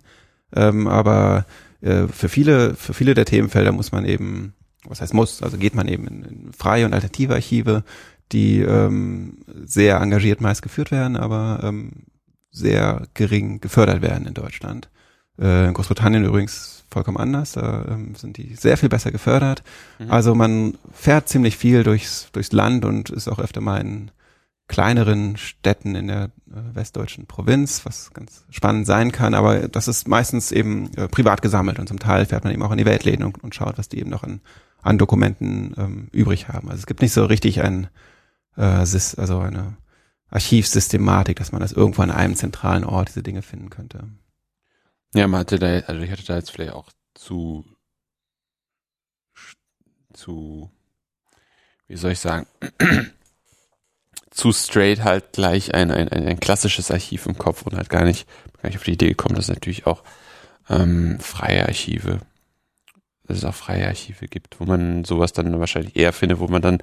Ähm, 0.56 0.88
aber 0.88 1.46
äh, 1.82 2.08
für 2.08 2.30
viele, 2.30 2.76
für 2.76 2.94
viele 2.94 3.16
der 3.16 3.26
Themenfelder 3.26 3.72
muss 3.72 3.92
man 3.92 4.06
eben 4.06 4.54
was 4.88 5.02
heißt 5.02 5.14
muss, 5.14 5.42
also 5.42 5.58
geht 5.58 5.76
man 5.76 5.88
eben 5.88 6.08
in, 6.08 6.24
in 6.24 6.54
freie 6.54 6.86
und 6.86 6.94
alternative 6.94 7.34
Archive, 7.34 7.84
die 8.32 8.62
ähm, 8.62 9.40
sehr 9.66 9.98
engagiert 10.00 10.42
meist 10.42 10.62
geführt 10.62 10.92
werden, 10.92 11.16
aber 11.16 11.60
ähm, 11.64 11.92
sehr 12.52 13.08
gering 13.14 13.60
gefördert 13.62 14.02
werden 14.02 14.28
in 14.28 14.34
Deutschland. 14.34 14.90
Äh, 15.40 15.68
in 15.68 15.74
Großbritannien 15.74 16.24
übrigens 16.24 16.84
vollkommen 16.90 17.18
anders, 17.18 17.54
da 17.54 17.86
ähm, 17.90 18.16
sind 18.16 18.38
die 18.38 18.56
sehr 18.56 18.78
viel 18.78 18.90
besser 18.90 19.12
gefördert. 19.12 19.64
Mhm. 20.00 20.12
Also 20.12 20.34
man 20.34 20.78
fährt 20.94 21.28
ziemlich 21.28 21.58
viel 21.58 21.84
durchs, 21.84 22.30
durchs 22.32 22.52
Land 22.52 22.86
und 22.86 23.10
ist 23.10 23.28
auch 23.28 23.40
öfter 23.40 23.62
mal 23.62 23.82
in 23.82 24.12
kleineren 24.68 25.38
Städten 25.38 25.96
in 25.96 26.08
der 26.08 26.32
äh, 26.50 26.76
westdeutschen 26.76 27.28
Provinz, 27.28 27.86
was 27.86 28.12
ganz 28.14 28.46
spannend 28.50 28.88
sein 28.88 29.12
kann, 29.12 29.34
aber 29.34 29.68
das 29.68 29.88
ist 29.88 30.08
meistens 30.08 30.52
eben 30.52 30.92
äh, 30.96 31.08
privat 31.08 31.42
gesammelt 31.42 31.80
und 31.80 31.88
zum 31.88 32.00
Teil 32.00 32.26
fährt 32.26 32.44
man 32.44 32.54
eben 32.54 32.64
auch 32.64 32.72
in 32.72 32.78
die 32.78 32.86
Weltläden 32.86 33.26
und, 33.26 33.44
und 33.44 33.54
schaut, 33.54 33.78
was 33.78 33.90
die 33.90 34.00
eben 34.00 34.10
noch 34.10 34.24
an 34.24 34.42
an 34.86 35.00
Dokumenten 35.00 35.74
ähm, 35.78 36.10
übrig 36.12 36.48
haben. 36.48 36.70
Also 36.70 36.82
es 36.82 36.86
gibt 36.86 37.02
nicht 37.02 37.12
so 37.12 37.26
richtig 37.26 37.62
ein, 37.62 37.90
äh, 38.56 38.62
also 38.62 39.40
eine 39.40 39.78
Archivsystematik, 40.30 41.38
dass 41.38 41.52
man 41.52 41.60
das 41.60 41.72
irgendwo 41.72 42.04
an 42.04 42.12
einem 42.12 42.36
zentralen 42.36 42.84
Ort 42.84 43.10
diese 43.10 43.24
Dinge 43.24 43.42
finden 43.42 43.72
könnte. 43.72 44.08
Ja, 45.16 45.28
man 45.28 45.40
hatte 45.40 45.58
da, 45.58 45.68
also 45.80 46.02
ich 46.02 46.12
hatte 46.12 46.26
da 46.26 46.36
jetzt 46.36 46.52
vielleicht 46.52 46.74
auch 46.74 46.92
zu, 47.16 47.66
zu, 50.14 50.70
wie 51.88 51.98
soll 51.98 52.12
ich 52.12 52.20
sagen, 52.20 52.46
zu 54.36 54.52
straight 54.52 55.04
halt 55.04 55.34
gleich 55.34 55.74
ein, 55.74 55.92
ein, 55.92 56.10
ein, 56.10 56.28
ein 56.28 56.40
klassisches 56.40 56.92
Archiv 56.92 57.26
im 57.26 57.38
Kopf 57.38 57.64
und 57.64 57.76
halt 57.76 57.90
gar 57.90 58.04
nicht, 58.04 58.28
gar 58.62 58.70
nicht 58.70 58.78
auf 58.78 58.84
die 58.84 58.94
Idee 58.94 59.10
gekommen, 59.10 59.36
dass 59.36 59.46
es 59.46 59.56
natürlich 59.56 59.88
auch 59.88 60.04
ähm, 60.70 61.20
freie 61.20 61.66
Archive 61.66 62.20
dass 63.28 63.38
es 63.38 63.46
auch 63.46 63.54
freie 63.54 63.88
Archive 63.88 64.28
gibt, 64.28 64.60
wo 64.60 64.66
man 64.66 65.04
sowas 65.04 65.34
dann 65.34 65.60
wahrscheinlich 65.60 65.96
eher 65.96 66.14
findet, 66.14 66.40
wo 66.40 66.48
man 66.48 66.62
dann 66.62 66.80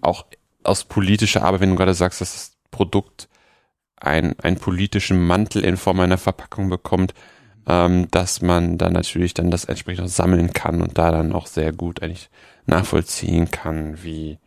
auch 0.00 0.26
aus 0.62 0.84
politischer 0.84 1.42
Arbeit, 1.44 1.60
wenn 1.60 1.70
du 1.70 1.76
gerade 1.76 1.94
sagst, 1.94 2.20
dass 2.20 2.32
das 2.32 2.56
Produkt 2.70 3.28
ein, 3.96 4.38
einen 4.40 4.56
politischen 4.56 5.24
Mantel 5.24 5.64
in 5.64 5.76
Form 5.76 6.00
einer 6.00 6.18
Verpackung 6.18 6.68
bekommt, 6.68 7.14
ähm, 7.66 8.08
dass 8.10 8.42
man 8.42 8.76
dann 8.76 8.92
natürlich 8.92 9.34
dann 9.34 9.50
das 9.50 9.64
entsprechend 9.64 10.04
auch 10.04 10.08
sammeln 10.08 10.52
kann 10.52 10.82
und 10.82 10.98
da 10.98 11.10
dann 11.10 11.32
auch 11.32 11.46
sehr 11.46 11.72
gut 11.72 12.02
eigentlich 12.02 12.28
nachvollziehen 12.66 13.50
kann, 13.50 14.02
wie, 14.02 14.38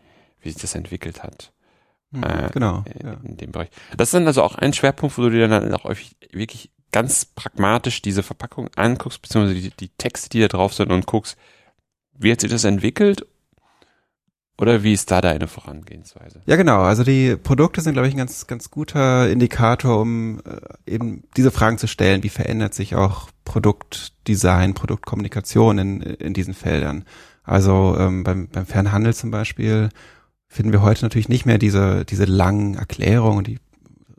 wie 0.41 0.49
sich 0.49 0.61
das 0.61 0.75
entwickelt 0.75 1.23
hat. 1.23 1.51
Mhm, 2.11 2.23
äh, 2.23 2.49
genau. 2.53 2.83
In, 2.85 3.07
ja. 3.07 3.17
in 3.23 3.37
dem 3.37 3.51
Bereich. 3.51 3.69
Das 3.95 4.09
ist 4.09 4.13
dann 4.13 4.27
also 4.27 4.43
auch 4.43 4.55
ein 4.55 4.73
Schwerpunkt, 4.73 5.17
wo 5.17 5.23
du 5.23 5.31
dir 5.31 5.47
dann 5.47 5.73
auch 5.73 5.85
wirklich 6.31 6.71
ganz 6.91 7.25
pragmatisch 7.25 8.01
diese 8.01 8.23
Verpackung 8.23 8.69
anguckst, 8.75 9.21
beziehungsweise 9.21 9.59
die, 9.59 9.71
die 9.71 9.89
Texte, 9.97 10.29
die 10.29 10.39
da 10.39 10.47
drauf 10.47 10.73
sind 10.73 10.91
und 10.91 11.05
guckst, 11.05 11.37
wie 12.13 12.31
hat 12.31 12.41
sich 12.41 12.49
das 12.49 12.63
entwickelt 12.63 13.25
oder 14.59 14.81
wie 14.81 14.93
ist 14.93 15.11
da 15.11 15.21
deine 15.21 15.47
Vorangehensweise? 15.47 16.41
Ja, 16.45 16.55
genau. 16.55 16.81
Also 16.81 17.03
die 17.03 17.35
Produkte 17.35 17.81
sind, 17.81 17.93
glaube 17.93 18.07
ich, 18.07 18.15
ein 18.15 18.17
ganz, 18.17 18.47
ganz 18.47 18.71
guter 18.71 19.29
Indikator, 19.29 20.01
um 20.01 20.39
äh, 20.39 20.91
eben 20.91 21.23
diese 21.35 21.51
Fragen 21.51 21.77
zu 21.77 21.87
stellen. 21.87 22.23
Wie 22.23 22.29
verändert 22.29 22.73
sich 22.73 22.95
auch 22.95 23.29
Produktdesign, 23.45 24.73
Produktkommunikation 24.73 25.77
in, 25.77 26.01
in 26.01 26.33
diesen 26.33 26.55
Feldern? 26.55 27.05
Also 27.43 27.95
ähm, 27.99 28.23
beim, 28.23 28.47
beim 28.47 28.65
Fernhandel 28.65 29.13
zum 29.13 29.29
Beispiel 29.29 29.89
finden 30.47 30.71
wir 30.71 30.81
heute 30.81 31.03
natürlich 31.03 31.29
nicht 31.29 31.45
mehr 31.45 31.57
diese, 31.57 32.05
diese 32.05 32.25
langen 32.25 32.75
Erklärungen, 32.75 33.43
die 33.43 33.59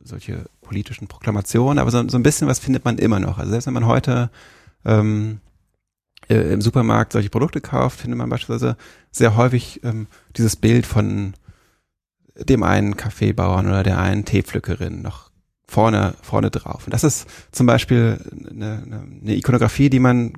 solche 0.03 0.47
politischen 0.63 1.09
Proklamationen, 1.09 1.79
aber 1.79 1.91
so, 1.91 2.07
so 2.09 2.19
ein 2.19 2.23
bisschen 2.23 2.49
was 2.49 2.59
findet 2.59 2.85
man 2.85 2.99
immer 2.99 3.21
noch. 3.21 3.39
Also 3.39 3.51
selbst 3.51 3.67
wenn 3.67 3.75
man 3.75 3.87
heute 3.87 4.31
ähm, 4.85 5.41
äh, 6.29 6.53
im 6.53 6.61
Supermarkt 6.61 7.13
solche 7.13 7.31
Produkte 7.31 7.61
kauft, 7.61 8.01
findet 8.01 8.19
man 8.19 8.29
beispielsweise 8.29 8.77
sehr 9.11 9.37
häufig 9.37 9.81
ähm, 9.85 10.07
dieses 10.37 10.57
Bild 10.57 10.87
von 10.87 11.35
dem 12.37 12.63
einen 12.63 12.97
Kaffeebauern 12.97 13.67
oder 13.67 13.83
der 13.83 13.99
einen 13.99 14.25
Teepflückerin 14.25 15.03
noch 15.03 15.31
vorne 15.67 16.15
vorne 16.23 16.51
drauf. 16.51 16.87
Und 16.87 16.95
das 16.95 17.05
ist 17.05 17.29
zum 17.53 17.67
Beispiel 17.67 18.19
eine, 18.51 19.07
eine 19.23 19.35
Ikonografie, 19.35 19.91
die 19.91 20.01
man 20.01 20.33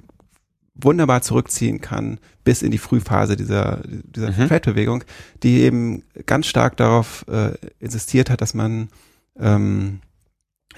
wunderbar 0.83 1.23
zurückziehen 1.23 1.81
kann 1.81 2.19
bis 2.45 2.63
in 2.63 2.71
die 2.71 2.79
Frühphase 2.79 3.37
dieser 3.37 3.83
dieser 3.85 4.31
mhm. 4.31 4.49
Feldbewegung, 4.49 5.05
die 5.43 5.61
eben 5.61 6.03
ganz 6.27 6.47
stark 6.47 6.77
darauf 6.77 7.25
äh, 7.29 7.53
insistiert 7.79 8.31
hat, 8.31 8.41
dass 8.41 8.55
man 8.55 8.89
ähm, 9.39 10.01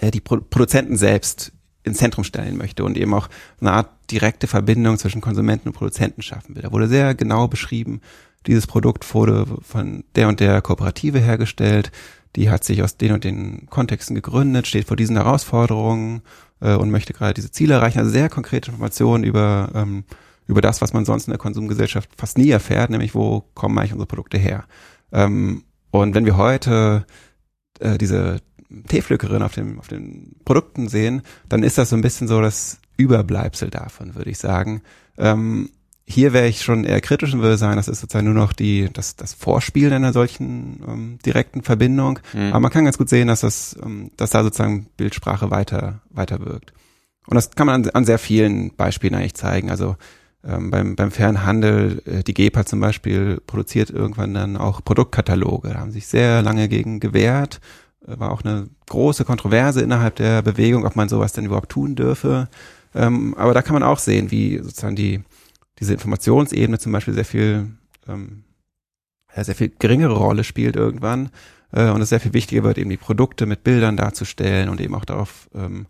äh, 0.00 0.10
die 0.10 0.20
Pro 0.20 0.38
Produzenten 0.38 0.96
selbst 0.96 1.52
ins 1.84 1.98
Zentrum 1.98 2.24
stellen 2.24 2.56
möchte 2.56 2.84
und 2.84 2.96
eben 2.96 3.12
auch 3.14 3.28
eine 3.60 3.72
Art 3.72 3.90
direkte 4.10 4.46
Verbindung 4.46 4.98
zwischen 4.98 5.20
Konsumenten 5.20 5.68
und 5.68 5.74
Produzenten 5.74 6.22
schaffen 6.22 6.54
will. 6.54 6.62
Da 6.62 6.72
wurde 6.72 6.86
sehr 6.86 7.14
genau 7.14 7.48
beschrieben, 7.48 8.00
dieses 8.46 8.66
Produkt 8.66 9.14
wurde 9.14 9.46
von 9.62 10.04
der 10.14 10.28
und 10.28 10.40
der 10.40 10.60
Kooperative 10.62 11.18
hergestellt, 11.18 11.92
die 12.36 12.50
hat 12.50 12.64
sich 12.64 12.82
aus 12.82 12.96
den 12.96 13.12
und 13.12 13.24
den 13.24 13.66
Kontexten 13.66 14.14
gegründet, 14.14 14.66
steht 14.66 14.86
vor 14.86 14.96
diesen 14.96 15.16
Herausforderungen 15.16 16.22
äh, 16.62 16.74
und 16.74 16.90
möchte 16.90 17.12
gerade 17.12 17.34
diese 17.34 17.50
Ziele 17.50 17.74
erreichen. 17.74 17.98
Also 17.98 18.10
sehr 18.10 18.28
konkrete 18.28 18.70
Informationen 18.70 19.24
über, 19.24 19.70
ähm, 19.74 20.04
über 20.46 20.60
das, 20.60 20.80
was 20.80 20.92
man 20.92 21.04
sonst 21.04 21.26
in 21.26 21.32
der 21.32 21.38
Konsumgesellschaft 21.38 22.10
fast 22.16 22.38
nie 22.38 22.50
erfährt, 22.50 22.90
nämlich 22.90 23.14
wo 23.14 23.44
kommen 23.54 23.78
eigentlich 23.78 23.92
unsere 23.92 24.06
Produkte 24.06 24.38
her. 24.38 24.64
Ähm, 25.12 25.64
und 25.90 26.14
wenn 26.14 26.24
wir 26.24 26.36
heute 26.36 27.06
äh, 27.80 27.98
diese 27.98 28.40
Teepflückerin 28.88 29.42
auf, 29.42 29.52
dem, 29.54 29.78
auf 29.78 29.88
den 29.88 30.36
Produkten 30.44 30.88
sehen, 30.88 31.22
dann 31.48 31.62
ist 31.62 31.76
das 31.76 31.90
so 31.90 31.96
ein 31.96 32.02
bisschen 32.02 32.28
so 32.28 32.40
das 32.40 32.78
Überbleibsel 32.96 33.68
davon, 33.68 34.14
würde 34.14 34.30
ich 34.30 34.38
sagen. 34.38 34.82
Ähm, 35.18 35.70
hier 36.04 36.32
wäre 36.32 36.48
ich 36.48 36.62
schon 36.62 36.84
eher 36.84 37.00
kritisch 37.00 37.32
und 37.32 37.42
würde 37.42 37.56
sagen, 37.56 37.76
das 37.76 37.88
ist 37.88 38.00
sozusagen 38.00 38.26
nur 38.26 38.34
noch 38.34 38.52
die, 38.52 38.88
das, 38.92 39.16
das 39.16 39.34
Vorspielen 39.34 39.92
einer 39.92 40.12
solchen 40.12 40.82
ähm, 40.86 41.18
direkten 41.24 41.62
Verbindung. 41.62 42.18
Mhm. 42.32 42.50
Aber 42.50 42.60
man 42.60 42.70
kann 42.70 42.84
ganz 42.84 42.98
gut 42.98 43.08
sehen, 43.08 43.28
dass 43.28 43.40
das, 43.40 43.76
ähm, 43.82 44.10
dass 44.16 44.30
da 44.30 44.42
sozusagen 44.42 44.86
Bildsprache 44.96 45.50
weiter, 45.50 46.00
weiter 46.10 46.44
wirkt. 46.44 46.72
Und 47.26 47.36
das 47.36 47.50
kann 47.50 47.66
man 47.66 47.84
an, 47.84 47.90
an 47.90 48.04
sehr 48.04 48.18
vielen 48.18 48.74
Beispielen 48.74 49.14
eigentlich 49.14 49.34
zeigen. 49.34 49.70
Also 49.70 49.96
ähm, 50.44 50.70
beim, 50.70 50.96
beim 50.96 51.12
Fernhandel, 51.12 52.02
äh, 52.04 52.22
die 52.24 52.34
GEPA 52.34 52.66
zum 52.66 52.80
Beispiel 52.80 53.40
produziert 53.46 53.90
irgendwann 53.90 54.34
dann 54.34 54.56
auch 54.56 54.84
Produktkataloge. 54.84 55.70
Da 55.70 55.78
haben 55.78 55.92
sich 55.92 56.08
sehr 56.08 56.42
lange 56.42 56.68
gegen 56.68 56.98
gewehrt 56.98 57.60
war 58.06 58.32
auch 58.32 58.42
eine 58.42 58.68
große 58.88 59.24
Kontroverse 59.24 59.80
innerhalb 59.80 60.16
der 60.16 60.42
Bewegung, 60.42 60.84
ob 60.84 60.96
man 60.96 61.08
sowas 61.08 61.32
denn 61.32 61.46
überhaupt 61.46 61.70
tun 61.70 61.94
dürfe. 61.94 62.48
Ähm, 62.94 63.34
aber 63.36 63.54
da 63.54 63.62
kann 63.62 63.74
man 63.74 63.82
auch 63.82 63.98
sehen, 63.98 64.30
wie 64.30 64.58
sozusagen 64.58 64.96
die, 64.96 65.22
diese 65.82 65.94
Informationsebene 65.94 66.78
zum 66.78 66.92
Beispiel 66.92 67.12
sehr 67.12 67.24
viel, 67.24 67.66
ähm, 68.06 68.44
ja, 69.34 69.42
sehr 69.42 69.56
viel 69.56 69.72
geringere 69.76 70.14
Rolle 70.14 70.44
spielt 70.44 70.76
irgendwann. 70.76 71.30
Äh, 71.72 71.90
und 71.90 72.00
es 72.00 72.10
sehr 72.10 72.20
viel 72.20 72.34
wichtiger 72.34 72.62
wird, 72.62 72.78
eben 72.78 72.88
die 72.88 72.96
Produkte 72.96 73.46
mit 73.46 73.64
Bildern 73.64 73.96
darzustellen 73.96 74.68
und 74.68 74.80
eben 74.80 74.94
auch 74.94 75.04
darauf, 75.04 75.50
ähm, 75.54 75.86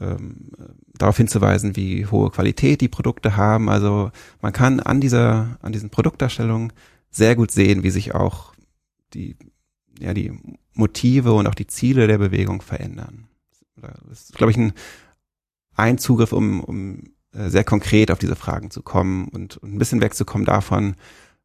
ähm, 0.00 0.52
darauf 0.96 1.16
hinzuweisen, 1.16 1.74
wie 1.74 2.06
hohe 2.06 2.30
Qualität 2.30 2.80
die 2.80 2.88
Produkte 2.88 3.36
haben. 3.36 3.68
Also 3.68 4.12
man 4.40 4.52
kann 4.52 4.78
an 4.78 5.00
dieser, 5.00 5.58
an 5.60 5.72
diesen 5.72 5.90
Produktdarstellungen 5.90 6.72
sehr 7.10 7.34
gut 7.34 7.50
sehen, 7.50 7.82
wie 7.82 7.90
sich 7.90 8.14
auch 8.14 8.54
die, 9.12 9.36
ja, 9.98 10.14
die 10.14 10.38
Motive 10.72 11.32
und 11.32 11.48
auch 11.48 11.56
die 11.56 11.66
Ziele 11.66 12.06
der 12.06 12.18
Bewegung 12.18 12.62
verändern. 12.62 13.26
Das 13.74 14.22
ist, 14.22 14.34
glaube 14.36 14.52
ich, 14.52 14.56
ein, 14.56 14.72
ein 15.74 15.98
Zugriff, 15.98 16.32
um, 16.32 16.60
um 16.60 17.02
sehr 17.32 17.64
konkret 17.64 18.10
auf 18.10 18.18
diese 18.18 18.36
Fragen 18.36 18.70
zu 18.70 18.82
kommen 18.82 19.28
und, 19.28 19.56
und 19.58 19.74
ein 19.74 19.78
bisschen 19.78 20.00
wegzukommen 20.00 20.44
davon, 20.44 20.96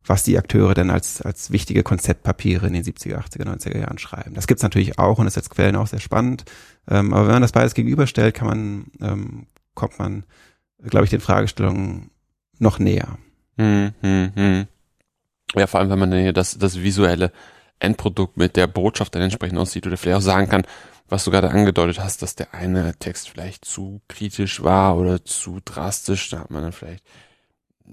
was 0.05 0.23
die 0.23 0.37
Akteure 0.37 0.73
denn 0.73 0.89
als, 0.89 1.21
als 1.21 1.51
wichtige 1.51 1.83
Konzeptpapiere 1.83 2.67
in 2.67 2.73
den 2.73 2.83
70er, 2.83 3.17
80er, 3.17 3.45
90er 3.45 3.77
Jahren 3.77 3.97
schreiben. 3.97 4.33
Das 4.35 4.47
gibt's 4.47 4.63
natürlich 4.63 4.99
auch 4.99 5.19
und 5.19 5.27
ist 5.27 5.37
als 5.37 5.49
Quellen 5.49 5.75
auch 5.75 5.87
sehr 5.87 5.99
spannend. 5.99 6.45
Ähm, 6.89 7.13
aber 7.13 7.27
wenn 7.27 7.33
man 7.33 7.41
das 7.41 7.51
beides 7.51 7.73
gegenüberstellt, 7.73 8.35
kann 8.35 8.47
man, 8.47 8.85
ähm, 9.01 9.47
kommt 9.73 9.99
man, 9.99 10.23
glaube 10.83 11.05
ich, 11.05 11.09
den 11.09 11.19
Fragestellungen 11.19 12.09
noch 12.59 12.79
näher. 12.79 13.17
Hm, 13.57 13.91
hm, 14.01 14.31
hm. 14.35 14.67
Ja, 15.55 15.67
vor 15.67 15.79
allem, 15.79 15.89
wenn 15.89 15.99
man 15.99 16.33
das, 16.33 16.57
das 16.57 16.81
Visuelle 16.81 17.31
Endprodukt 17.79 18.37
mit 18.37 18.55
der 18.55 18.67
Botschaft 18.67 19.13
dann 19.13 19.21
entsprechend 19.21 19.59
aussieht 19.59 19.85
oder 19.85 19.97
vielleicht 19.97 20.17
auch 20.17 20.21
sagen 20.21 20.49
kann, 20.49 20.63
was 21.09 21.23
du 21.23 21.31
gerade 21.31 21.49
angedeutet 21.49 21.99
hast, 21.99 22.21
dass 22.21 22.35
der 22.35 22.53
eine 22.53 22.95
Text 22.97 23.29
vielleicht 23.29 23.65
zu 23.65 24.01
kritisch 24.07 24.63
war 24.63 24.97
oder 24.97 25.23
zu 25.23 25.59
drastisch, 25.63 26.29
da 26.29 26.39
hat 26.39 26.51
man 26.51 26.63
dann 26.63 26.73
vielleicht 26.73 27.03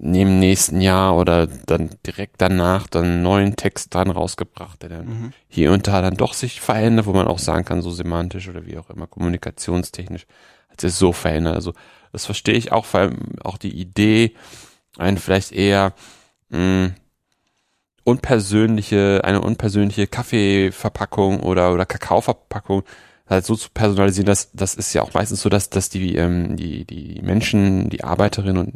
im 0.01 0.41
nächsten 0.41 0.81
Jahr 0.81 1.17
oder 1.17 1.47
dann 1.47 1.91
direkt 2.05 2.41
danach 2.41 2.89
dann 2.89 3.05
einen 3.05 3.23
neuen 3.23 3.57
Text 3.57 3.95
dran 3.95 4.11
rausgebracht, 4.11 4.83
der 4.83 4.89
dann 4.89 5.07
mhm. 5.07 5.33
hier 5.49 5.71
und 5.71 5.87
da 5.87 6.03
dann 6.03 6.17
doch 6.17 6.35
sich 6.35 6.61
verändert, 6.61 7.07
wo 7.07 7.13
man 7.13 7.29
auch 7.29 7.39
sagen 7.39 7.65
kann, 7.65 7.81
so 7.81 7.91
semantisch 7.91 8.49
oder 8.49 8.67
wie 8.67 8.77
auch 8.77 8.91
immer, 8.91 9.07
kommunikationstechnisch, 9.07 10.27
hat 10.69 10.81
sich 10.81 10.95
so 10.95 11.13
verändert. 11.13 11.55
Also 11.55 11.75
das 12.11 12.27
verstehe 12.27 12.57
ich 12.57 12.73
auch, 12.73 12.85
vor 12.87 13.01
allem 13.01 13.19
auch 13.45 13.57
die 13.57 13.81
Idee, 13.81 14.35
einen 14.99 15.19
vielleicht 15.19 15.53
eher 15.53 15.95
mh, 16.49 16.59
hm, 16.59 16.95
unpersönliche, 18.05 19.23
eine 19.25 19.41
unpersönliche 19.41 20.07
Kaffeeverpackung 20.07 21.41
oder, 21.41 21.73
oder 21.73 21.87
Kakaoverpackung 21.87 22.85
halt 23.27 23.47
so 23.47 23.57
zu 23.57 23.71
personalisieren, 23.73 24.27
dass 24.27 24.53
das 24.53 24.75
ist 24.75 24.93
ja 24.93 25.03
auch 25.03 25.15
meistens 25.15 25.41
so, 25.41 25.49
dass, 25.49 25.71
dass 25.71 25.89
die, 25.89 26.17
ähm, 26.17 26.57
die, 26.57 26.85
die 26.85 27.21
Menschen, 27.23 27.89
die 27.89 28.05
Arbeiterinnen 28.05 28.59
und 28.59 28.75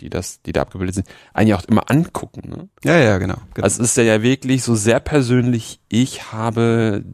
die 0.00 0.10
das, 0.10 0.42
die 0.42 0.52
da 0.52 0.62
abgebildet 0.62 0.96
sind, 0.96 1.08
einen 1.32 1.48
ja 1.48 1.56
auch 1.56 1.64
immer 1.64 1.90
angucken. 1.90 2.50
Ne? 2.50 2.68
Ja, 2.84 2.98
ja, 2.98 3.16
genau, 3.18 3.38
genau. 3.54 3.64
Also 3.64 3.82
es 3.82 3.90
ist 3.90 3.96
ja 3.96 4.22
wirklich 4.22 4.62
so 4.62 4.74
sehr 4.74 5.00
persönlich, 5.00 5.80
ich 5.88 6.32
habe 6.32 7.04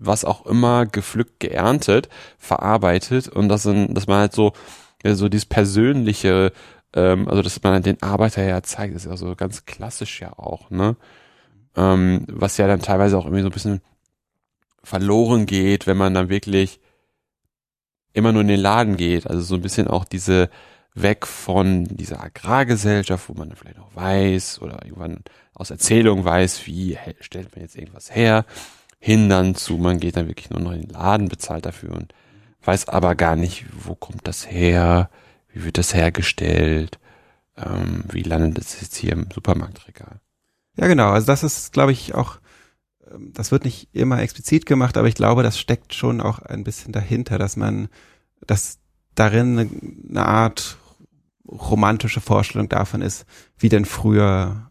was 0.00 0.24
auch 0.24 0.46
immer 0.46 0.86
gepflückt, 0.86 1.40
geerntet, 1.40 2.08
verarbeitet 2.38 3.28
und 3.28 3.48
das 3.48 3.64
sind, 3.64 3.94
dass 3.94 4.06
man 4.06 4.20
halt 4.20 4.32
so, 4.32 4.52
ja, 5.02 5.16
so 5.16 5.28
dieses 5.28 5.46
persönliche, 5.46 6.52
ähm, 6.94 7.28
also 7.28 7.42
dass 7.42 7.62
man 7.62 7.82
den 7.82 8.02
Arbeiter 8.02 8.44
ja 8.44 8.62
zeigt, 8.62 8.94
ist 8.94 9.06
ja 9.06 9.16
so 9.16 9.34
ganz 9.34 9.66
klassisch 9.66 10.20
ja 10.20 10.32
auch, 10.38 10.70
ne? 10.70 10.96
Ähm, 11.76 12.24
was 12.28 12.56
ja 12.56 12.66
dann 12.66 12.80
teilweise 12.80 13.18
auch 13.18 13.24
irgendwie 13.24 13.42
so 13.42 13.48
ein 13.48 13.52
bisschen 13.52 13.80
verloren 14.82 15.46
geht, 15.46 15.86
wenn 15.86 15.96
man 15.96 16.14
dann 16.14 16.28
wirklich 16.28 16.80
immer 18.12 18.32
nur 18.32 18.42
in 18.42 18.48
den 18.48 18.60
Laden 18.60 18.96
geht. 18.96 19.26
Also 19.26 19.42
so 19.42 19.54
ein 19.54 19.60
bisschen 19.62 19.86
auch 19.86 20.04
diese 20.04 20.50
weg 20.94 21.26
von 21.26 21.84
dieser 21.84 22.22
Agrargesellschaft, 22.22 23.28
wo 23.28 23.34
man 23.34 23.54
vielleicht 23.54 23.78
auch 23.78 23.94
weiß 23.94 24.60
oder 24.62 24.84
irgendwann 24.84 25.22
aus 25.54 25.70
Erzählung 25.70 26.24
weiß, 26.24 26.66
wie 26.66 26.98
stellt 27.20 27.54
man 27.54 27.62
jetzt 27.62 27.76
irgendwas 27.76 28.14
her, 28.14 28.44
hin 28.98 29.28
dann 29.28 29.54
zu, 29.54 29.76
man 29.76 30.00
geht 30.00 30.16
dann 30.16 30.26
wirklich 30.26 30.50
nur 30.50 30.60
noch 30.60 30.72
in 30.72 30.82
den 30.82 30.90
Laden, 30.90 31.28
bezahlt 31.28 31.66
dafür 31.66 31.92
und 31.92 32.14
weiß 32.64 32.88
aber 32.88 33.14
gar 33.14 33.36
nicht, 33.36 33.66
wo 33.72 33.94
kommt 33.94 34.26
das 34.26 34.50
her, 34.50 35.10
wie 35.58 35.64
wird 35.64 35.78
das 35.78 35.92
hergestellt, 35.92 36.98
ähm, 37.56 38.04
wie 38.12 38.22
landet 38.22 38.58
das 38.58 38.80
jetzt 38.80 38.96
hier 38.96 39.12
im 39.12 39.26
Supermarktregal. 39.32 40.20
Ja, 40.76 40.86
genau. 40.86 41.10
Also 41.10 41.26
das 41.26 41.42
ist, 41.42 41.72
glaube 41.72 41.90
ich, 41.90 42.14
auch 42.14 42.38
ähm, 43.10 43.32
das 43.32 43.50
wird 43.50 43.64
nicht 43.64 43.88
immer 43.92 44.20
explizit 44.20 44.66
gemacht, 44.66 44.96
aber 44.96 45.08
ich 45.08 45.16
glaube, 45.16 45.42
das 45.42 45.58
steckt 45.58 45.94
schon 45.94 46.20
auch 46.20 46.38
ein 46.38 46.62
bisschen 46.62 46.92
dahinter, 46.92 47.38
dass 47.38 47.56
man, 47.56 47.88
dass 48.46 48.78
darin 49.16 49.58
eine, 50.08 50.26
Art 50.26 50.78
romantische 51.46 52.20
Vorstellung 52.20 52.68
davon 52.68 53.02
ist, 53.02 53.26
wie 53.58 53.68
denn 53.68 53.84
früher 53.84 54.70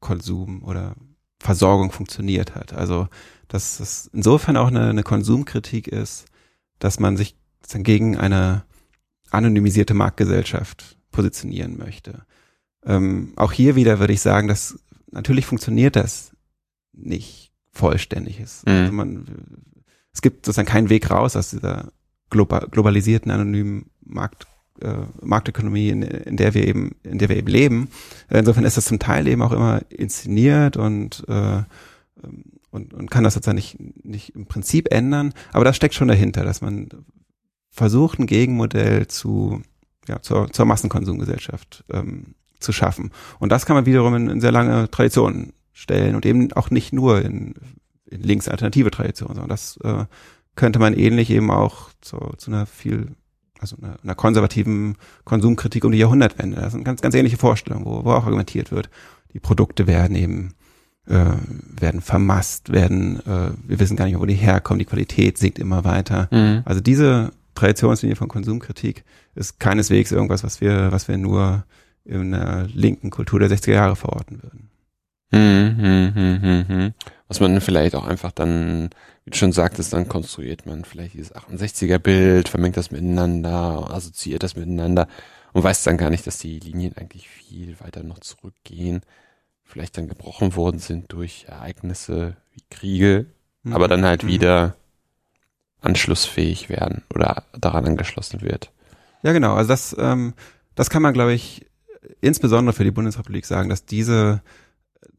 Konsum 0.00 0.62
oder 0.64 0.94
Versorgung 1.40 1.90
funktioniert 1.92 2.54
hat. 2.54 2.72
Also, 2.72 3.08
dass 3.48 3.80
es 3.80 4.08
insofern 4.14 4.56
auch 4.56 4.68
eine, 4.68 4.88
eine 4.88 5.02
Konsumkritik 5.02 5.88
ist, 5.88 6.24
dass 6.78 7.00
man 7.00 7.18
sich 7.18 7.36
gegen 7.68 8.16
eine 8.16 8.64
anonymisierte 9.30 9.94
Marktgesellschaft 9.94 10.96
positionieren 11.10 11.78
möchte. 11.78 12.24
Ähm, 12.84 13.32
auch 13.36 13.52
hier 13.52 13.74
wieder 13.74 13.98
würde 13.98 14.12
ich 14.12 14.20
sagen, 14.20 14.48
dass 14.48 14.78
natürlich 15.10 15.46
funktioniert 15.46 15.96
das 15.96 16.32
nicht 16.92 17.52
vollständig 17.72 18.40
ist. 18.40 18.66
Mhm. 18.66 18.72
Also 18.72 18.92
man, 18.92 19.26
es 20.12 20.22
gibt 20.22 20.46
sozusagen 20.46 20.68
keinen 20.68 20.88
Weg 20.88 21.10
raus 21.10 21.36
aus 21.36 21.50
dieser 21.50 21.92
global, 22.30 22.68
globalisierten, 22.70 23.30
anonymen 23.30 23.90
Markt, 24.00 24.46
äh, 24.80 24.94
Marktökonomie, 25.22 25.88
in, 25.88 26.02
in 26.02 26.36
der 26.36 26.54
wir 26.54 26.66
eben, 26.66 26.96
in 27.02 27.18
der 27.18 27.28
wir 27.28 27.36
eben 27.36 27.48
leben. 27.48 27.88
Insofern 28.30 28.64
ist 28.64 28.76
das 28.76 28.86
zum 28.86 28.98
Teil 28.98 29.26
eben 29.26 29.42
auch 29.42 29.52
immer 29.52 29.80
inszeniert 29.90 30.76
und 30.76 31.24
äh, 31.28 31.62
und, 32.70 32.92
und 32.92 33.10
kann 33.10 33.24
das 33.24 33.34
sozusagen 33.34 33.56
nicht, 33.56 33.78
nicht 34.04 34.34
im 34.34 34.46
Prinzip 34.46 34.92
ändern, 34.92 35.32
aber 35.52 35.64
das 35.64 35.76
steckt 35.76 35.94
schon 35.94 36.08
dahinter, 36.08 36.44
dass 36.44 36.60
man 36.60 36.88
versucht, 37.76 38.18
ein 38.18 38.26
Gegenmodell 38.26 39.06
zu, 39.06 39.62
ja, 40.08 40.20
zur, 40.22 40.50
zur 40.50 40.64
Massenkonsumgesellschaft 40.64 41.84
ähm, 41.92 42.34
zu 42.58 42.72
schaffen. 42.72 43.10
Und 43.38 43.52
das 43.52 43.66
kann 43.66 43.76
man 43.76 43.86
wiederum 43.86 44.14
in, 44.14 44.28
in 44.28 44.40
sehr 44.40 44.52
lange 44.52 44.90
Traditionen 44.90 45.52
stellen 45.72 46.14
und 46.14 46.24
eben 46.24 46.52
auch 46.54 46.70
nicht 46.70 46.94
nur 46.94 47.22
in, 47.22 47.54
in 48.06 48.22
links-alternative 48.22 48.90
Tradition, 48.90 49.28
sondern 49.28 49.50
das 49.50 49.78
äh, 49.84 50.06
könnte 50.54 50.78
man 50.78 50.94
ähnlich 50.94 51.30
eben 51.30 51.50
auch 51.50 51.90
zu, 52.00 52.16
zu 52.38 52.50
einer 52.50 52.64
viel, 52.64 53.08
also 53.58 53.76
einer, 53.76 53.98
einer 54.02 54.14
konservativen 54.14 54.96
Konsumkritik 55.24 55.84
um 55.84 55.92
die 55.92 55.98
Jahrhundertwende. 55.98 56.56
Das 56.56 56.72
sind 56.72 56.84
ganz, 56.84 57.02
ganz 57.02 57.14
ähnliche 57.14 57.36
Vorstellungen, 57.36 57.84
wo, 57.84 58.04
wo 58.04 58.12
auch 58.12 58.24
argumentiert 58.24 58.72
wird. 58.72 58.88
Die 59.34 59.40
Produkte 59.40 59.86
werden 59.86 60.16
eben 60.16 60.54
äh, 61.06 61.36
werden 61.78 62.00
vermasst, 62.00 62.72
werden, 62.72 63.20
äh, 63.26 63.50
wir 63.66 63.78
wissen 63.78 63.96
gar 63.96 64.06
nicht, 64.06 64.18
wo 64.18 64.26
die 64.26 64.34
herkommen, 64.34 64.80
die 64.80 64.86
Qualität 64.86 65.38
sinkt 65.38 65.58
immer 65.58 65.84
weiter. 65.84 66.28
Mhm. 66.32 66.62
Also 66.64 66.80
diese 66.80 67.30
Traditionslinie 67.56 68.16
von 68.16 68.28
Konsumkritik 68.28 69.04
ist 69.34 69.58
keineswegs 69.58 70.12
irgendwas, 70.12 70.44
was 70.44 70.60
wir, 70.60 70.92
was 70.92 71.08
wir 71.08 71.18
nur 71.18 71.64
in 72.04 72.32
einer 72.32 72.68
linken 72.68 73.10
Kultur 73.10 73.40
der 73.40 73.50
60er 73.50 73.72
Jahre 73.72 73.96
verorten 73.96 74.42
würden. 74.42 74.70
Hm, 75.32 75.76
hm, 75.76 76.14
hm, 76.14 76.42
hm, 76.42 76.68
hm. 76.68 76.94
Was 77.26 77.40
man 77.40 77.60
vielleicht 77.60 77.96
auch 77.96 78.06
einfach 78.06 78.30
dann, 78.30 78.90
wie 79.24 79.30
du 79.30 79.36
schon 79.36 79.50
sagtest, 79.50 79.92
dann 79.92 80.08
konstruiert 80.08 80.66
man 80.66 80.84
vielleicht 80.84 81.14
dieses 81.14 81.34
68er 81.34 81.98
Bild, 81.98 82.48
vermengt 82.48 82.76
das 82.76 82.92
miteinander, 82.92 83.90
assoziiert 83.90 84.44
das 84.44 84.54
miteinander 84.54 85.08
und 85.52 85.64
weiß 85.64 85.82
dann 85.82 85.98
gar 85.98 86.10
nicht, 86.10 86.26
dass 86.26 86.38
die 86.38 86.60
Linien 86.60 86.96
eigentlich 86.96 87.28
viel 87.28 87.80
weiter 87.80 88.04
noch 88.04 88.20
zurückgehen, 88.20 89.00
vielleicht 89.64 89.98
dann 89.98 90.06
gebrochen 90.06 90.54
worden 90.54 90.78
sind 90.78 91.12
durch 91.12 91.46
Ereignisse 91.48 92.36
wie 92.52 92.62
Kriege, 92.70 93.26
mhm. 93.64 93.72
aber 93.72 93.88
dann 93.88 94.04
halt 94.04 94.22
mhm. 94.22 94.28
wieder 94.28 94.76
anschlussfähig 95.86 96.68
werden 96.68 97.02
oder 97.14 97.44
daran 97.58 97.86
angeschlossen 97.86 98.42
wird. 98.42 98.72
Ja, 99.22 99.32
genau. 99.32 99.54
Also 99.54 99.68
das, 99.68 99.96
ähm, 99.98 100.34
das 100.74 100.90
kann 100.90 101.02
man, 101.02 101.14
glaube 101.14 101.32
ich, 101.32 101.66
insbesondere 102.20 102.74
für 102.74 102.84
die 102.84 102.90
Bundesrepublik 102.90 103.46
sagen, 103.46 103.68
dass 103.68 103.86
diese 103.86 104.42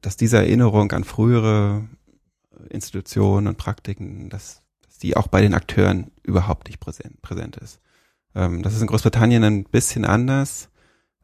dass 0.01 0.17
diese 0.17 0.37
Erinnerung 0.37 0.91
an 0.91 1.03
frühere 1.03 1.87
Institutionen 2.69 3.47
und 3.47 3.57
Praktiken, 3.57 4.29
dass, 4.29 4.61
dass 4.85 4.97
die 4.99 5.15
auch 5.17 5.27
bei 5.27 5.41
den 5.41 5.53
Akteuren 5.53 6.11
überhaupt 6.23 6.67
nicht 6.67 6.79
präsent, 6.79 7.21
präsent 7.21 7.57
ist. 7.57 7.79
Ähm, 8.35 8.63
das 8.63 8.73
ist 8.73 8.81
in 8.81 8.87
Großbritannien 8.87 9.43
ein 9.43 9.63
bisschen 9.63 10.05
anders, 10.05 10.69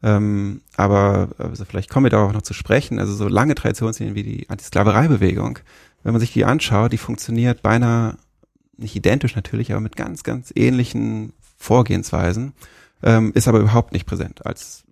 ähm, 0.02 0.62
aber 0.76 1.30
also 1.38 1.66
vielleicht 1.66 1.90
kommen 1.90 2.06
wir 2.06 2.10
darauf 2.12 2.34
noch 2.34 2.42
zu 2.42 2.54
sprechen. 2.54 3.00
Also 3.00 3.14
so 3.14 3.28
lange 3.28 3.56
Traditionslinien 3.56 4.16
wie 4.16 4.24
die 4.24 4.50
Antisklavereibewegung, 4.50 5.60
wenn 6.04 6.14
man 6.14 6.20
sich 6.20 6.34
die 6.34 6.46
anschaut, 6.46 6.92
die 6.94 6.98
funktioniert 6.98 7.62
beinahe 7.62 8.18
nicht 8.78 8.96
identisch 8.96 9.36
natürlich, 9.36 9.72
aber 9.72 9.82
mit 9.82 9.96
ganz, 9.96 10.24
ganz 10.24 10.52
ähnlichen 10.56 11.34
Vorgehensweisen, 11.58 12.54
ähm, 13.02 13.32
ist 13.34 13.48
aber 13.48 13.60
überhaupt 13.60 13.94
nicht 13.94 14.06
präsent 14.06 14.46
als 14.46 14.84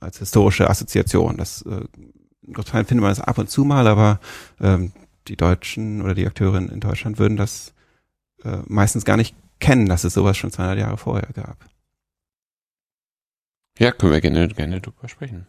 als 0.00 0.18
historische 0.18 0.70
Assoziation. 0.70 1.36
Das 1.36 1.62
äh, 1.62 1.84
in 2.46 2.54
Großbritannien 2.54 2.86
findet 2.86 3.02
man 3.02 3.10
das 3.10 3.20
ab 3.20 3.38
und 3.38 3.50
zu 3.50 3.64
mal, 3.64 3.86
aber 3.86 4.20
ähm, 4.60 4.92
die 5.26 5.36
Deutschen 5.36 6.02
oder 6.02 6.14
die 6.14 6.26
Akteurinnen 6.26 6.70
in 6.70 6.80
Deutschland 6.80 7.18
würden 7.18 7.36
das 7.36 7.74
äh, 8.44 8.58
meistens 8.66 9.04
gar 9.04 9.16
nicht 9.16 9.34
kennen, 9.60 9.86
dass 9.86 10.04
es 10.04 10.14
sowas 10.14 10.36
schon 10.36 10.52
200 10.52 10.78
Jahre 10.78 10.96
vorher 10.96 11.28
gab. 11.32 11.68
Ja, 13.78 13.92
können 13.92 14.12
wir 14.12 14.20
gerne, 14.20 14.48
gerne 14.48 14.80
drüber 14.80 15.08
sprechen. 15.08 15.46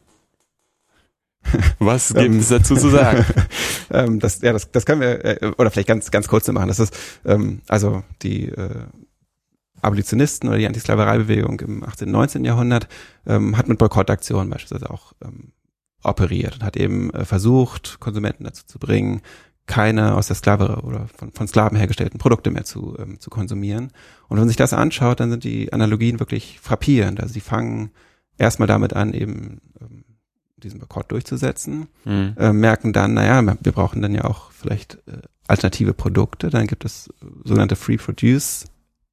Was 1.79 2.13
gibt 2.13 2.35
es 2.35 2.49
dazu 2.49 2.75
zu 2.75 2.89
sagen? 2.89 3.25
ähm, 3.91 4.19
das, 4.19 4.41
ja, 4.41 4.53
das, 4.53 4.71
das 4.71 4.85
können 4.85 5.01
wir, 5.01 5.25
äh, 5.25 5.51
oder 5.57 5.71
vielleicht 5.71 5.87
ganz, 5.87 6.11
ganz 6.11 6.27
kurz 6.27 6.45
zu 6.45 6.53
machen. 6.53 6.67
Das 6.67 6.79
ist, 6.79 6.97
ähm, 7.25 7.61
also 7.67 8.03
die 8.21 8.49
äh, 8.49 8.83
Abolitionisten 9.81 10.49
oder 10.49 10.57
die 10.57 10.67
Antisklavereibewegung 10.67 11.59
im 11.61 11.83
18. 11.83 12.07
und 12.07 12.13
19. 12.13 12.45
Jahrhundert 12.45 12.87
ähm, 13.25 13.57
hat 13.57 13.67
mit 13.67 13.77
Boykottaktionen 13.77 14.49
beispielsweise 14.49 14.89
auch 14.89 15.13
ähm, 15.23 15.53
operiert 16.03 16.55
und 16.55 16.63
hat 16.63 16.77
eben 16.77 17.11
äh, 17.13 17.25
versucht, 17.25 17.99
Konsumenten 17.99 18.43
dazu 18.43 18.65
zu 18.65 18.79
bringen, 18.79 19.21
keine 19.65 20.15
aus 20.15 20.27
der 20.27 20.35
Sklave 20.35 20.81
oder 20.83 21.07
von, 21.15 21.31
von 21.31 21.47
Sklaven 21.47 21.77
hergestellten 21.77 22.19
Produkte 22.19 22.49
mehr 22.49 22.63
zu, 22.63 22.97
ähm, 22.99 23.19
zu 23.19 23.29
konsumieren. 23.29 23.91
Und 24.27 24.31
wenn 24.31 24.39
man 24.39 24.47
sich 24.47 24.57
das 24.57 24.73
anschaut, 24.73 25.19
dann 25.19 25.29
sind 25.29 25.43
die 25.43 25.71
Analogien 25.71 26.19
wirklich 26.19 26.59
frappierend. 26.59 27.21
Also 27.21 27.33
sie 27.33 27.39
fangen 27.39 27.91
erstmal 28.37 28.67
damit 28.67 28.93
an, 28.93 29.13
eben 29.13 29.61
ähm, 29.79 30.03
diesen 30.59 30.79
Boykott 30.79 31.11
durchzusetzen, 31.11 31.87
mhm. 32.05 32.35
äh, 32.37 32.53
merken 32.53 32.93
dann, 32.93 33.13
naja, 33.13 33.55
wir 33.61 33.71
brauchen 33.71 34.01
dann 34.01 34.13
ja 34.13 34.25
auch 34.25 34.51
vielleicht 34.51 34.95
äh, 35.07 35.21
alternative 35.47 35.93
Produkte. 35.93 36.49
Dann 36.49 36.67
gibt 36.67 36.85
es 36.85 37.09
sogenannte 37.43 37.75
Free 37.75 37.97
Produce 37.97 38.65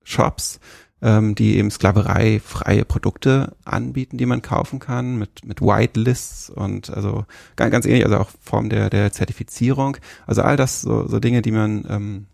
Shops, 0.02 0.60
ähm, 1.02 1.34
die 1.34 1.56
eben 1.56 1.70
sklavereifreie 1.70 2.84
Produkte 2.84 3.56
anbieten, 3.64 4.18
die 4.18 4.26
man 4.26 4.42
kaufen 4.42 4.78
kann, 4.78 5.16
mit, 5.16 5.44
mit 5.44 5.60
Whitelists 5.60 6.50
und 6.50 6.90
also 6.90 7.24
ganz, 7.56 7.72
ganz 7.72 7.86
ähnlich, 7.86 8.04
also 8.04 8.18
auch 8.18 8.30
Form 8.40 8.68
der, 8.68 8.90
der 8.90 9.12
Zertifizierung. 9.12 9.96
Also 10.26 10.42
all 10.42 10.56
das 10.56 10.82
so, 10.82 11.06
so 11.08 11.18
Dinge, 11.18 11.42
die 11.42 11.52
man, 11.52 11.84
ähm, 11.88 12.26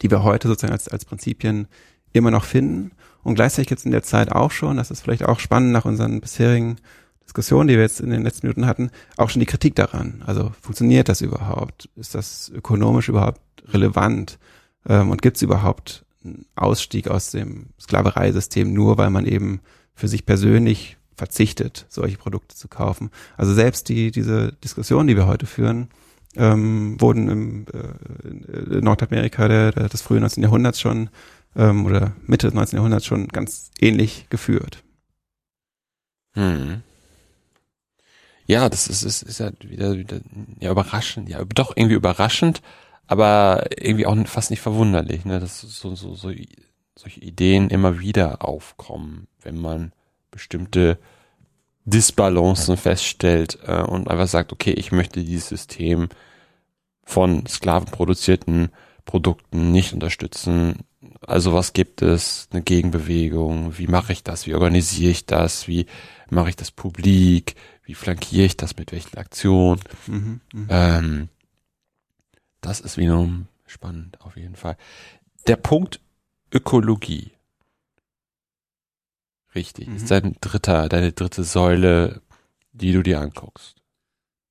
die 0.00 0.10
wir 0.10 0.22
heute 0.22 0.48
sozusagen 0.48 0.72
als, 0.72 0.88
als 0.88 1.04
Prinzipien 1.04 1.68
immer 2.12 2.30
noch 2.30 2.44
finden. 2.44 2.92
Und 3.22 3.34
gleichzeitig 3.36 3.70
jetzt 3.70 3.84
in 3.84 3.92
der 3.92 4.02
Zeit 4.02 4.32
auch 4.32 4.50
schon, 4.50 4.76
das 4.76 4.90
ist 4.90 5.00
vielleicht 5.00 5.24
auch 5.24 5.38
spannend 5.38 5.72
nach 5.72 5.84
unseren 5.84 6.20
bisherigen 6.20 6.76
Diskussion, 7.24 7.66
die 7.66 7.74
wir 7.74 7.82
jetzt 7.82 8.00
in 8.00 8.10
den 8.10 8.22
letzten 8.22 8.46
Minuten 8.46 8.66
hatten, 8.66 8.90
auch 9.16 9.30
schon 9.30 9.40
die 9.40 9.46
Kritik 9.46 9.74
daran. 9.74 10.22
Also 10.26 10.52
funktioniert 10.60 11.08
das 11.08 11.20
überhaupt? 11.20 11.88
Ist 11.96 12.14
das 12.14 12.50
ökonomisch 12.54 13.08
überhaupt 13.08 13.40
relevant? 13.68 14.38
Ähm, 14.88 15.10
und 15.10 15.22
gibt 15.22 15.36
es 15.36 15.42
überhaupt 15.42 16.04
einen 16.24 16.46
Ausstieg 16.56 17.08
aus 17.08 17.30
dem 17.30 17.66
Sklavereisystem 17.80 18.72
nur, 18.72 18.98
weil 18.98 19.10
man 19.10 19.26
eben 19.26 19.60
für 19.94 20.08
sich 20.08 20.26
persönlich 20.26 20.96
verzichtet, 21.14 21.86
solche 21.88 22.18
Produkte 22.18 22.56
zu 22.56 22.68
kaufen? 22.68 23.10
Also 23.36 23.54
selbst 23.54 23.88
die 23.88 24.10
diese 24.10 24.52
Diskussion, 24.64 25.06
die 25.06 25.16
wir 25.16 25.26
heute 25.26 25.46
führen, 25.46 25.88
ähm, 26.36 27.00
wurden 27.00 27.28
im 27.28 27.66
äh, 27.72 28.76
in 28.78 28.84
Nordamerika 28.84 29.48
der, 29.48 29.72
der, 29.72 29.88
des 29.88 30.02
frühen 30.02 30.20
19. 30.20 30.42
Jahrhunderts 30.42 30.80
schon 30.80 31.10
ähm, 31.56 31.84
oder 31.84 32.12
Mitte 32.26 32.46
des 32.46 32.54
19. 32.54 32.78
Jahrhunderts 32.78 33.06
schon 33.06 33.28
ganz 33.28 33.70
ähnlich 33.80 34.26
geführt. 34.30 34.82
Hm. 36.34 36.82
Ja, 38.46 38.68
das 38.68 38.88
ist, 38.88 39.02
ist, 39.02 39.22
ist 39.22 39.40
ja 39.40 39.50
wieder, 39.60 39.96
wieder 39.96 40.20
ja, 40.60 40.70
überraschend, 40.70 41.28
ja, 41.28 41.44
doch 41.44 41.76
irgendwie 41.76 41.96
überraschend, 41.96 42.60
aber 43.06 43.66
irgendwie 43.76 44.06
auch 44.06 44.16
fast 44.26 44.50
nicht 44.50 44.60
verwunderlich, 44.60 45.24
ne, 45.24 45.40
dass 45.40 45.60
so, 45.60 45.94
so, 45.94 46.14
so 46.14 46.32
solche 46.96 47.20
Ideen 47.20 47.70
immer 47.70 48.00
wieder 48.00 48.44
aufkommen, 48.44 49.28
wenn 49.42 49.60
man 49.60 49.92
bestimmte 50.30 50.98
Disbalancen 51.84 52.76
feststellt 52.76 53.58
äh, 53.66 53.82
und 53.82 54.08
einfach 54.08 54.28
sagt, 54.28 54.52
okay, 54.52 54.72
ich 54.72 54.92
möchte 54.92 55.24
dieses 55.24 55.48
System 55.48 56.08
von 57.04 57.46
sklavenproduzierten 57.46 58.70
Produkten 59.04 59.72
nicht 59.72 59.92
unterstützen. 59.92 60.84
Also 61.26 61.52
was 61.52 61.72
gibt 61.72 62.02
es? 62.02 62.48
Eine 62.52 62.62
Gegenbewegung? 62.62 63.76
Wie 63.78 63.88
mache 63.88 64.12
ich 64.12 64.22
das? 64.22 64.46
Wie 64.46 64.54
organisiere 64.54 65.10
ich 65.10 65.26
das? 65.26 65.66
Wie 65.66 65.86
mache 66.30 66.50
ich 66.50 66.56
das 66.56 66.70
publik? 66.70 67.56
Wie 67.84 67.94
flankiere 67.94 68.46
ich 68.46 68.56
das 68.56 68.76
mit 68.76 68.92
welchen 68.92 69.18
Aktionen? 69.18 69.80
Mhm, 70.06 70.40
mh. 70.52 70.66
ähm, 70.70 71.28
das 72.60 72.80
ist 72.80 72.96
wiederum 72.96 73.48
spannend 73.66 74.20
auf 74.20 74.36
jeden 74.36 74.56
Fall. 74.56 74.76
Der 75.46 75.56
Punkt 75.56 76.00
Ökologie. 76.52 77.32
Richtig. 79.54 79.88
Mhm. 79.88 79.96
Ist 79.96 80.10
dein 80.10 80.36
dritter, 80.40 80.88
deine 80.88 81.12
dritte 81.12 81.44
Säule, 81.44 82.20
die 82.72 82.92
du 82.92 83.02
dir 83.02 83.20
anguckst. 83.20 83.76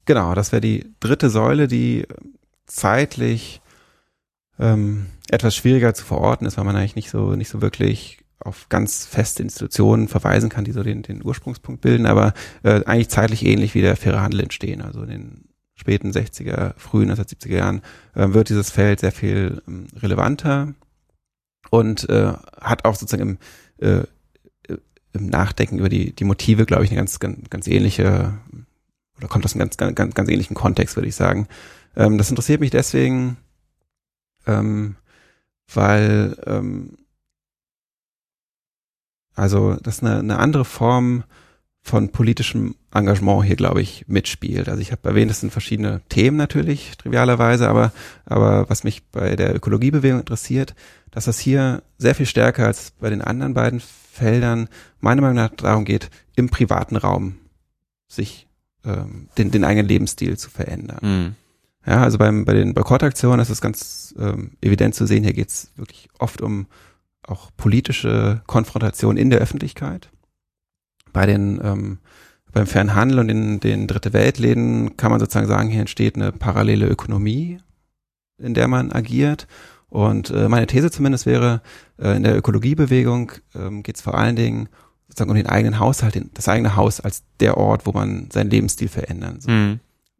Genau, 0.05 0.33
das 0.33 0.51
wäre 0.51 0.61
die 0.61 0.93
dritte 0.99 1.29
Säule, 1.29 1.67
die 1.67 2.07
zeitlich 2.65 3.61
ähm, 4.59 5.07
etwas 5.29 5.55
schwieriger 5.55 5.93
zu 5.93 6.05
verorten 6.05 6.45
ist, 6.45 6.57
weil 6.57 6.65
man 6.65 6.75
eigentlich 6.75 6.95
nicht 6.95 7.09
so 7.09 7.35
nicht 7.35 7.49
so 7.49 7.61
wirklich 7.61 8.20
auf 8.45 8.69
ganz 8.69 9.05
feste 9.05 9.43
Institutionen 9.43 10.07
verweisen 10.07 10.49
kann, 10.49 10.65
die 10.65 10.71
so 10.71 10.83
den, 10.83 11.03
den 11.03 11.23
Ursprungspunkt 11.23 11.81
bilden, 11.81 12.05
aber 12.05 12.33
äh, 12.63 12.83
eigentlich 12.85 13.09
zeitlich 13.09 13.45
ähnlich 13.45 13.75
wie 13.75 13.81
der 13.81 13.95
faire 13.95 14.21
Handel 14.21 14.41
entstehen. 14.41 14.81
Also 14.81 15.03
in 15.03 15.09
den 15.09 15.49
späten 15.75 16.11
60er, 16.11 16.73
frühen 16.77 17.11
1970er 17.11 17.55
Jahren 17.55 17.81
äh, 18.13 18.33
wird 18.33 18.49
dieses 18.49 18.69
Feld 18.69 18.99
sehr 18.99 19.11
viel 19.11 19.61
ähm, 19.67 19.87
relevanter 19.97 20.73
und 21.69 22.09
äh, 22.09 22.33
hat 22.59 22.85
auch 22.85 22.95
sozusagen 22.95 23.37
im, 23.79 23.87
äh, 23.87 24.05
im 25.13 25.27
Nachdenken 25.27 25.79
über 25.79 25.89
die, 25.89 26.13
die 26.13 26.23
Motive, 26.23 26.65
glaube 26.65 26.83
ich, 26.83 26.91
eine 26.91 26.97
ganz, 26.97 27.19
ganz, 27.19 27.49
ganz 27.49 27.67
ähnliche, 27.67 28.37
oder 29.17 29.27
kommt 29.27 29.45
aus 29.45 29.53
einem 29.53 29.59
ganz, 29.59 29.77
ganz, 29.77 29.95
ganz, 29.95 30.13
ganz 30.13 30.29
ähnlichen 30.29 30.55
Kontext, 30.55 30.95
würde 30.95 31.07
ich 31.07 31.15
sagen. 31.15 31.47
Ähm, 31.95 32.17
das 32.17 32.29
interessiert 32.29 32.61
mich 32.61 32.71
deswegen, 32.71 33.37
ähm, 34.47 34.95
weil 35.73 36.37
ähm, 36.45 36.97
also 39.35 39.77
das 39.81 40.01
eine, 40.01 40.19
eine 40.19 40.39
andere 40.39 40.65
Form 40.65 41.23
von 41.83 42.09
politischem 42.09 42.75
Engagement 42.93 43.43
hier, 43.43 43.55
glaube 43.55 43.81
ich, 43.81 44.05
mitspielt. 44.07 44.69
Also 44.69 44.81
ich 44.81 44.91
habe 44.91 45.09
erwähnt, 45.09 45.31
es 45.31 45.39
sind 45.39 45.51
verschiedene 45.51 46.01
Themen 46.09 46.37
natürlich, 46.37 46.97
trivialerweise, 46.97 47.67
aber, 47.67 47.91
aber 48.25 48.69
was 48.69 48.83
mich 48.83 49.03
bei 49.07 49.35
der 49.35 49.55
Ökologiebewegung 49.55 50.19
interessiert, 50.19 50.75
dass 51.09 51.25
das 51.25 51.39
hier 51.39 51.81
sehr 51.97 52.15
viel 52.15 52.27
stärker 52.27 52.67
als 52.67 52.91
bei 52.99 53.09
den 53.09 53.21
anderen 53.21 53.53
beiden 53.53 53.81
Feldern 54.11 54.69
meiner 54.99 55.21
Meinung 55.21 55.37
nach 55.37 55.51
darum 55.55 55.85
geht, 55.85 56.09
im 56.35 56.49
privaten 56.49 56.97
Raum 56.97 57.37
sich 58.07 58.47
ähm, 58.85 59.29
den, 59.37 59.51
den 59.51 59.63
eigenen 59.63 59.87
Lebensstil 59.87 60.37
zu 60.37 60.49
verändern. 60.49 60.99
Mhm. 61.01 61.35
Ja, 61.85 62.03
also 62.03 62.19
beim, 62.19 62.45
bei 62.45 62.53
den 62.53 62.75
Boykottaktionen 62.75 63.39
ist 63.39 63.49
es 63.49 63.61
ganz 63.61 64.13
ähm, 64.19 64.51
evident 64.61 64.93
zu 64.93 65.07
sehen, 65.07 65.23
hier 65.23 65.33
geht 65.33 65.49
es 65.49 65.71
wirklich 65.75 66.09
oft 66.19 66.41
um 66.41 66.67
auch 67.31 67.51
politische 67.57 68.41
Konfrontation 68.47 69.17
in 69.17 69.29
der 69.29 69.39
Öffentlichkeit. 69.39 70.09
Bei 71.13 71.25
den 71.25 71.59
ähm, 71.63 71.99
beim 72.51 72.67
fairen 72.67 72.95
Handel 72.95 73.19
und 73.19 73.29
in 73.29 73.59
den 73.59 73.87
Dritte 73.87 74.13
Weltläden 74.13 74.97
kann 74.97 75.11
man 75.11 75.19
sozusagen 75.19 75.47
sagen, 75.47 75.69
hier 75.69 75.81
entsteht 75.81 76.15
eine 76.15 76.31
parallele 76.31 76.87
Ökonomie, 76.87 77.59
in 78.37 78.53
der 78.53 78.67
man 78.67 78.91
agiert. 78.91 79.47
Und 79.89 80.29
äh, 80.29 80.47
meine 80.47 80.67
These 80.67 80.91
zumindest 80.91 81.25
wäre, 81.25 81.61
äh, 81.97 82.15
in 82.15 82.23
der 82.23 82.37
Ökologiebewegung 82.37 83.31
ähm, 83.55 83.83
geht 83.83 83.97
es 83.97 84.01
vor 84.01 84.15
allen 84.15 84.35
Dingen 84.35 84.69
sozusagen 85.07 85.31
um 85.31 85.35
den 85.35 85.47
eigenen 85.47 85.79
Haushalt, 85.79 86.15
den, 86.15 86.29
das 86.33 86.47
eigene 86.47 86.75
Haus 86.75 87.01
als 87.01 87.23
der 87.39 87.57
Ort, 87.57 87.85
wo 87.85 87.91
man 87.91 88.29
seinen 88.31 88.49
Lebensstil 88.49 88.87
verändern 88.87 89.41
soll. 89.41 89.53
Mhm. 89.53 89.79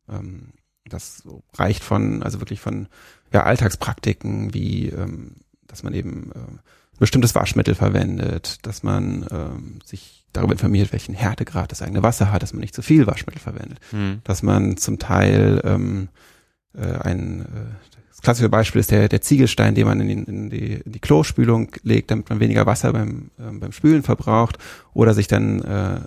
Ähm, 0.10 0.48
das 0.86 1.24
reicht 1.54 1.84
von, 1.84 2.22
also 2.22 2.42
wirklich 2.42 2.60
von 2.60 2.88
ja, 3.32 3.44
Alltagspraktiken 3.44 4.54
wie, 4.54 4.90
ähm, 4.90 5.36
dass 5.68 5.84
man 5.84 5.94
eben 5.94 6.32
äh, 6.32 6.60
bestimmtes 7.02 7.34
Waschmittel 7.34 7.74
verwendet, 7.74 8.60
dass 8.62 8.84
man 8.84 9.26
ähm, 9.32 9.80
sich 9.84 10.24
darüber 10.34 10.54
informiert, 10.54 10.94
welchen 10.94 11.16
Härtegrad 11.16 11.72
das 11.72 11.82
eigene 11.82 12.04
Wasser 12.04 12.32
hat, 12.32 12.44
dass 12.44 12.54
man 12.54 12.62
nicht 12.62 12.76
zu 12.76 12.84
viel 12.84 13.08
Waschmittel 13.08 13.42
verwendet, 13.42 13.80
mhm. 13.92 14.22
dass 14.24 14.44
man 14.44 14.78
zum 14.78 15.00
Teil 15.00 15.62
ähm, 15.66 16.10
äh, 16.76 16.86
ein 16.86 17.42
äh, 17.42 17.46
das 18.12 18.22
klassische 18.22 18.50
Beispiel 18.50 18.82
ist 18.82 18.92
der, 18.92 19.10
der 19.10 19.22
Ziegelstein, 19.22 19.74
den 19.74 19.88
man 19.88 20.00
in 20.00 20.08
die, 20.08 20.32
in, 20.32 20.50
die, 20.52 20.74
in 20.74 20.92
die 20.92 21.00
Klospülung 21.00 21.72
legt, 21.82 22.12
damit 22.12 22.30
man 22.30 22.40
weniger 22.40 22.68
Wasser 22.68 22.94
beim, 22.94 23.32
äh, 23.40 23.52
beim 23.52 23.72
Spülen 23.72 24.04
verbraucht 24.04 24.60
oder 24.94 25.16
sich 25.16 25.28
dann 25.28 25.60
äh, 25.64 26.02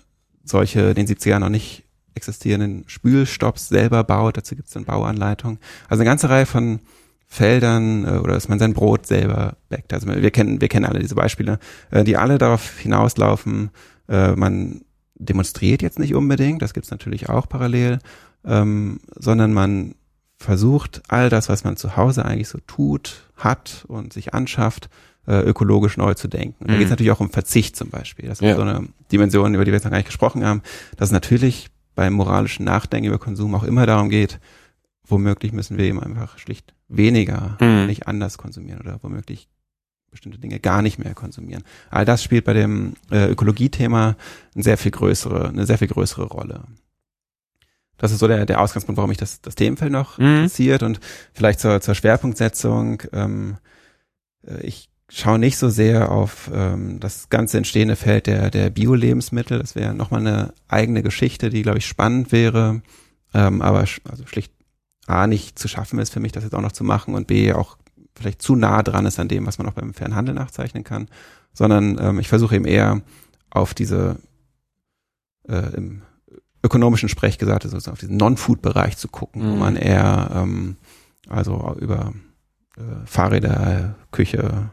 solche 0.45 0.81
in 0.81 0.95
den 0.95 1.07
70er 1.09 1.31
Jahren 1.31 1.43
noch 1.43 1.49
nicht 1.49 1.83
existierenden 2.15 2.85
Spülstops 2.87 3.69
selber 3.69 4.05
baut. 4.05 4.37
Dazu 4.37 4.55
gibt 4.55 4.69
es 4.69 4.75
dann 4.75 4.85
Bauanleitungen. 4.85 5.59
Also 5.89 6.03
eine 6.03 6.09
ganze 6.09 6.31
Reihe 6.31 6.47
von 6.47 6.79
Feldern 7.27 8.05
äh, 8.05 8.19
oder 8.19 8.35
dass 8.35 8.49
man 8.49 8.59
sein 8.59 8.75
Brot 8.75 9.07
selber 9.07 9.57
backt. 9.69 9.93
Also 9.93 10.07
wir 10.07 10.31
kennen, 10.31 10.61
wir 10.61 10.69
kennen 10.69 10.85
alle 10.85 11.01
diese 11.01 11.15
Beispiele, 11.15 11.59
äh, 11.91 12.05
die 12.05 12.17
alle 12.17 12.39
darauf 12.39 12.79
hinauslaufen. 12.79 13.71
Äh, 14.09 14.33
man 14.33 14.83
demonstriert 15.15 15.83
jetzt 15.83 15.99
nicht 15.99 16.15
unbedingt, 16.15 16.63
das 16.63 16.75
gibt's 16.75 16.91
natürlich 16.91 17.29
auch 17.29 17.49
parallel, 17.49 17.99
ähm, 18.45 19.01
sondern 19.17 19.53
man 19.53 19.95
versucht, 20.37 21.03
all 21.09 21.31
das, 21.31 21.49
was 21.49 21.65
man 21.65 21.77
zu 21.77 21.97
Hause 21.97 22.25
eigentlich 22.25 22.49
so 22.49 22.59
tut, 22.67 23.31
hat 23.37 23.85
und 23.89 24.13
sich 24.13 24.35
anschafft, 24.35 24.91
äh, 25.27 25.41
ökologisch 25.41 25.97
neu 25.97 26.15
zu 26.15 26.29
denken. 26.29 26.65
Mhm. 26.65 26.69
Da 26.69 26.75
geht 26.75 26.85
es 26.85 26.91
natürlich 26.91 27.13
auch 27.13 27.21
um 27.21 27.31
Verzicht 27.31 27.77
zum 27.77 27.91
Beispiel. 27.91 28.29
Das 28.29 28.41
ist 28.41 28.47
ja. 28.47 28.57
so 28.57 28.63
eine 28.63 28.89
Dimension, 29.11 29.55
über 29.55 29.65
die 29.65 29.71
wir 29.71 29.77
jetzt 29.77 29.85
noch 29.85 29.91
gar 29.91 29.99
nicht 29.99 30.07
gesprochen 30.07 30.45
haben, 30.45 30.63
dass 30.97 31.11
natürlich 31.11 31.69
beim 31.95 32.13
moralischen 32.13 32.65
Nachdenken 32.65 33.09
über 33.09 33.19
Konsum 33.19 33.55
auch 33.55 33.65
immer 33.65 33.87
darum 33.87 34.11
geht, 34.11 34.41
womöglich 35.07 35.53
müssen 35.53 35.79
wir 35.79 35.85
eben 35.85 36.03
einfach 36.03 36.39
schlicht 36.39 36.74
weniger, 36.89 37.57
mhm. 37.61 37.87
nicht 37.87 38.07
anders 38.07 38.39
konsumieren 38.39 38.81
oder 38.81 38.99
womöglich 39.03 39.49
bestimmte 40.11 40.39
Dinge 40.39 40.61
gar 40.61 40.81
nicht 40.81 40.99
mehr 40.99 41.15
konsumieren. 41.15 41.65
All 41.91 42.05
das 42.05 42.23
spielt 42.23 42.45
bei 42.45 42.53
dem 42.53 42.95
äh, 43.11 43.29
Ökologie-Thema 43.31 44.17
eine 44.55 44.65
sehr 44.65 44.79
viel 44.79 44.93
größere, 44.93 45.49
eine 45.49 45.67
sehr 45.67 45.79
viel 45.79 45.89
größere 45.89 46.27
Rolle. 46.27 46.63
Das 47.99 48.13
ist 48.13 48.21
so 48.21 48.29
der, 48.29 48.47
der 48.47 48.61
Ausgangspunkt, 48.61 48.97
warum 48.97 49.09
mich 49.09 49.19
das, 49.19 49.41
das 49.41 49.55
Themenfeld 49.55 49.93
noch 49.93 50.19
mhm. 50.19 50.27
interessiert 50.27 50.83
und 50.83 51.01
vielleicht 51.33 51.61
zur, 51.61 51.81
zur 51.81 51.95
Schwerpunktsetzung. 51.95 53.03
Ähm, 53.13 53.57
äh, 54.47 54.61
ich 54.61 54.89
schaue 55.09 55.39
nicht 55.39 55.59
so 55.59 55.69
sehr 55.69 56.11
auf 56.11 56.51
ähm, 56.53 57.01
das 57.01 57.29
ganze 57.29 57.59
entstehende 57.59 57.97
Feld 57.97 58.27
der, 58.27 58.51
der 58.51 58.71
Bio-Lebensmittel. 58.71 59.59
Das 59.59 59.75
wäre 59.75 59.95
nochmal 59.95 60.21
eine 60.21 60.55
eigene 60.69 61.03
Geschichte, 61.03 61.51
die, 61.51 61.63
glaube 61.63 61.79
ich, 61.79 61.87
spannend 61.87 62.33
wäre, 62.33 62.83
ähm, 63.33 63.63
aber 63.63 63.81
also 63.81 64.27
schlicht 64.27 64.54
A, 65.07 65.27
nicht 65.27 65.59
zu 65.59 65.69
schaffen 65.69 65.99
ist 65.99 66.13
für 66.13 66.21
mich, 66.21 66.33
das 66.33 66.45
jetzt 66.45 66.55
auch 66.55 66.61
noch 66.61 66.73
zu 66.73 66.85
machen 66.85 67.15
und 67.15 67.27
B, 67.27 67.53
auch 67.53 67.77
vielleicht 68.17 68.43
zu 68.43 68.57
nah 68.57 68.83
dran 68.83 69.07
ist 69.07 69.19
an 69.19 69.29
dem, 69.29 69.47
was 69.47 69.59
man 69.59 69.69
auch 69.69 69.73
beim 69.73 69.95
Fernhandel 69.95 70.35
nachzeichnen 70.35 70.85
kann, 70.85 71.09
sondern 71.53 71.99
ähm, 72.01 72.19
ich 72.19 72.29
versuche 72.29 72.57
eben 72.57 72.65
eher 72.65 73.03
auf 73.51 73.75
diese 73.75 74.17
äh, 75.49 75.77
im 75.77 76.03
ökonomischen 76.63 77.09
Sprech 77.09 77.39
gesagt, 77.39 77.65
also 77.65 77.91
auf 77.91 77.99
diesen 77.99 78.17
Non-Food-Bereich 78.17 78.97
zu 78.97 79.09
gucken, 79.09 79.43
mhm. 79.43 79.53
wo 79.53 79.57
man 79.57 79.77
eher 79.77 80.31
ähm, 80.35 80.77
also 81.29 81.77
über 81.79 82.15
äh, 82.77 83.07
Fahrräder, 83.07 83.95
Küche, 84.11 84.71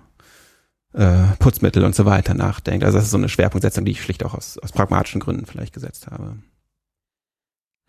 äh, 0.94 1.24
Putzmittel 1.40 1.84
und 1.84 1.96
so 1.96 2.06
weiter 2.06 2.34
nachdenkt. 2.34 2.84
Also 2.84 2.98
das 2.98 3.06
ist 3.06 3.12
so 3.12 3.18
eine 3.18 3.30
Schwerpunktsetzung, 3.30 3.86
die 3.86 3.92
ich 3.92 4.02
schlicht 4.02 4.24
auch 4.24 4.34
aus, 4.34 4.58
aus 4.58 4.72
pragmatischen 4.72 5.22
Gründen 5.22 5.46
vielleicht 5.46 5.74
gesetzt 5.74 6.08
habe. 6.08 6.38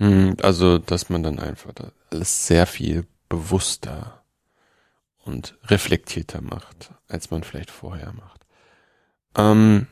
Hm, 0.02 0.36
also, 0.42 0.78
dass 0.78 1.10
man 1.10 1.22
dann 1.22 1.38
einfach 1.38 1.70
alles 2.10 2.48
sehr 2.48 2.66
viel 2.66 3.06
bewusster 3.28 4.24
und 5.24 5.56
reflektierter 5.66 6.40
macht, 6.40 6.90
als 7.06 7.30
man 7.30 7.44
vielleicht 7.44 7.70
vorher 7.70 8.12
macht. 8.12 8.44
Ähm, 9.36 9.86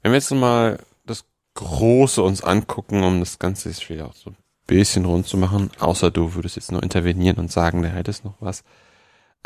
wenn 0.00 0.12
wir 0.12 0.16
jetzt 0.16 0.30
mal 0.30 0.78
das 1.04 1.26
Große 1.52 2.22
uns 2.22 2.42
angucken, 2.42 3.02
um 3.02 3.20
das 3.20 3.38
Ganze 3.38 3.68
jetzt 3.68 3.90
wieder 3.90 4.06
auch 4.06 4.14
so 4.14 4.30
ein 4.30 4.36
bisschen 4.66 5.04
rund 5.04 5.26
zu 5.26 5.36
machen, 5.36 5.70
außer 5.78 6.10
du 6.10 6.32
würdest 6.32 6.56
jetzt 6.56 6.72
nur 6.72 6.82
intervenieren 6.82 7.36
und 7.36 7.52
sagen, 7.52 7.82
da 7.82 7.90
hättest 7.90 8.24
noch 8.24 8.40
was. 8.40 8.64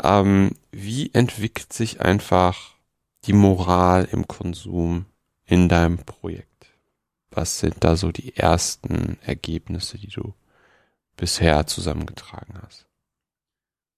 Ähm, 0.01 0.51
wie 0.71 1.13
entwickelt 1.13 1.73
sich 1.73 1.99
einfach 1.99 2.75
die 3.25 3.33
Moral 3.33 4.07
im 4.09 4.25
Konsum 4.25 5.05
in 5.43 5.67
deinem 5.67 5.97
Projekt? 5.97 6.54
Was 7.35 7.59
sind 7.59 7.75
da 7.81 7.97
so 7.97 8.11
die 8.11 8.35
ersten 8.35 9.17
Ergebnisse, 9.21 9.97
die 9.97 10.07
du 10.07 10.33
bisher 11.17 11.67
zusammengetragen 11.67 12.55
hast? 12.63 12.85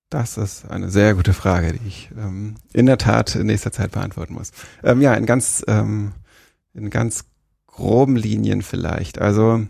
Das 0.10 0.38
ist 0.38 0.66
eine 0.66 0.90
sehr 0.90 1.14
gute 1.14 1.34
Frage, 1.34 1.74
die 1.74 1.88
ich 1.88 2.10
ähm, 2.18 2.56
in 2.74 2.88
der 2.88 2.98
Tat 2.98 3.36
in 3.36 3.46
nächster 3.46 3.72
Zeit 3.72 3.92
beantworten 3.92 4.34
muss. 4.34 4.52
Ähm, 4.84 5.02
ja, 5.02 5.14
in 5.14 5.26
ganz, 5.26 5.64
ähm, 5.68 6.14
in 6.74 6.90
ganz 6.90 7.26
groben 7.68 8.16
Linien 8.16 8.64
vielleicht. 8.64 9.20
Also 9.20 9.68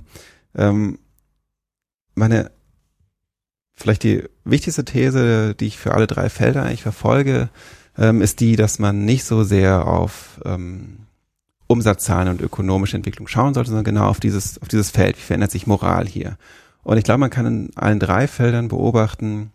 ähm, 0.55 0.99
meine 2.15 2.51
vielleicht 3.75 4.03
die 4.03 4.23
wichtigste 4.45 4.85
These, 4.85 5.55
die 5.55 5.67
ich 5.67 5.77
für 5.77 5.93
alle 5.93 6.07
drei 6.07 6.29
Felder 6.29 6.63
eigentlich 6.63 6.83
verfolge, 6.83 7.49
ähm, 7.97 8.21
ist 8.21 8.39
die, 8.39 8.55
dass 8.55 8.79
man 8.79 9.05
nicht 9.05 9.25
so 9.25 9.43
sehr 9.43 9.87
auf 9.87 10.39
ähm, 10.45 11.06
Umsatzzahlen 11.67 12.29
und 12.29 12.41
ökonomische 12.41 12.97
Entwicklung 12.97 13.27
schauen 13.27 13.53
sollte, 13.53 13.69
sondern 13.69 13.83
genau 13.83 14.07
auf 14.07 14.19
dieses, 14.19 14.61
auf 14.61 14.67
dieses 14.67 14.89
Feld. 14.89 15.17
Wie 15.17 15.21
verändert 15.21 15.51
sich 15.51 15.67
Moral 15.67 16.07
hier? 16.07 16.37
Und 16.83 16.97
ich 16.97 17.03
glaube, 17.03 17.19
man 17.19 17.29
kann 17.29 17.45
in 17.45 17.71
allen 17.75 17.99
drei 17.99 18.27
Feldern 18.27 18.69
beobachten, 18.69 19.51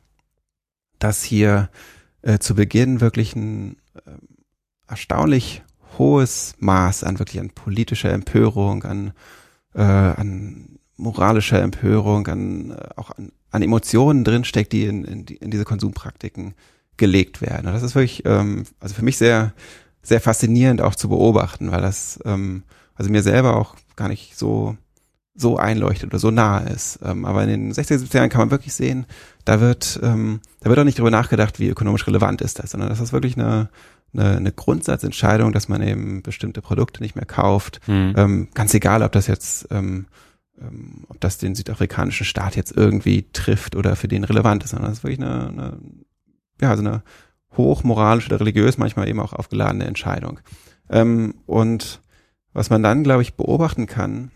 dass 0.99 1.23
hier 1.23 1.71
äh, 2.21 2.39
zu 2.39 2.55
Beginn 2.55 3.01
wirklich 3.01 3.35
ein 3.35 3.77
äh, 3.95 4.11
erstaunlich 4.87 5.63
hohes 5.99 6.55
Maß 6.59 7.05
an 7.05 7.19
wirklich 7.19 7.41
an 7.41 7.51
politischer 7.51 8.13
Empörung, 8.13 8.85
an, 8.85 9.13
äh, 9.75 9.83
an 9.83 10.79
moralischer 10.97 11.61
Empörung, 11.63 12.27
an 12.29 12.71
äh, 12.73 12.89
auch 12.97 13.11
an, 13.11 13.33
an 13.51 13.63
Emotionen 13.63 14.25
drinsteckt, 14.25 14.73
die 14.73 14.85
in, 14.85 15.05
in, 15.05 15.25
in 15.27 15.51
diese 15.51 15.65
Konsumpraktiken 15.65 16.55
gelegt 16.97 17.41
werden. 17.41 17.67
Und 17.67 17.73
das 17.73 17.83
ist 17.83 17.95
wirklich, 17.95 18.25
ähm, 18.27 18.65
also 18.81 18.95
für 18.95 19.05
mich 19.05 19.17
sehr, 19.17 19.53
sehr 20.03 20.21
faszinierend 20.21 20.83
auch 20.83 20.95
zu 20.95 21.09
beobachten, 21.09 21.71
weil 21.71 21.81
das 21.81 22.19
ähm, 22.25 22.65
also 22.95 23.11
mir 23.11 23.23
selber 23.23 23.57
auch 23.57 23.77
gar 23.97 24.09
nicht 24.09 24.37
so 24.37 24.77
so 25.35 25.57
einleuchtet 25.57 26.11
oder 26.11 26.19
so 26.19 26.31
nahe 26.31 26.69
ist. 26.69 26.99
Ähm, 27.03 27.25
aber 27.25 27.43
in 27.45 27.49
den 27.49 27.73
60er, 27.73 27.99
70er 27.99 28.17
Jahren 28.17 28.29
kann 28.29 28.41
man 28.41 28.51
wirklich 28.51 28.75
sehen, 28.75 29.07
da 29.45 29.61
wird, 29.61 29.99
ähm, 30.03 30.41
da 30.61 30.69
wird 30.69 30.79
auch 30.79 30.85
nicht 30.85 30.99
darüber 30.99 31.11
nachgedacht, 31.11 31.59
wie 31.59 31.69
ökonomisch 31.69 32.07
relevant 32.07 32.43
ist 32.43 32.59
das, 32.59 32.73
sondern 32.73 32.91
das 32.91 33.01
ist 33.01 33.13
wirklich 33.13 33.37
eine, 33.37 33.71
eine, 34.13 34.37
eine 34.37 34.53
Grundsatzentscheidung, 34.53 35.53
dass 35.53 35.69
man 35.69 35.83
eben 35.83 36.23
bestimmte 36.23 36.61
Produkte 36.61 37.03
nicht 37.03 37.17
mehr 37.17 37.25
kauft. 37.25 37.81
Mhm. 37.89 38.13
Ähm, 38.17 38.49
ganz 38.53 38.75
egal, 38.75 39.03
ob 39.03 39.13
das 39.13 39.27
jetzt, 39.27 39.69
ähm, 39.71 40.07
ähm, 40.61 41.05
ob 41.09 41.19
das 41.21 41.39
den 41.39 41.55
südafrikanischen 41.55 42.27
Staat 42.27 42.55
jetzt 42.55 42.77
irgendwie 42.77 43.27
trifft 43.33 43.75
oder 43.75 43.97
für 43.97 44.09
den 44.09 44.25
relevant 44.25 44.65
ist, 44.65 44.71
sondern 44.71 44.91
das 44.91 44.99
ist 44.99 45.05
wirklich 45.05 45.21
eine, 45.21 45.49
eine 45.49 45.79
ja, 46.61 46.71
also 46.71 46.83
eine 46.83 47.03
hochmoralische 47.57 48.29
oder 48.29 48.41
religiös 48.41 48.79
manchmal 48.79 49.09
eben 49.09 49.21
auch 49.21 49.33
aufgeladene 49.33 49.85
Entscheidung. 49.85 50.41
Ähm, 50.91 51.35
und 51.47 52.01
was 52.53 52.71
man 52.71 52.83
dann, 52.83 53.05
glaube 53.05 53.23
ich, 53.23 53.35
beobachten 53.35 53.87
kann, 53.87 54.31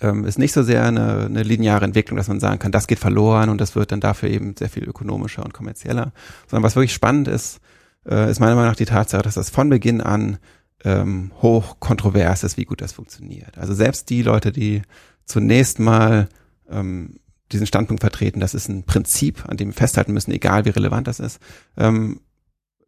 ähm, 0.00 0.24
ist 0.24 0.38
nicht 0.38 0.52
so 0.52 0.62
sehr 0.62 0.84
eine, 0.84 1.26
eine 1.26 1.42
lineare 1.42 1.84
Entwicklung, 1.84 2.16
dass 2.16 2.28
man 2.28 2.40
sagen 2.40 2.58
kann, 2.58 2.72
das 2.72 2.86
geht 2.86 2.98
verloren 2.98 3.48
und 3.48 3.60
das 3.60 3.76
wird 3.76 3.92
dann 3.92 4.00
dafür 4.00 4.30
eben 4.30 4.56
sehr 4.56 4.68
viel 4.68 4.84
ökonomischer 4.84 5.44
und 5.44 5.54
kommerzieller, 5.54 6.12
sondern 6.48 6.64
was 6.64 6.76
wirklich 6.76 6.94
spannend 6.94 7.28
ist, 7.28 7.60
äh, 8.06 8.30
ist 8.30 8.40
meiner 8.40 8.54
Meinung 8.54 8.70
nach 8.70 8.76
die 8.76 8.84
Tatsache, 8.84 9.22
dass 9.22 9.34
das 9.34 9.50
von 9.50 9.68
Beginn 9.68 10.00
an 10.00 10.38
ähm, 10.84 11.30
hoch 11.40 11.78
kontrovers 11.78 12.42
ist, 12.42 12.56
wie 12.56 12.64
gut 12.64 12.80
das 12.80 12.92
funktioniert. 12.92 13.56
Also 13.58 13.74
selbst 13.74 14.10
die 14.10 14.22
Leute, 14.22 14.50
die 14.50 14.82
zunächst 15.24 15.78
mal 15.78 16.28
ähm, 16.68 17.20
diesen 17.52 17.66
Standpunkt 17.66 18.00
vertreten, 18.00 18.40
das 18.40 18.54
ist 18.54 18.68
ein 18.68 18.84
Prinzip, 18.84 19.44
an 19.48 19.56
dem 19.56 19.68
wir 19.68 19.74
festhalten 19.74 20.12
müssen, 20.12 20.32
egal 20.32 20.64
wie 20.64 20.70
relevant 20.70 21.06
das 21.06 21.20
ist, 21.20 21.38
ähm, 21.76 22.20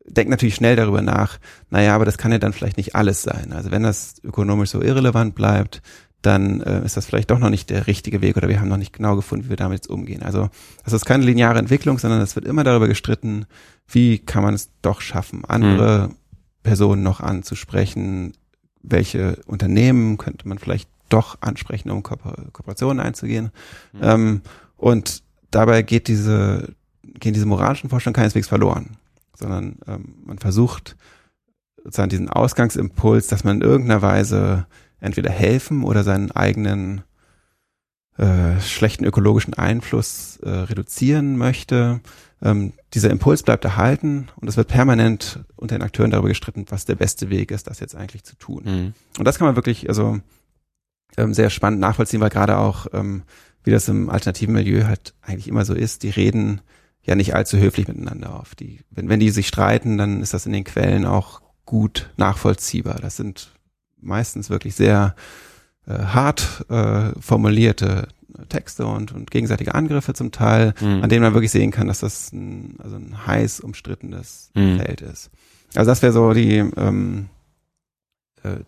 denkt 0.06 0.30
natürlich 0.30 0.54
schnell 0.54 0.76
darüber 0.76 1.02
nach, 1.02 1.38
naja, 1.70 1.94
aber 1.94 2.04
das 2.04 2.18
kann 2.18 2.32
ja 2.32 2.38
dann 2.38 2.52
vielleicht 2.52 2.76
nicht 2.76 2.94
alles 2.94 3.22
sein. 3.22 3.52
Also 3.52 3.70
wenn 3.70 3.82
das 3.82 4.16
ökonomisch 4.22 4.70
so 4.70 4.82
irrelevant 4.82 5.34
bleibt, 5.34 5.82
dann 6.22 6.60
äh, 6.62 6.84
ist 6.84 6.96
das 6.96 7.06
vielleicht 7.06 7.30
doch 7.30 7.38
noch 7.38 7.50
nicht 7.50 7.70
der 7.70 7.86
richtige 7.86 8.22
Weg 8.22 8.36
oder 8.36 8.48
wir 8.48 8.60
haben 8.60 8.68
noch 8.68 8.78
nicht 8.78 8.92
genau 8.92 9.16
gefunden, 9.16 9.46
wie 9.46 9.50
wir 9.50 9.56
damit 9.56 9.78
jetzt 9.78 9.90
umgehen. 9.90 10.22
Also 10.22 10.48
das 10.84 10.92
ist 10.92 11.04
keine 11.04 11.24
lineare 11.24 11.58
Entwicklung, 11.58 11.98
sondern 11.98 12.20
es 12.20 12.34
wird 12.34 12.46
immer 12.46 12.64
darüber 12.64 12.88
gestritten, 12.88 13.46
wie 13.86 14.18
kann 14.18 14.42
man 14.42 14.54
es 14.54 14.70
doch 14.82 15.00
schaffen, 15.00 15.44
andere 15.44 16.08
mhm. 16.08 16.14
Personen 16.62 17.02
noch 17.02 17.20
anzusprechen, 17.20 18.32
welche 18.82 19.38
Unternehmen 19.46 20.16
könnte 20.16 20.48
man 20.48 20.58
vielleicht 20.58 20.88
doch 21.14 21.38
ansprechen, 21.40 21.90
um 21.90 22.02
Ko 22.02 22.16
Kooperationen 22.52 23.00
einzugehen. 23.04 23.50
Mhm. 23.92 24.00
Ähm, 24.02 24.40
und 24.76 25.22
dabei 25.50 25.82
geht 25.82 26.08
diese, 26.08 26.74
gehen 27.02 27.34
diese 27.34 27.46
moralischen 27.46 27.88
Vorstellungen 27.90 28.16
keineswegs 28.16 28.48
verloren, 28.48 28.96
sondern 29.34 29.76
ähm, 29.86 30.16
man 30.24 30.38
versucht 30.38 30.96
sozusagen 31.82 32.10
diesen 32.10 32.28
Ausgangsimpuls, 32.28 33.28
dass 33.28 33.44
man 33.44 33.56
in 33.56 33.62
irgendeiner 33.62 34.02
Weise 34.02 34.66
entweder 35.00 35.30
helfen 35.30 35.84
oder 35.84 36.02
seinen 36.02 36.30
eigenen 36.30 37.02
äh, 38.16 38.60
schlechten 38.60 39.04
ökologischen 39.04 39.54
Einfluss 39.54 40.38
äh, 40.42 40.48
reduzieren 40.48 41.36
möchte. 41.36 42.00
Ähm, 42.42 42.72
dieser 42.94 43.10
Impuls 43.10 43.42
bleibt 43.42 43.64
erhalten 43.64 44.28
und 44.36 44.48
es 44.48 44.56
wird 44.56 44.68
permanent 44.68 45.40
unter 45.56 45.76
den 45.76 45.82
Akteuren 45.82 46.10
darüber 46.10 46.28
gestritten, 46.28 46.64
was 46.68 46.84
der 46.84 46.94
beste 46.94 47.28
Weg 47.28 47.50
ist, 47.50 47.66
das 47.66 47.80
jetzt 47.80 47.94
eigentlich 47.94 48.24
zu 48.24 48.36
tun. 48.36 48.62
Mhm. 48.64 48.94
Und 49.18 49.24
das 49.24 49.38
kann 49.38 49.46
man 49.46 49.56
wirklich 49.56 49.88
also 49.88 50.20
ähm, 51.16 51.34
sehr 51.34 51.50
spannend 51.50 51.80
nachvollziehen, 51.80 52.20
weil 52.20 52.30
gerade 52.30 52.58
auch, 52.58 52.86
ähm, 52.92 53.22
wie 53.62 53.70
das 53.70 53.88
im 53.88 54.10
alternativen 54.10 54.54
Milieu 54.54 54.84
halt 54.84 55.14
eigentlich 55.22 55.48
immer 55.48 55.64
so 55.64 55.74
ist, 55.74 56.02
die 56.02 56.10
reden 56.10 56.60
ja 57.02 57.14
nicht 57.14 57.34
allzu 57.34 57.58
höflich 57.58 57.88
miteinander 57.88 58.38
auf. 58.38 58.54
Die, 58.54 58.80
wenn, 58.90 59.08
wenn 59.08 59.20
die 59.20 59.30
sich 59.30 59.48
streiten, 59.48 59.98
dann 59.98 60.22
ist 60.22 60.34
das 60.34 60.46
in 60.46 60.52
den 60.52 60.64
Quellen 60.64 61.04
auch 61.04 61.40
gut 61.64 62.10
nachvollziehbar. 62.16 62.98
Das 63.00 63.16
sind 63.16 63.52
meistens 64.00 64.50
wirklich 64.50 64.74
sehr 64.74 65.14
äh, 65.86 65.92
hart 65.92 66.64
äh, 66.68 67.12
formulierte 67.20 68.08
Texte 68.48 68.86
und, 68.86 69.12
und 69.12 69.30
gegenseitige 69.30 69.74
Angriffe 69.74 70.12
zum 70.14 70.32
Teil, 70.32 70.74
mhm. 70.80 71.02
an 71.02 71.08
denen 71.08 71.22
man 71.22 71.34
wirklich 71.34 71.52
sehen 71.52 71.70
kann, 71.70 71.86
dass 71.86 72.00
das 72.00 72.32
ein, 72.32 72.76
also 72.82 72.96
ein 72.96 73.26
heiß 73.26 73.60
umstrittenes 73.60 74.50
mhm. 74.54 74.78
Feld 74.78 75.02
ist. 75.02 75.30
Also 75.74 75.90
das 75.90 76.02
wäre 76.02 76.12
so 76.12 76.32
die, 76.32 76.56
ähm, 76.56 77.26
äh, 77.26 77.43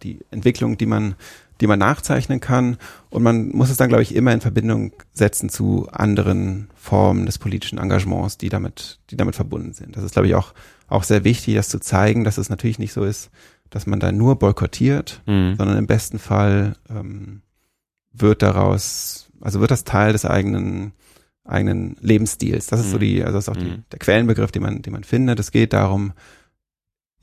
die 0.03 0.21
Entwicklung, 0.31 0.79
die 0.79 0.87
man, 0.87 1.15
die 1.61 1.67
man 1.67 1.79
nachzeichnen 1.79 2.41
kann. 2.41 2.77
Und 3.11 3.23
man 3.23 3.49
muss 3.49 3.71
es 3.71 3.77
dann, 3.77 3.89
glaube 3.89 4.03
ich, 4.03 4.15
immer 4.15 4.33
in 4.33 4.41
Verbindung 4.41 4.93
setzen 5.13 5.49
zu 5.49 5.89
anderen 5.93 6.69
Formen 6.75 7.27
des 7.27 7.39
politischen 7.39 7.79
Engagements, 7.79 8.39
die 8.39 8.49
damit, 8.49 8.99
die 9.11 9.17
damit 9.17 9.37
verbunden 9.37 9.73
sind. 9.73 9.97
Das 9.97 10.05
ist, 10.05 10.13
glaube 10.13 10.29
ich, 10.29 10.35
auch, 10.35 10.55
auch 10.89 11.03
sehr 11.03 11.25
wichtig, 11.25 11.55
das 11.55 11.69
zu 11.69 11.81
zeigen, 11.81 12.25
dass 12.25 12.39
es 12.39 12.51
natürlich 12.51 12.79
nicht 12.79 12.93
so 12.93 13.05
ist, 13.05 13.31
dass 13.71 13.87
man 13.87 14.01
da 14.01 14.13
nur 14.13 14.39
boykottiert, 14.39 15.23
mhm. 15.27 15.57
sondern 15.57 15.79
im 15.79 15.87
besten 15.87 16.19
Fall 16.19 16.77
ähm, 16.89 17.43
wird 18.13 18.43
daraus, 18.43 19.31
also 19.41 19.61
wird 19.61 19.71
das 19.71 19.85
Teil 19.85 20.13
des 20.13 20.25
eigenen 20.25 20.93
eigenen 21.49 21.97
Lebensstils. 22.01 22.67
Das 22.67 22.81
ist 22.81 22.87
mhm. 22.87 22.91
so 22.91 22.99
die, 22.99 23.23
also 23.23 23.39
das 23.39 23.45
ist 23.45 23.49
auch 23.49 23.57
die, 23.57 23.71
mhm. 23.71 23.85
der 23.93 23.99
Quellenbegriff, 23.99 24.53
den 24.53 24.63
man, 24.63 24.83
den 24.83 24.93
man 24.93 25.05
findet. 25.05 25.39
Es 25.39 25.53
geht 25.53 25.73
darum, 25.73 26.13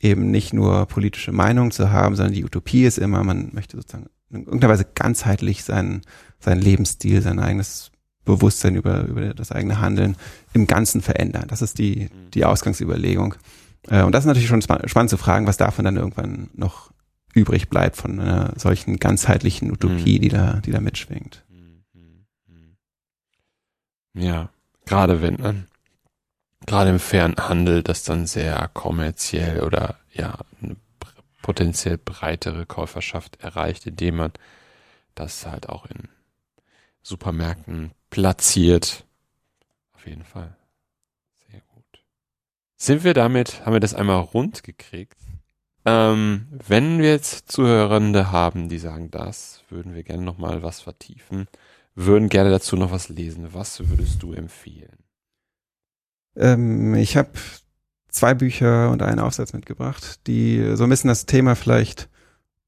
eben 0.03 0.31
nicht 0.31 0.53
nur 0.53 0.85
politische 0.85 1.31
Meinung 1.31 1.71
zu 1.71 1.91
haben, 1.91 2.15
sondern 2.15 2.33
die 2.33 2.43
Utopie 2.43 2.83
ist 2.83 2.97
immer, 2.97 3.23
man 3.23 3.49
möchte 3.53 3.77
sozusagen 3.77 4.07
in 4.29 4.45
irgendeiner 4.45 4.73
Weise 4.73 4.85
ganzheitlich 4.95 5.63
seinen, 5.63 6.01
seinen 6.39 6.61
Lebensstil, 6.61 7.21
sein 7.21 7.39
eigenes 7.39 7.91
Bewusstsein 8.25 8.75
über, 8.75 9.03
über 9.03 9.33
das 9.33 9.51
eigene 9.51 9.79
Handeln 9.79 10.15
im 10.53 10.67
Ganzen 10.67 11.01
verändern. 11.01 11.45
Das 11.47 11.61
ist 11.61 11.77
die, 11.77 12.09
mhm. 12.11 12.31
die 12.31 12.45
Ausgangsüberlegung. 12.45 13.35
Äh, 13.89 14.03
und 14.03 14.13
das 14.13 14.23
ist 14.23 14.27
natürlich 14.27 14.49
schon 14.49 14.61
spannend 14.61 15.09
zu 15.09 15.17
fragen, 15.17 15.47
was 15.47 15.57
davon 15.57 15.85
dann 15.85 15.97
irgendwann 15.97 16.49
noch 16.53 16.91
übrig 17.33 17.69
bleibt 17.69 17.97
von 17.97 18.19
einer 18.19 18.53
solchen 18.57 18.97
ganzheitlichen 18.97 19.71
Utopie, 19.71 20.17
mhm. 20.17 20.21
die 20.21 20.29
da, 20.29 20.61
die 20.65 20.71
da 20.71 20.79
mitschwingt. 20.79 21.43
Ja, 24.15 24.49
gerade 24.85 25.21
wenn 25.21 25.37
dann, 25.37 25.65
gerade 26.65 26.89
im 26.89 26.99
fairen 26.99 27.35
Handel, 27.35 27.83
das 27.83 28.03
dann 28.03 28.25
sehr 28.25 28.69
kommerziell 28.73 29.61
oder 29.61 29.95
ja, 30.11 30.37
eine 30.61 30.75
potenziell 31.41 31.97
breitere 31.97 32.65
Käuferschaft 32.65 33.41
erreicht, 33.41 33.85
indem 33.85 34.17
man 34.17 34.31
das 35.15 35.45
halt 35.45 35.69
auch 35.69 35.85
in 35.85 36.09
Supermärkten 37.01 37.91
platziert. 38.09 39.05
Auf 39.93 40.07
jeden 40.07 40.23
Fall. 40.23 40.55
Sind 42.83 43.05
wir 43.05 43.13
damit, 43.13 43.65
haben 43.65 43.71
wir 43.71 43.79
das 43.79 43.93
einmal 43.93 44.19
rund 44.19 44.61
gekriegt? 44.63 45.17
Ähm, 45.85 46.47
wenn 46.51 46.99
wir 46.99 47.11
jetzt 47.11 47.49
Zuhörende 47.49 48.29
haben, 48.29 48.67
die 48.67 48.77
sagen, 48.77 49.09
das 49.09 49.63
würden 49.69 49.95
wir 49.95 50.03
gerne 50.03 50.23
nochmal 50.23 50.63
was 50.63 50.81
vertiefen, 50.81 51.47
würden 51.95 52.27
gerne 52.27 52.49
dazu 52.49 52.75
noch 52.75 52.91
was 52.91 53.07
lesen. 53.07 53.53
Was 53.53 53.87
würdest 53.87 54.21
du 54.21 54.33
empfehlen? 54.33 55.02
Ähm, 56.35 56.95
ich 56.95 57.17
habe 57.17 57.29
zwei 58.09 58.33
Bücher 58.33 58.89
und 58.91 59.01
einen 59.01 59.19
Aufsatz 59.19 59.53
mitgebracht, 59.53 60.19
die 60.27 60.75
so 60.75 60.83
ein 60.83 60.89
bisschen 60.89 61.07
das 61.07 61.25
Thema 61.25 61.55
vielleicht 61.55 62.09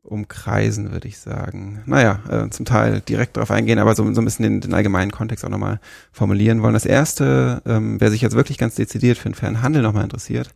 umkreisen, 0.05 0.91
würde 0.91 1.07
ich 1.07 1.18
sagen. 1.18 1.82
Naja, 1.86 2.20
äh, 2.30 2.49
zum 2.49 2.66
Teil 2.66 3.01
direkt 3.01 3.38
darauf 3.38 3.51
eingehen, 3.51 3.80
aber 3.80 3.95
so, 3.95 4.11
so 4.13 4.22
ein 4.22 4.26
bisschen 4.26 4.43
den, 4.43 4.61
den 4.61 4.74
allgemeinen 4.74 5.11
Kontext 5.11 5.43
auch 5.43 5.49
nochmal 5.49 5.80
formulieren 6.11 6.61
wollen. 6.61 6.74
Das 6.74 6.86
erste, 6.86 7.61
ähm, 7.66 7.99
wer 7.99 8.11
sich 8.11 8.22
jetzt 8.22 8.36
wirklich 8.36 8.57
ganz 8.57 8.76
dezidiert 8.76 9.18
für 9.18 9.30
den 9.30 9.36
fairen 9.36 9.61
Handel 9.61 9.82
nochmal 9.82 10.03
interessiert 10.03 10.53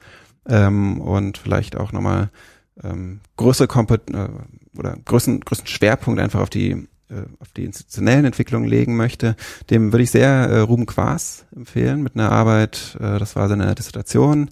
ähm, 0.48 1.02
und 1.02 1.38
vielleicht 1.38 1.76
auch 1.76 1.92
nochmal 1.92 2.30
ähm, 2.84 3.22
größere 3.38 3.68
Kompet 3.68 4.10
äh, 4.12 4.30
oder 4.78 4.98
größten, 5.06 5.42
größten 5.42 5.68
Schwerpunkt 5.68 6.20
einfach 6.20 6.42
auf 6.42 6.50
die 6.50 6.88
auf 7.40 7.52
die 7.54 7.66
institutionellen 7.66 8.26
Entwicklungen 8.26 8.68
legen 8.68 8.96
möchte, 8.96 9.36
dem 9.70 9.92
würde 9.92 10.04
ich 10.04 10.12
sehr 10.12 10.30
äh, 10.30 10.60
Ruben 10.60 10.86
Quas 10.86 11.46
empfehlen 11.56 12.04
mit 12.04 12.16
einer 12.16 12.32
Arbeit, 12.32 12.98
äh, 13.00 13.20
das 13.20 13.36
war 13.36 13.48
seine 13.48 13.74
Dissertation, 13.76 14.50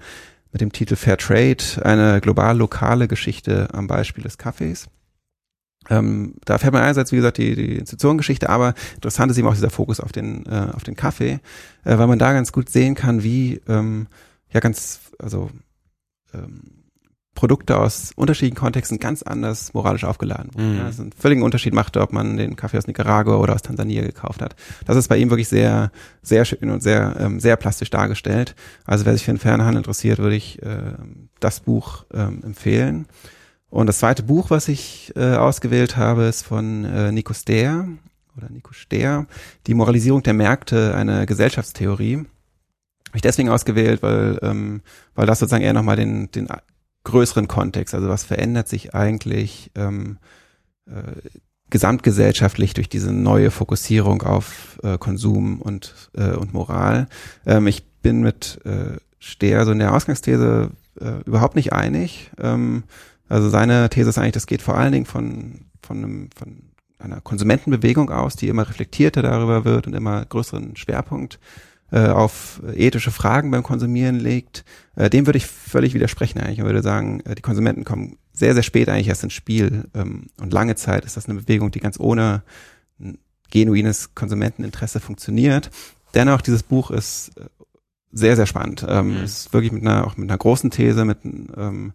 mit 0.52 0.62
dem 0.62 0.72
Titel 0.72 0.96
Fair 0.96 1.18
Trade, 1.18 1.58
eine 1.84 2.22
global-lokale 2.22 3.08
Geschichte 3.08 3.68
am 3.74 3.88
Beispiel 3.88 4.24
des 4.24 4.38
Kaffees. 4.38 4.88
Ähm, 5.90 6.36
da 6.46 6.58
fährt 6.58 6.74
man 6.74 6.82
einerseits, 6.82 7.12
wie 7.12 7.18
gesagt, 7.18 7.38
die, 7.38 7.56
die 7.56 7.78
Institutionengeschichte, 7.78 8.50
aber 8.50 8.74
interessant 8.96 9.32
ist 9.32 9.38
eben 9.38 9.48
auch 9.48 9.54
dieser 9.54 9.70
Fokus 9.70 10.00
auf 10.00 10.12
den, 10.12 10.46
äh, 10.46 10.72
auf 10.74 10.84
den 10.84 10.96
Kaffee, 10.96 11.40
äh, 11.86 11.98
weil 11.98 12.08
man 12.08 12.20
da 12.20 12.34
ganz 12.34 12.52
gut 12.52 12.70
sehen 12.70 12.96
kann, 12.96 13.24
wie 13.24 13.62
ähm, 13.68 14.08
ja 14.52 14.60
ganz, 14.60 15.00
also 15.20 15.50
ähm, 16.34 16.77
Produkte 17.38 17.80
aus 17.80 18.12
unterschiedlichen 18.16 18.58
Kontexten 18.58 18.98
ganz 18.98 19.22
anders 19.22 19.72
moralisch 19.76 20.06
aufgeladen 20.06 20.50
wurden. 20.56 20.74
Mhm. 20.74 20.78
Ja, 20.80 20.90
es 20.90 21.00
einen 21.00 21.12
völligen 21.12 21.44
Unterschied 21.44 21.72
machte, 21.72 22.02
ob 22.02 22.12
man 22.12 22.36
den 22.36 22.56
Kaffee 22.56 22.80
aus 22.80 22.88
Nicaragua 22.88 23.36
oder 23.38 23.54
aus 23.54 23.62
Tansania 23.62 24.02
gekauft 24.02 24.42
hat. 24.42 24.56
Das 24.86 24.98
ist 24.98 25.08
bei 25.08 25.18
ihm 25.18 25.30
wirklich 25.30 25.48
sehr, 25.48 25.92
sehr 26.24 26.46
schön 26.46 26.72
und 26.72 26.82
sehr, 26.82 27.16
ähm, 27.20 27.40
sehr 27.40 27.56
plastisch 27.56 27.92
dargestellt. 27.92 28.56
Also 28.86 29.06
wer 29.06 29.14
sich 29.14 29.24
für 29.24 29.32
den 29.32 29.38
Fernhandel 29.38 29.78
interessiert, 29.78 30.18
würde 30.18 30.36
ich 30.36 30.64
äh, 30.64 30.94
das 31.40 31.60
Buch 31.60 32.06
ähm, 32.12 32.42
empfehlen. 32.44 33.06
Und 33.70 33.86
das 33.86 34.00
zweite 34.00 34.24
Buch, 34.24 34.50
was 34.50 34.68
ich 34.68 35.14
äh, 35.16 35.36
ausgewählt 35.36 35.96
habe, 35.96 36.24
ist 36.24 36.42
von 36.42 36.86
äh, 36.86 37.12
Nico 37.12 37.34
Steer 37.34 37.88
oder 38.36 38.50
Nico 38.50 38.74
Steer, 38.74 39.28
Die 39.68 39.76
Moralisierung 39.76 40.24
der 40.24 40.34
Märkte, 40.34 40.96
eine 40.96 41.28
Gesellschaftstheorie. 41.28 42.16
Habe 42.16 43.16
ich 43.16 43.22
deswegen 43.22 43.50
ausgewählt, 43.50 44.02
weil, 44.02 44.40
ähm, 44.42 44.82
weil 45.14 45.28
das 45.28 45.38
sozusagen 45.38 45.64
eher 45.64 45.74
nochmal 45.74 45.98
den, 45.98 46.32
den 46.32 46.48
größeren 47.04 47.48
Kontext. 47.48 47.94
Also 47.94 48.10
was 48.10 48.24
verändert 48.24 48.68
sich 48.68 48.94
eigentlich 48.94 49.72
ähm, 49.76 50.18
äh, 50.88 51.30
gesamtgesellschaftlich 51.70 52.74
durch 52.74 52.90
diese 52.90 53.12
neue 53.12 53.52
Fokussierung 53.52 54.22
auf 54.22 54.80
äh, 54.84 54.98
Konsum 54.98 55.62
und, 55.62 56.10
äh, 56.16 56.32
und 56.32 56.54
Moral. 56.54 57.08
Ähm, 57.46 57.68
ich 57.68 57.86
bin 58.02 58.22
mit 58.22 58.60
äh, 58.66 58.98
Stehr 59.20 59.66
so 59.66 59.72
in 59.72 59.80
der 59.80 59.94
Ausgangsthese 59.94 60.72
äh, 61.00 61.22
überhaupt 61.26 61.56
nicht 61.56 61.74
einig. 61.74 62.32
Ähm, 62.40 62.84
also 63.28 63.50
seine 63.50 63.90
These 63.90 64.10
ist 64.10 64.18
eigentlich, 64.18 64.34
das 64.34 64.48
geht 64.48 64.62
vor 64.62 64.78
allen 64.78 64.94
Dingen 64.94 65.06
von, 65.06 65.66
von, 65.82 65.98
einem, 65.98 66.30
von 66.36 66.64
einer 67.00 67.20
Konsumentenbewegung 67.20 68.10
aus, 68.10 68.36
die 68.36 68.48
immer 68.48 68.68
reflektierter 68.68 69.22
darüber 69.22 69.66
wird 69.66 69.88
und 69.88 69.94
immer 69.94 70.24
größeren 70.26 70.78
Schwerpunkt 70.78 71.40
äh, 71.92 72.08
auf 72.08 72.62
ethische 72.76 73.12
Fragen 73.12 73.52
beim 73.52 73.64
Konsumieren 73.64 74.20
legt, 74.20 74.66
äh, 74.96 75.10
dem 75.10 75.26
würde 75.26 75.38
ich 75.38 75.46
völlig 75.46 75.94
widersprechen 75.94 76.40
eigentlich. 76.40 76.60
Ich 76.60 76.66
würde 76.66 76.84
sagen, 76.84 77.22
äh, 77.22 77.36
die 77.36 77.42
Konsumenten 77.42 77.84
kommen 77.84 78.18
sehr, 78.34 78.54
sehr 78.54 78.64
spät 78.64 78.90
eigentlich 78.90 79.08
erst 79.08 79.24
ins 79.24 79.34
Spiel 79.34 79.86
ähm, 79.94 80.28
und 80.40 80.54
lange 80.54 80.76
Zeit 80.76 81.06
ist 81.06 81.18
das 81.18 81.30
eine 81.30 81.40
Bewegung, 81.40 81.72
die 81.72 81.80
ganz 81.80 82.00
ohne 82.00 82.44
genuines 83.52 84.14
Konsumenteninteresse 84.16 85.00
funktioniert. 85.00 85.72
Dennoch, 86.14 86.42
dieses 86.42 86.64
Buch 86.64 86.92
ist 86.92 87.32
äh, 87.38 87.46
sehr, 88.12 88.36
sehr 88.36 88.46
spannend. 88.46 88.86
Ähm, 88.88 89.18
mhm. 89.18 89.24
Ist 89.24 89.54
wirklich 89.54 89.72
mit 89.72 89.84
einer, 89.84 90.06
auch 90.06 90.18
mit 90.18 90.30
einer 90.30 90.38
großen 90.38 90.72
These, 90.72 91.06
mit 91.06 91.20
ähm, 91.24 91.94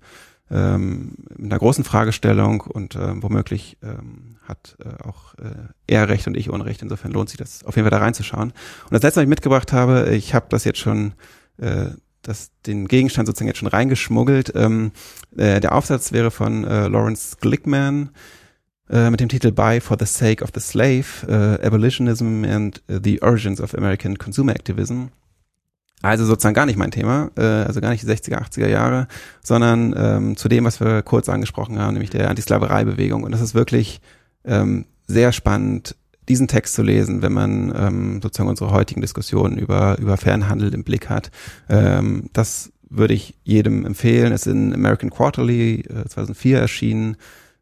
ähm, 0.53 1.15
mit 1.37 1.51
einer 1.51 1.59
großen 1.59 1.85
Fragestellung 1.85 2.61
und 2.61 2.95
ähm, 2.97 3.23
womöglich 3.23 3.79
ähm, 3.83 4.37
hat 4.43 4.77
äh, 4.85 5.03
auch 5.03 5.35
äh, 5.35 5.55
er 5.87 6.09
Recht 6.09 6.27
und 6.27 6.37
ich 6.37 6.51
Unrecht. 6.51 6.83
Insofern 6.83 7.13
lohnt 7.13 7.31
sich 7.31 7.39
das 7.39 7.65
auf 7.65 7.77
jeden 7.77 7.89
Fall 7.89 7.99
da 7.99 8.05
reinzuschauen. 8.05 8.51
Und 8.51 8.93
das 8.93 9.03
letzte, 9.03 9.21
was 9.21 9.25
ich 9.25 9.29
mitgebracht 9.29 9.73
habe, 9.73 10.11
ich 10.11 10.35
habe 10.35 10.47
das 10.51 10.65
jetzt 10.65 10.79
schon, 10.79 11.15
äh, 11.59 11.87
das, 12.23 12.51
den 12.67 12.87
Gegenstand 12.87 13.27
sozusagen 13.27 13.49
jetzt 13.49 13.59
schon 13.59 13.69
reingeschmuggelt. 13.69 14.53
Ähm, 14.55 14.93
äh, 15.37 15.61
der 15.61 15.75
Aufsatz 15.75 16.13
wäre 16.13 16.31
von 16.31 16.65
äh, 16.65 16.87
Lawrence 16.87 17.37
Glickman 17.41 18.11
äh, 18.91 19.11
mit 19.11 19.21
dem 19.21 19.29
Titel 19.29 19.53
Buy 19.53 19.81
for 19.81 19.97
the 19.99 20.07
Sake 20.07 20.45
of 20.45 20.51
the 20.55 20.61
Slave, 20.61 21.05
äh, 21.27 21.67
Abolitionism 21.67 22.45
and 22.45 22.83
the 22.89 23.23
Origins 23.23 23.61
of 23.61 23.75
American 23.75 24.19
Consumer 24.19 24.53
Activism. 24.53 25.07
Also 26.03 26.25
sozusagen 26.25 26.55
gar 26.55 26.67
nicht 26.67 26.77
mein 26.77 26.91
Thema, 26.91 27.31
äh, 27.37 27.43
also 27.43 27.81
gar 27.81 27.91
nicht 27.91 28.03
die 28.03 28.09
60er, 28.09 28.43
80er 28.43 28.69
Jahre, 28.69 29.07
sondern 29.43 29.95
ähm, 29.97 30.37
zu 30.37 30.49
dem, 30.49 30.65
was 30.65 30.81
wir 30.81 31.03
kurz 31.03 31.29
angesprochen 31.29 31.79
haben, 31.79 31.95
nämlich 31.95 32.11
der 32.11 32.29
Antisklavereibewegung. 32.29 33.23
Und 33.23 33.31
das 33.33 33.41
ist 33.41 33.55
wirklich 33.55 34.01
ähm, 34.45 34.87
sehr 35.07 35.33
spannend, 35.33 35.97
diesen 36.29 36.49
Text 36.49 36.75
zu 36.75 36.83
lesen, 36.83 37.23
wenn 37.23 37.33
man 37.33 37.73
ähm, 37.77 38.21
sozusagen 38.23 38.49
unsere 38.49 38.73
heutigen 38.73 39.01
Diskussionen 39.01 39.59
über, 39.59 39.97
über 39.99 40.17
Fernhandel 40.17 40.75
im 40.75 40.85
Blick 40.85 41.09
hat. 41.09 41.31
Ähm, 41.69 42.31
das 42.33 42.73
würde 42.89 43.15
ich 43.15 43.35
jedem 43.45 43.87
empfehlen. 43.87 44.33
Es 44.33 44.47
ist 44.47 44.53
in 44.53 44.75
American 44.75 45.11
Quarterly 45.11 45.81
äh, 45.81 46.09
2004 46.09 46.59
erschienen 46.59 47.17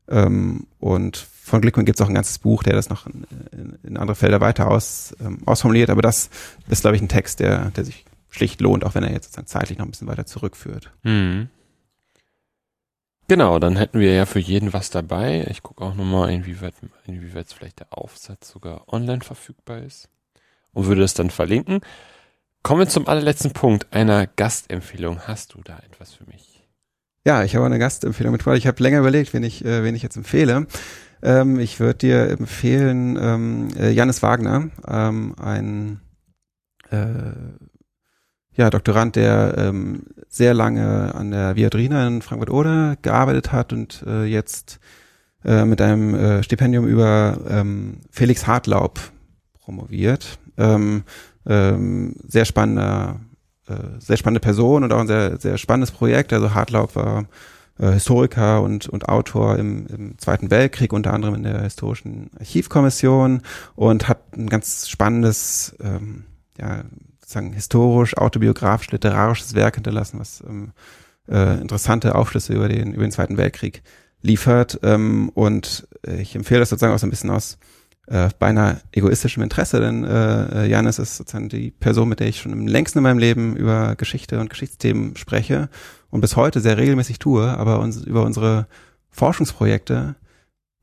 ähm, 0.08 0.66
und 0.78 1.16
von 1.16 1.60
Glickman 1.60 1.84
gibt 1.84 1.98
es 1.98 2.04
auch 2.04 2.08
ein 2.08 2.14
ganzes 2.14 2.38
Buch, 2.38 2.62
der 2.62 2.74
das 2.74 2.90
noch 2.90 3.06
in, 3.06 3.24
in, 3.52 3.78
in 3.82 3.96
andere 3.96 4.14
Felder 4.14 4.40
weiter 4.40 4.70
aus, 4.70 5.14
ähm, 5.24 5.38
ausformuliert. 5.46 5.90
Aber 5.90 6.02
das 6.02 6.30
ist, 6.68 6.82
glaube 6.82 6.96
ich, 6.96 7.02
ein 7.02 7.08
Text, 7.08 7.40
der, 7.40 7.70
der 7.70 7.84
sich 7.84 8.04
schlicht 8.30 8.60
lohnt, 8.60 8.84
auch 8.84 8.94
wenn 8.94 9.04
er 9.04 9.12
jetzt 9.12 9.26
sozusagen 9.26 9.46
zeitlich 9.46 9.78
noch 9.78 9.86
ein 9.86 9.90
bisschen 9.90 10.08
weiter 10.08 10.26
zurückführt. 10.26 10.92
Mhm. 11.02 11.48
Genau, 13.28 13.60
dann 13.60 13.76
hätten 13.76 14.00
wir 14.00 14.12
ja 14.12 14.26
für 14.26 14.40
jeden 14.40 14.72
was 14.72 14.90
dabei. 14.90 15.46
Ich 15.50 15.62
gucke 15.62 15.84
auch 15.84 15.94
nochmal, 15.94 16.30
inwieweit, 16.32 16.74
inwieweit 17.06 17.52
vielleicht 17.52 17.78
der 17.78 17.86
Aufsatz 17.96 18.50
sogar 18.50 18.92
online 18.92 19.20
verfügbar 19.20 19.78
ist 19.78 20.08
und 20.72 20.86
würde 20.86 21.04
es 21.04 21.14
dann 21.14 21.30
verlinken. 21.30 21.80
Kommen 22.62 22.80
wir 22.80 22.88
zum 22.88 23.06
allerletzten 23.06 23.52
Punkt 23.52 23.92
einer 23.92 24.26
Gastempfehlung. 24.26 25.20
Hast 25.20 25.54
du 25.54 25.60
da 25.62 25.78
etwas 25.78 26.12
für 26.12 26.24
mich? 26.24 26.68
Ja, 27.24 27.44
ich 27.44 27.54
habe 27.54 27.66
eine 27.66 27.78
Gastempfehlung 27.78 28.32
mit, 28.32 28.44
weil 28.46 28.58
ich 28.58 28.66
habe 28.66 28.82
länger 28.82 28.98
überlegt, 28.98 29.32
wen 29.32 29.44
ich, 29.44 29.64
äh, 29.64 29.84
wen 29.84 29.94
ich 29.94 30.02
jetzt 30.02 30.16
empfehle. 30.16 30.66
Ähm, 31.22 31.60
ich 31.60 31.78
würde 31.78 31.98
dir 31.98 32.30
empfehlen 32.30 33.16
ähm, 33.20 33.68
äh, 33.76 33.90
Janis 33.90 34.22
Wagner, 34.22 34.70
ähm, 34.88 35.36
ein 35.38 36.00
äh, 36.90 37.32
ja, 38.60 38.68
Doktorand, 38.68 39.16
der 39.16 39.54
ähm, 39.56 40.02
sehr 40.28 40.52
lange 40.52 41.14
an 41.14 41.30
der 41.30 41.56
Viadrina 41.56 42.06
in 42.06 42.20
Frankfurt-Oder 42.20 42.96
gearbeitet 43.00 43.52
hat 43.52 43.72
und 43.72 44.04
äh, 44.06 44.24
jetzt 44.24 44.80
äh, 45.46 45.64
mit 45.64 45.80
einem 45.80 46.14
äh, 46.14 46.42
Stipendium 46.42 46.86
über 46.86 47.38
ähm, 47.48 48.02
Felix 48.10 48.46
Hartlaub 48.46 49.00
promoviert. 49.64 50.38
Ähm, 50.58 51.04
ähm, 51.46 52.16
sehr 52.28 52.44
spannender, 52.44 53.20
äh, 53.66 53.76
sehr 53.98 54.18
spannende 54.18 54.40
Person 54.40 54.84
und 54.84 54.92
auch 54.92 55.00
ein 55.00 55.06
sehr, 55.06 55.40
sehr 55.40 55.56
spannendes 55.56 55.90
Projekt. 55.90 56.34
Also 56.34 56.52
Hartlaub 56.52 56.94
war 56.96 57.24
äh, 57.78 57.92
Historiker 57.92 58.60
und, 58.60 58.90
und 58.90 59.08
Autor 59.08 59.56
im, 59.56 59.86
im 59.86 60.18
Zweiten 60.18 60.50
Weltkrieg, 60.50 60.92
unter 60.92 61.14
anderem 61.14 61.34
in 61.34 61.44
der 61.44 61.62
Historischen 61.62 62.30
Archivkommission 62.38 63.40
und 63.74 64.06
hat 64.06 64.36
ein 64.36 64.50
ganz 64.50 64.86
spannendes 64.86 65.74
ähm, 65.80 66.24
ja, 66.58 66.84
sozusagen 67.30 67.52
historisch, 67.52 68.16
autobiografisch, 68.16 68.90
literarisches 68.90 69.54
Werk 69.54 69.76
hinterlassen, 69.76 70.18
was 70.18 70.42
ähm, 70.46 70.72
äh, 71.28 71.60
interessante 71.60 72.16
Aufschlüsse 72.16 72.52
über 72.52 72.68
den, 72.68 72.92
über 72.92 73.04
den 73.04 73.12
Zweiten 73.12 73.36
Weltkrieg 73.36 73.82
liefert. 74.20 74.80
Ähm, 74.82 75.30
und 75.34 75.86
äh, 76.04 76.20
ich 76.20 76.34
empfehle 76.34 76.58
das 76.58 76.70
sozusagen 76.70 76.92
auch 76.92 76.98
so 76.98 77.06
ein 77.06 77.10
bisschen 77.10 77.30
aus 77.30 77.58
äh, 78.08 78.30
beinahe 78.40 78.80
egoistischem 78.90 79.44
Interesse, 79.44 79.80
denn 79.80 80.02
äh, 80.02 80.66
Janis 80.66 80.98
ist 80.98 81.16
sozusagen 81.16 81.48
die 81.48 81.70
Person, 81.70 82.08
mit 82.08 82.18
der 82.18 82.26
ich 82.26 82.40
schon 82.40 82.52
im 82.52 82.66
längsten 82.66 82.98
in 82.98 83.04
meinem 83.04 83.18
Leben 83.18 83.54
über 83.54 83.94
Geschichte 83.94 84.40
und 84.40 84.50
Geschichtsthemen 84.50 85.14
spreche 85.14 85.68
und 86.10 86.20
bis 86.20 86.34
heute 86.34 86.58
sehr 86.58 86.78
regelmäßig 86.78 87.20
tue, 87.20 87.46
aber 87.46 87.78
uns 87.78 87.98
über 87.98 88.24
unsere 88.24 88.66
Forschungsprojekte, 89.10 90.16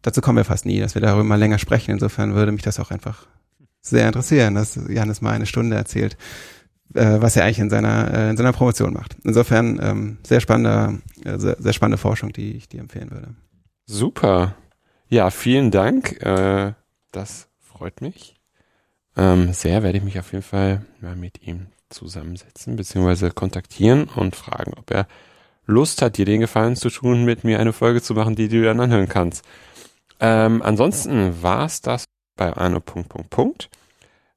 dazu 0.01 0.21
kommen 0.21 0.37
wir 0.37 0.45
fast 0.45 0.65
nie, 0.65 0.79
dass 0.79 0.95
wir 0.95 1.01
darüber 1.01 1.25
mal 1.25 1.35
länger 1.35 1.59
sprechen. 1.59 1.91
Insofern 1.91 2.35
würde 2.35 2.53
mich 2.53 2.61
das 2.61 2.79
auch 2.79 2.91
einfach 2.91 3.27
sehr 3.89 4.07
interessieren, 4.07 4.55
dass 4.55 4.79
Janis 4.87 5.21
mal 5.21 5.33
eine 5.33 5.45
Stunde 5.45 5.75
erzählt, 5.75 6.17
äh, 6.93 7.17
was 7.19 7.35
er 7.35 7.43
eigentlich 7.43 7.59
in 7.59 7.69
seiner, 7.69 8.13
äh, 8.13 8.29
in 8.29 8.37
seiner 8.37 8.53
Promotion 8.53 8.93
macht. 8.93 9.17
Insofern 9.23 9.79
ähm, 9.81 10.17
sehr 10.25 10.39
spannende, 10.39 11.01
äh, 11.25 11.37
sehr, 11.37 11.57
sehr 11.59 11.73
spannende 11.73 11.97
Forschung, 11.97 12.33
die 12.33 12.53
ich 12.53 12.69
dir 12.69 12.79
empfehlen 12.79 13.11
würde. 13.11 13.35
Super. 13.85 14.55
Ja, 15.09 15.29
vielen 15.29 15.71
Dank. 15.71 16.21
Äh, 16.21 16.73
das 17.11 17.47
freut 17.59 18.01
mich. 18.01 18.35
Ähm, 19.15 19.53
sehr 19.53 19.83
werde 19.83 19.97
ich 19.97 20.03
mich 20.03 20.19
auf 20.19 20.31
jeden 20.31 20.43
Fall 20.43 20.85
mal 21.01 21.15
mit 21.15 21.45
ihm 21.47 21.67
zusammensetzen 21.89 22.75
beziehungsweise 22.75 23.31
kontaktieren 23.31 24.05
und 24.15 24.35
fragen, 24.35 24.73
ob 24.75 24.91
er 24.91 25.07
Lust 25.65 26.01
hat, 26.01 26.17
dir 26.17 26.25
den 26.25 26.41
Gefallen 26.41 26.75
zu 26.75 26.89
tun, 26.89 27.25
mit 27.25 27.43
mir 27.43 27.59
eine 27.59 27.73
Folge 27.73 28.01
zu 28.01 28.13
machen, 28.13 28.35
die 28.35 28.47
du 28.47 28.63
dann 28.63 28.79
anhören 28.79 29.09
kannst. 29.09 29.43
Ähm, 30.19 30.61
ansonsten 30.61 31.41
war's 31.41 31.81
das 31.81 32.05
bei 32.37 32.53
Arno. 32.53 32.81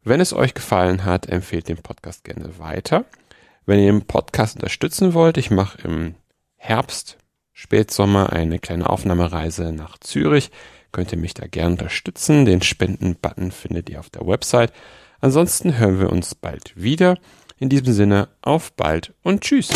Wenn 0.03 0.21
es 0.21 0.33
euch 0.33 0.55
gefallen 0.55 1.05
hat, 1.05 1.29
empfehlt 1.29 1.69
den 1.69 1.77
Podcast 1.77 2.25
gerne 2.25 2.59
weiter. 2.59 3.05
Wenn 3.67 3.79
ihr 3.79 3.93
den 3.93 4.07
Podcast 4.07 4.57
unterstützen 4.57 5.15
wollt, 5.15 5.37
ich 5.37 5.51
mache 5.51 5.87
im 5.87 6.15
Herbst 6.57 7.19
Spätsommer 7.53 8.33
eine 8.33 8.59
kleine 8.59 8.89
Aufnahmereise 8.89 9.73
nach 9.73 9.99
Zürich. 9.99 10.51
Könnt 10.93 11.13
ihr 11.13 11.19
mich 11.19 11.35
da 11.35 11.47
gerne 11.47 11.73
unterstützen. 11.73 12.47
Den 12.47 12.63
Spenden-Button 12.63 13.53
findet 13.53 13.91
ihr 13.91 14.01
auf 14.01 14.11
der 14.11 14.27
Website. 14.27 14.73
Ansonsten 15.21 15.79
hören 15.79 16.01
wir 16.01 16.11
uns 16.11 16.35
bald 16.35 16.73
wieder. 16.75 17.19
In 17.59 17.69
diesem 17.69 17.93
Sinne, 17.93 18.29
auf 18.41 18.73
bald 18.73 19.13
und 19.23 19.43
tschüss. 19.43 19.69